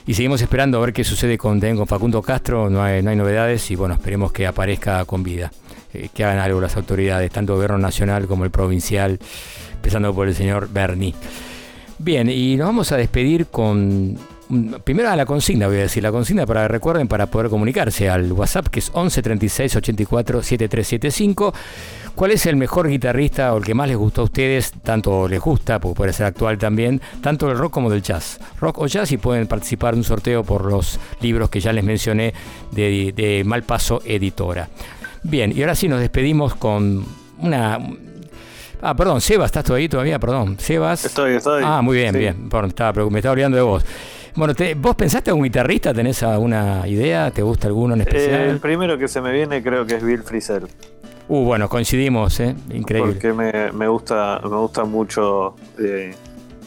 Y 0.06 0.15
seguimos 0.15 0.40
esperando 0.40 0.78
a 0.78 0.81
ver 0.81 0.93
qué 0.93 1.05
sucede 1.05 1.36
con, 1.36 1.60
con 1.60 1.86
Facundo 1.86 2.23
Castro, 2.23 2.70
no 2.70 2.82
hay, 2.82 3.02
no 3.02 3.10
hay 3.10 3.16
novedades 3.16 3.70
y 3.70 3.77
bueno, 3.77 3.94
esperemos 3.94 4.32
que 4.32 4.47
aparezca 4.47 5.05
con 5.05 5.23
vida, 5.23 5.52
eh, 5.93 6.09
que 6.12 6.24
hagan 6.24 6.39
algo 6.39 6.60
las 6.60 6.77
autoridades, 6.77 7.31
tanto 7.31 7.52
el 7.52 7.56
gobierno 7.56 7.78
nacional 7.78 8.27
como 8.27 8.44
el 8.44 8.51
provincial, 8.51 9.19
empezando 9.74 10.15
por 10.15 10.27
el 10.27 10.35
señor 10.35 10.70
Berni. 10.73 11.15
Bien, 11.98 12.28
y 12.30 12.56
nos 12.56 12.66
vamos 12.68 12.92
a 12.92 12.96
despedir 12.96 13.46
con... 13.46 14.16
mm, 14.48 14.74
Primero 14.84 15.10
a 15.10 15.16
la 15.16 15.26
consigna, 15.26 15.66
voy 15.66 15.78
a 15.78 15.80
decir, 15.80 16.02
la 16.02 16.12
consigna 16.12 16.46
para 16.46 16.68
recuerden 16.68 17.08
para 17.08 17.26
poder 17.26 17.50
comunicarse 17.50 18.08
al 18.08 18.32
WhatsApp 18.32 18.68
que 18.68 18.78
es 18.78 18.90
11 18.94 19.20
36 19.22 19.76
84 19.76 20.42
7375. 20.42 21.52
¿Cuál 22.14 22.32
es 22.32 22.46
el 22.46 22.56
mejor 22.56 22.88
guitarrista 22.88 23.52
o 23.54 23.58
el 23.58 23.64
que 23.64 23.74
más 23.74 23.88
les 23.88 23.96
gustó 23.96 24.22
a 24.22 24.24
ustedes? 24.24 24.72
Tanto 24.82 25.28
les 25.28 25.40
gusta, 25.40 25.78
porque 25.80 25.96
puede 25.96 26.12
ser 26.12 26.26
actual 26.26 26.58
también, 26.58 27.00
tanto 27.20 27.46
del 27.46 27.58
rock 27.58 27.72
como 27.72 27.90
del 27.90 28.02
jazz. 28.02 28.40
Rock 28.60 28.78
o 28.78 28.86
jazz 28.86 29.12
y 29.12 29.18
pueden 29.18 29.46
participar 29.46 29.94
de 29.94 29.98
un 29.98 30.04
sorteo 30.04 30.42
por 30.42 30.64
los 30.64 30.98
libros 31.20 31.48
que 31.50 31.60
ya 31.60 31.72
les 31.72 31.84
mencioné 31.84 32.32
de, 32.72 33.12
de 33.14 33.44
Malpaso 33.44 34.02
Editora. 34.04 34.68
Bien, 35.22 35.52
y 35.56 35.60
ahora 35.62 35.74
sí 35.74 35.88
nos 35.88 36.00
despedimos 36.00 36.54
con 36.54 37.04
una... 37.38 37.78
Ah, 38.80 38.94
perdón, 38.94 39.20
Sebas, 39.20 39.46
¿estás 39.46 39.64
tú 39.64 39.74
ahí 39.74 39.88
todavía? 39.88 40.18
Perdón, 40.18 40.56
Sebas. 40.59 41.05
Estoy, 41.05 41.34
estoy. 41.34 41.62
Ah, 41.66 41.82
muy 41.82 41.96
bien, 41.96 42.12
Sí. 42.12 42.18
bien. 42.20 42.48
Perdón, 42.48 42.68
estaba, 42.68 43.05
me 43.10 43.18
estaba 43.18 43.32
olvidando 43.32 43.56
de 43.56 43.62
vos. 43.62 43.84
Bueno, 44.36 44.55
te- 44.55 44.74
¿vos 44.74 44.94
pensaste 44.94 45.30
algún 45.30 45.44
guitarrista? 45.44 45.92
¿Tenés 45.92 46.22
alguna 46.22 46.86
idea? 46.86 47.30
¿Te 47.32 47.42
gusta 47.42 47.66
alguno 47.66 47.94
en 47.94 48.02
Eh, 48.02 48.05
el 48.09 48.16
especial? 48.16 48.59
primero 48.60 48.96
que 48.96 49.09
se 49.09 49.20
me 49.20 49.32
viene 49.32 49.62
creo 49.62 49.84
que 49.84 49.96
es 49.96 50.05
Bill 50.05 50.22
Frisell. 50.22 50.66
Uh, 51.26 51.44
bueno, 51.44 51.68
coincidimos, 51.68 52.38
¿eh? 52.40 52.55
Increíble. 52.72 53.12
Porque 53.14 53.32
me, 53.32 53.72
me 53.72 53.88
gusta 53.88 54.40
me 54.44 54.56
gusta 54.56 54.84
mucho 54.84 55.56
eh, 55.78 56.14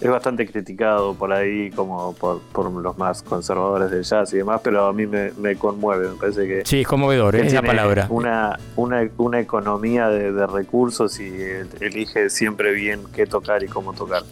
es 0.02 0.10
bastante 0.10 0.48
criticado 0.48 1.14
por 1.14 1.32
ahí 1.32 1.69
como 1.72 2.14
por, 2.15 2.40
por 2.52 2.72
los 2.72 2.98
más 2.98 3.22
conservadores 3.22 3.91
del 3.91 4.03
jazz 4.03 4.34
y 4.34 4.38
demás, 4.38 4.60
pero 4.64 4.88
a 4.88 4.94
mí 4.94 5.06
me, 5.06 5.32
me 5.38 5.56
conmueve, 5.56 6.10
me 6.10 6.15
parece 6.15 6.48
que... 6.48 6.65
Sí, 6.65 6.82
es 6.82 6.88
conmovedor, 6.88 7.36
es 7.36 7.53
la 7.53 7.61
palabra. 7.61 8.07
Una, 8.10 8.57
una, 8.76 9.07
una 9.18 9.40
economía 9.40 10.10
de, 10.10 10.32
de 10.32 10.48
recursos 10.48 11.19
y 11.19 11.32
elige 11.80 12.30
siempre 12.30 12.72
bien 12.73 13.02
qué 13.14 13.26
tocar 13.28 13.64
y 13.64 13.68
cómo 13.68 13.94
tocar. 13.94 14.23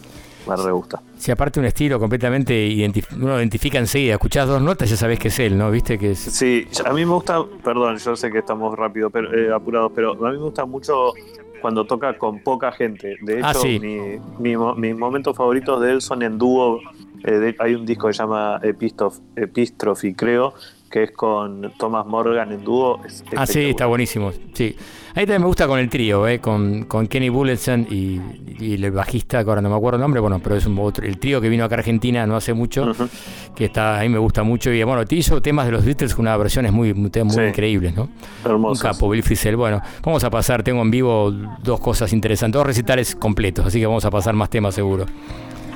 Me 0.48 0.56
re 0.56 0.72
gusta. 0.72 1.02
Si 1.18 1.30
aparte 1.30 1.60
un 1.60 1.66
estilo 1.66 2.00
completamente 2.00 2.54
identif- 2.54 3.14
uno 3.14 3.38
identifica 3.38 3.78
enseguida, 3.78 4.14
escuchás 4.14 4.48
dos 4.48 4.60
notas 4.62 4.88
ya 4.88 4.96
sabés 4.96 5.18
que 5.18 5.28
es 5.28 5.38
él, 5.38 5.56
¿no? 5.56 5.70
¿Viste 5.70 5.98
que 5.98 6.12
es? 6.12 6.18
Sí, 6.18 6.66
a 6.82 6.94
mí 6.94 7.04
me 7.04 7.12
gusta, 7.12 7.44
perdón, 7.62 7.98
yo 7.98 8.16
sé 8.16 8.30
que 8.32 8.38
estamos 8.38 8.74
rápido, 8.74 9.10
pero, 9.10 9.32
eh, 9.38 9.52
apurados, 9.52 9.92
pero 9.94 10.12
a 10.12 10.30
mí 10.30 10.38
me 10.38 10.44
gusta 10.44 10.64
mucho 10.64 11.12
cuando 11.60 11.84
toca 11.86 12.16
con 12.18 12.40
poca 12.40 12.72
gente. 12.72 13.16
De 13.20 13.34
hecho, 13.38 13.46
Ah, 13.46 13.54
sí. 13.54 13.78
mi, 13.80 14.56
mi 14.56 14.56
mis 14.76 14.96
momentos 14.96 15.36
favoritos 15.36 15.80
de 15.80 15.92
él 15.92 16.00
son 16.00 16.22
en 16.22 16.38
dúo. 16.38 16.80
Eh, 17.24 17.32
de- 17.32 17.56
hay 17.58 17.74
un 17.74 17.84
disco 17.84 18.06
que 18.08 18.14
se 18.14 18.22
llama 18.22 18.58
Epistof- 18.62 19.20
Epistrophy, 19.36 20.14
creo, 20.14 20.54
que 20.90 21.02
es 21.04 21.10
con 21.12 21.72
Thomas 21.78 22.06
Morgan 22.06 22.50
en 22.52 22.64
dúo. 22.64 22.98
Es 23.04 23.22
Ah, 23.36 23.46
sí, 23.46 23.70
está 23.70 23.86
buenísimo. 23.86 24.32
Sí. 24.54 24.74
A 25.12 25.20
mí 25.20 25.26
también 25.26 25.40
me 25.42 25.46
gusta 25.48 25.66
con 25.66 25.78
el 25.78 25.88
trío, 25.88 26.26
¿eh? 26.28 26.38
con, 26.38 26.84
con 26.84 27.06
Kenny 27.08 27.28
Bulletson 27.30 27.86
y, 27.90 28.20
y 28.60 28.74
el 28.74 28.90
bajista, 28.92 29.42
que 29.42 29.50
ahora 29.50 29.60
no 29.60 29.68
me 29.68 29.74
acuerdo 29.76 29.96
el 29.96 30.02
nombre, 30.02 30.20
bueno, 30.20 30.38
pero 30.42 30.54
es 30.56 30.66
un 30.66 30.78
otro, 30.78 31.04
el 31.04 31.18
trío 31.18 31.40
que 31.40 31.48
vino 31.48 31.64
acá 31.64 31.74
a 31.74 31.78
Argentina 31.78 32.26
no 32.26 32.36
hace 32.36 32.54
mucho, 32.54 32.92
que 33.56 33.64
está, 33.64 33.98
a 33.98 34.02
mí 34.02 34.08
me 34.08 34.18
gusta 34.18 34.42
mucho. 34.44 34.70
Y 34.72 34.82
bueno, 34.84 35.04
te 35.04 35.16
hizo 35.16 35.42
temas 35.42 35.66
de 35.66 35.72
los 35.72 35.84
Beatles 35.84 36.14
con 36.14 36.26
unas 36.26 36.38
versiones 36.38 36.72
muy, 36.72 36.94
muy, 36.94 37.10
muy 37.24 37.30
Sí. 37.34 37.40
increíbles, 37.40 37.94
¿no? 37.94 38.08
Hermosos. 38.44 38.84
Un 38.84 38.90
capo, 38.92 39.10
Bill 39.10 39.22
Frisell. 39.22 39.56
Bueno, 39.56 39.80
vamos 40.04 40.22
a 40.22 40.30
pasar, 40.30 40.62
tengo 40.62 40.80
en 40.82 40.90
vivo 40.90 41.32
dos 41.62 41.80
cosas 41.80 42.12
interesantes, 42.12 42.56
dos 42.58 42.66
recitales 42.66 43.16
completos, 43.16 43.66
así 43.66 43.80
que 43.80 43.86
vamos 43.86 44.04
a 44.04 44.10
pasar 44.10 44.34
más 44.34 44.48
temas 44.48 44.74
seguro. 44.76 45.06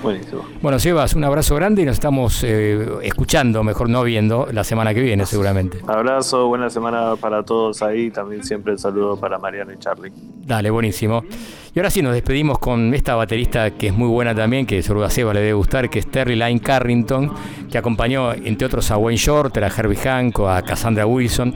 Buenísimo. 0.05 0.45
Bueno, 0.63 0.79
Sebas, 0.79 1.15
un 1.15 1.25
abrazo 1.25 1.55
grande 1.57 1.83
y 1.83 1.85
nos 1.87 1.95
estamos 1.95 2.45
eh, 2.45 2.87
escuchando, 3.03 3.65
mejor 3.65 3.89
no 3.89 4.03
viendo, 4.05 4.47
la 4.53 4.63
semana 4.63 4.95
que 4.95 5.01
viene 5.01 5.27
seguramente. 5.27 5.79
Abrazo, 5.87 6.47
buena 6.47 6.71
semana 6.71 7.17
para 7.17 7.43
todos 7.43 7.83
ahí. 7.83 8.11
También 8.11 8.45
siempre 8.45 8.75
el 8.75 8.79
saludo 8.79 9.19
para 9.19 9.39
Mariano 9.39 9.73
y 9.73 9.79
Charlie. 9.79 10.13
Dale, 10.47 10.71
buenísimo. 10.71 11.25
Y 11.75 11.79
ahora 11.81 11.91
sí 11.91 12.03
nos 12.03 12.13
despedimos 12.15 12.59
con 12.59 12.95
esta 12.95 13.15
baterista 13.17 13.71
que 13.73 13.89
es 13.89 13.95
muy 13.95 14.09
buena 14.09 14.35
también, 14.35 14.67
que 14.67 14.81
seguro 14.83 15.05
a 15.07 15.11
Seba 15.11 15.35
le 15.35 15.41
debe 15.41 15.55
gustar, 15.55 15.91
que 15.91 15.99
es 15.99 16.07
Terry 16.11 16.37
Lyne 16.37 16.61
Carrington, 16.61 17.33
que 17.71 17.79
acompañó 17.79 18.33
entre 18.33 18.67
otros 18.67 18.91
a 18.93 18.97
Wayne 18.99 19.17
Shorter, 19.19 19.65
a 19.65 19.69
Herbie 19.69 19.97
Hancock, 19.97 20.49
a 20.49 20.63
Cassandra 20.63 21.07
Wilson. 21.07 21.55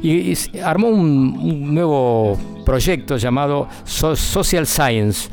Y, 0.00 0.34
armó 0.62 0.88
un, 0.90 1.36
un 1.42 1.74
nuevo 1.74 2.38
proyecto 2.64 3.16
llamado 3.16 3.66
So- 3.84 4.14
Social 4.14 4.66
Science. 4.66 5.28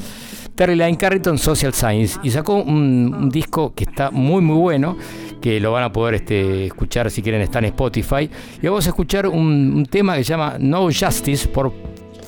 Terry 0.56 0.76
Lyne 0.76 0.98
Carrington 0.98 1.38
Social 1.38 1.74
Science. 1.74 2.20
Y 2.24 2.32
sacó 2.32 2.56
un, 2.56 3.30
disco 3.30 3.74
que 3.76 3.84
está 3.84 4.12
muy 4.12 4.42
muy 4.42 4.58
bueno, 4.58 4.98
que 5.42 5.60
lo 5.60 5.72
van 5.72 5.84
a 5.84 5.92
poder 5.92 6.16
este, 6.16 6.66
escuchar 6.66 7.12
si 7.12 7.22
quieren, 7.22 7.42
está 7.42 7.60
en 7.60 7.66
Spotify. 7.66 8.30
Y 8.62 8.68
vamos 8.68 8.86
a 8.86 8.90
escuchar 8.90 9.28
un, 9.28 9.86
tema 9.90 10.16
que 10.16 10.24
se 10.24 10.30
llama 10.30 10.56
No 10.60 10.84
Justice 10.86 11.48
por 11.48 11.72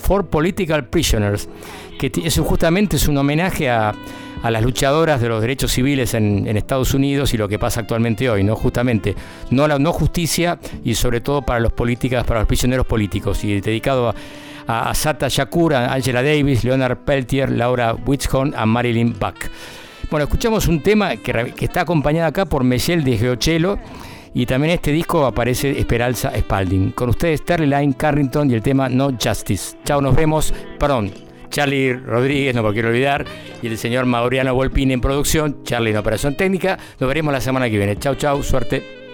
for 0.01 0.27
Political 0.27 0.87
Prisoners, 0.87 1.49
que 1.99 2.09
ti- 2.09 2.21
es 2.23 2.39
justamente 2.39 2.95
es 2.95 3.07
un 3.09 3.17
homenaje 3.17 3.69
a, 3.69 3.93
a 4.41 4.51
las 4.51 4.63
luchadoras 4.63 5.19
de 5.19 5.27
los 5.27 5.41
derechos 5.41 5.71
civiles 5.71 6.13
en, 6.13 6.47
en 6.47 6.55
Estados 6.55 6.93
Unidos 6.93 7.33
y 7.33 7.37
lo 7.37 7.49
que 7.49 7.59
pasa 7.59 7.81
actualmente 7.81 8.29
hoy, 8.29 8.43
¿no? 8.43 8.55
Justamente, 8.55 9.15
no 9.49 9.67
la 9.67 9.79
no 9.79 9.91
justicia 9.91 10.59
y 10.83 10.95
sobre 10.95 11.19
todo 11.19 11.41
para 11.41 11.59
los 11.59 11.73
políticas, 11.73 12.23
para 12.23 12.39
los 12.41 12.47
prisioneros 12.47 12.85
políticos, 12.85 13.43
y 13.43 13.59
dedicado 13.59 14.09
a, 14.09 14.15
a, 14.67 14.89
a 14.89 14.93
Sata 14.93 15.27
Shakur, 15.29 15.73
a 15.73 15.93
Angela 15.93 16.21
Davis, 16.21 16.63
Leonard 16.63 16.97
Peltier, 16.99 17.51
Laura 17.51 17.93
Whitcomb, 17.93 18.53
a 18.55 18.65
Marilyn 18.65 19.15
Buck. 19.17 19.49
Bueno, 20.09 20.23
escuchamos 20.23 20.67
un 20.67 20.81
tema 20.81 21.17
que, 21.17 21.53
está 21.59 21.81
acompañado 21.81 22.27
acá 22.27 22.45
por 22.45 22.63
Michelle 22.63 23.03
de 23.03 23.17
Geochelo 23.17 23.77
y 24.33 24.45
también 24.45 24.73
este 24.73 24.91
disco 24.91 25.25
aparece 25.25 25.77
Esperanza 25.77 26.31
Spalding. 26.37 26.91
Con 26.91 27.09
ustedes 27.09 27.43
Terry 27.43 27.65
Lyne 27.65 27.93
Carrington 27.97 28.49
y 28.49 28.53
el 28.53 28.61
tema 28.61 28.87
No 28.87 29.11
Justice. 29.21 29.77
Chao, 29.83 29.99
nos 29.99 30.15
vemos. 30.15 30.53
Perdón, 30.79 31.11
Charlie 31.49 31.93
Rodríguez, 31.93 32.55
no 32.55 32.63
me 32.63 32.71
quiero 32.71 32.89
olvidar, 32.89 33.25
y 33.61 33.67
el 33.67 33.77
señor 33.77 34.05
Mauriano 34.05 34.53
Volpini 34.53 34.93
en 34.93 35.01
producción, 35.01 35.63
Charlie 35.63 35.91
en 35.91 35.97
operación 35.97 36.35
técnica. 36.35 36.77
Nos 36.99 37.07
veremos 37.07 37.33
la 37.33 37.41
semana 37.41 37.69
que 37.69 37.77
viene. 37.77 37.97
Chao, 37.97 38.15
chao, 38.15 38.41
suerte. 38.43 39.06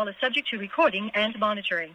Call 0.00 0.08
is 0.08 0.14
subject 0.18 0.48
to 0.48 0.56
recording 0.56 1.10
and 1.12 1.38
monitoring. 1.38 1.94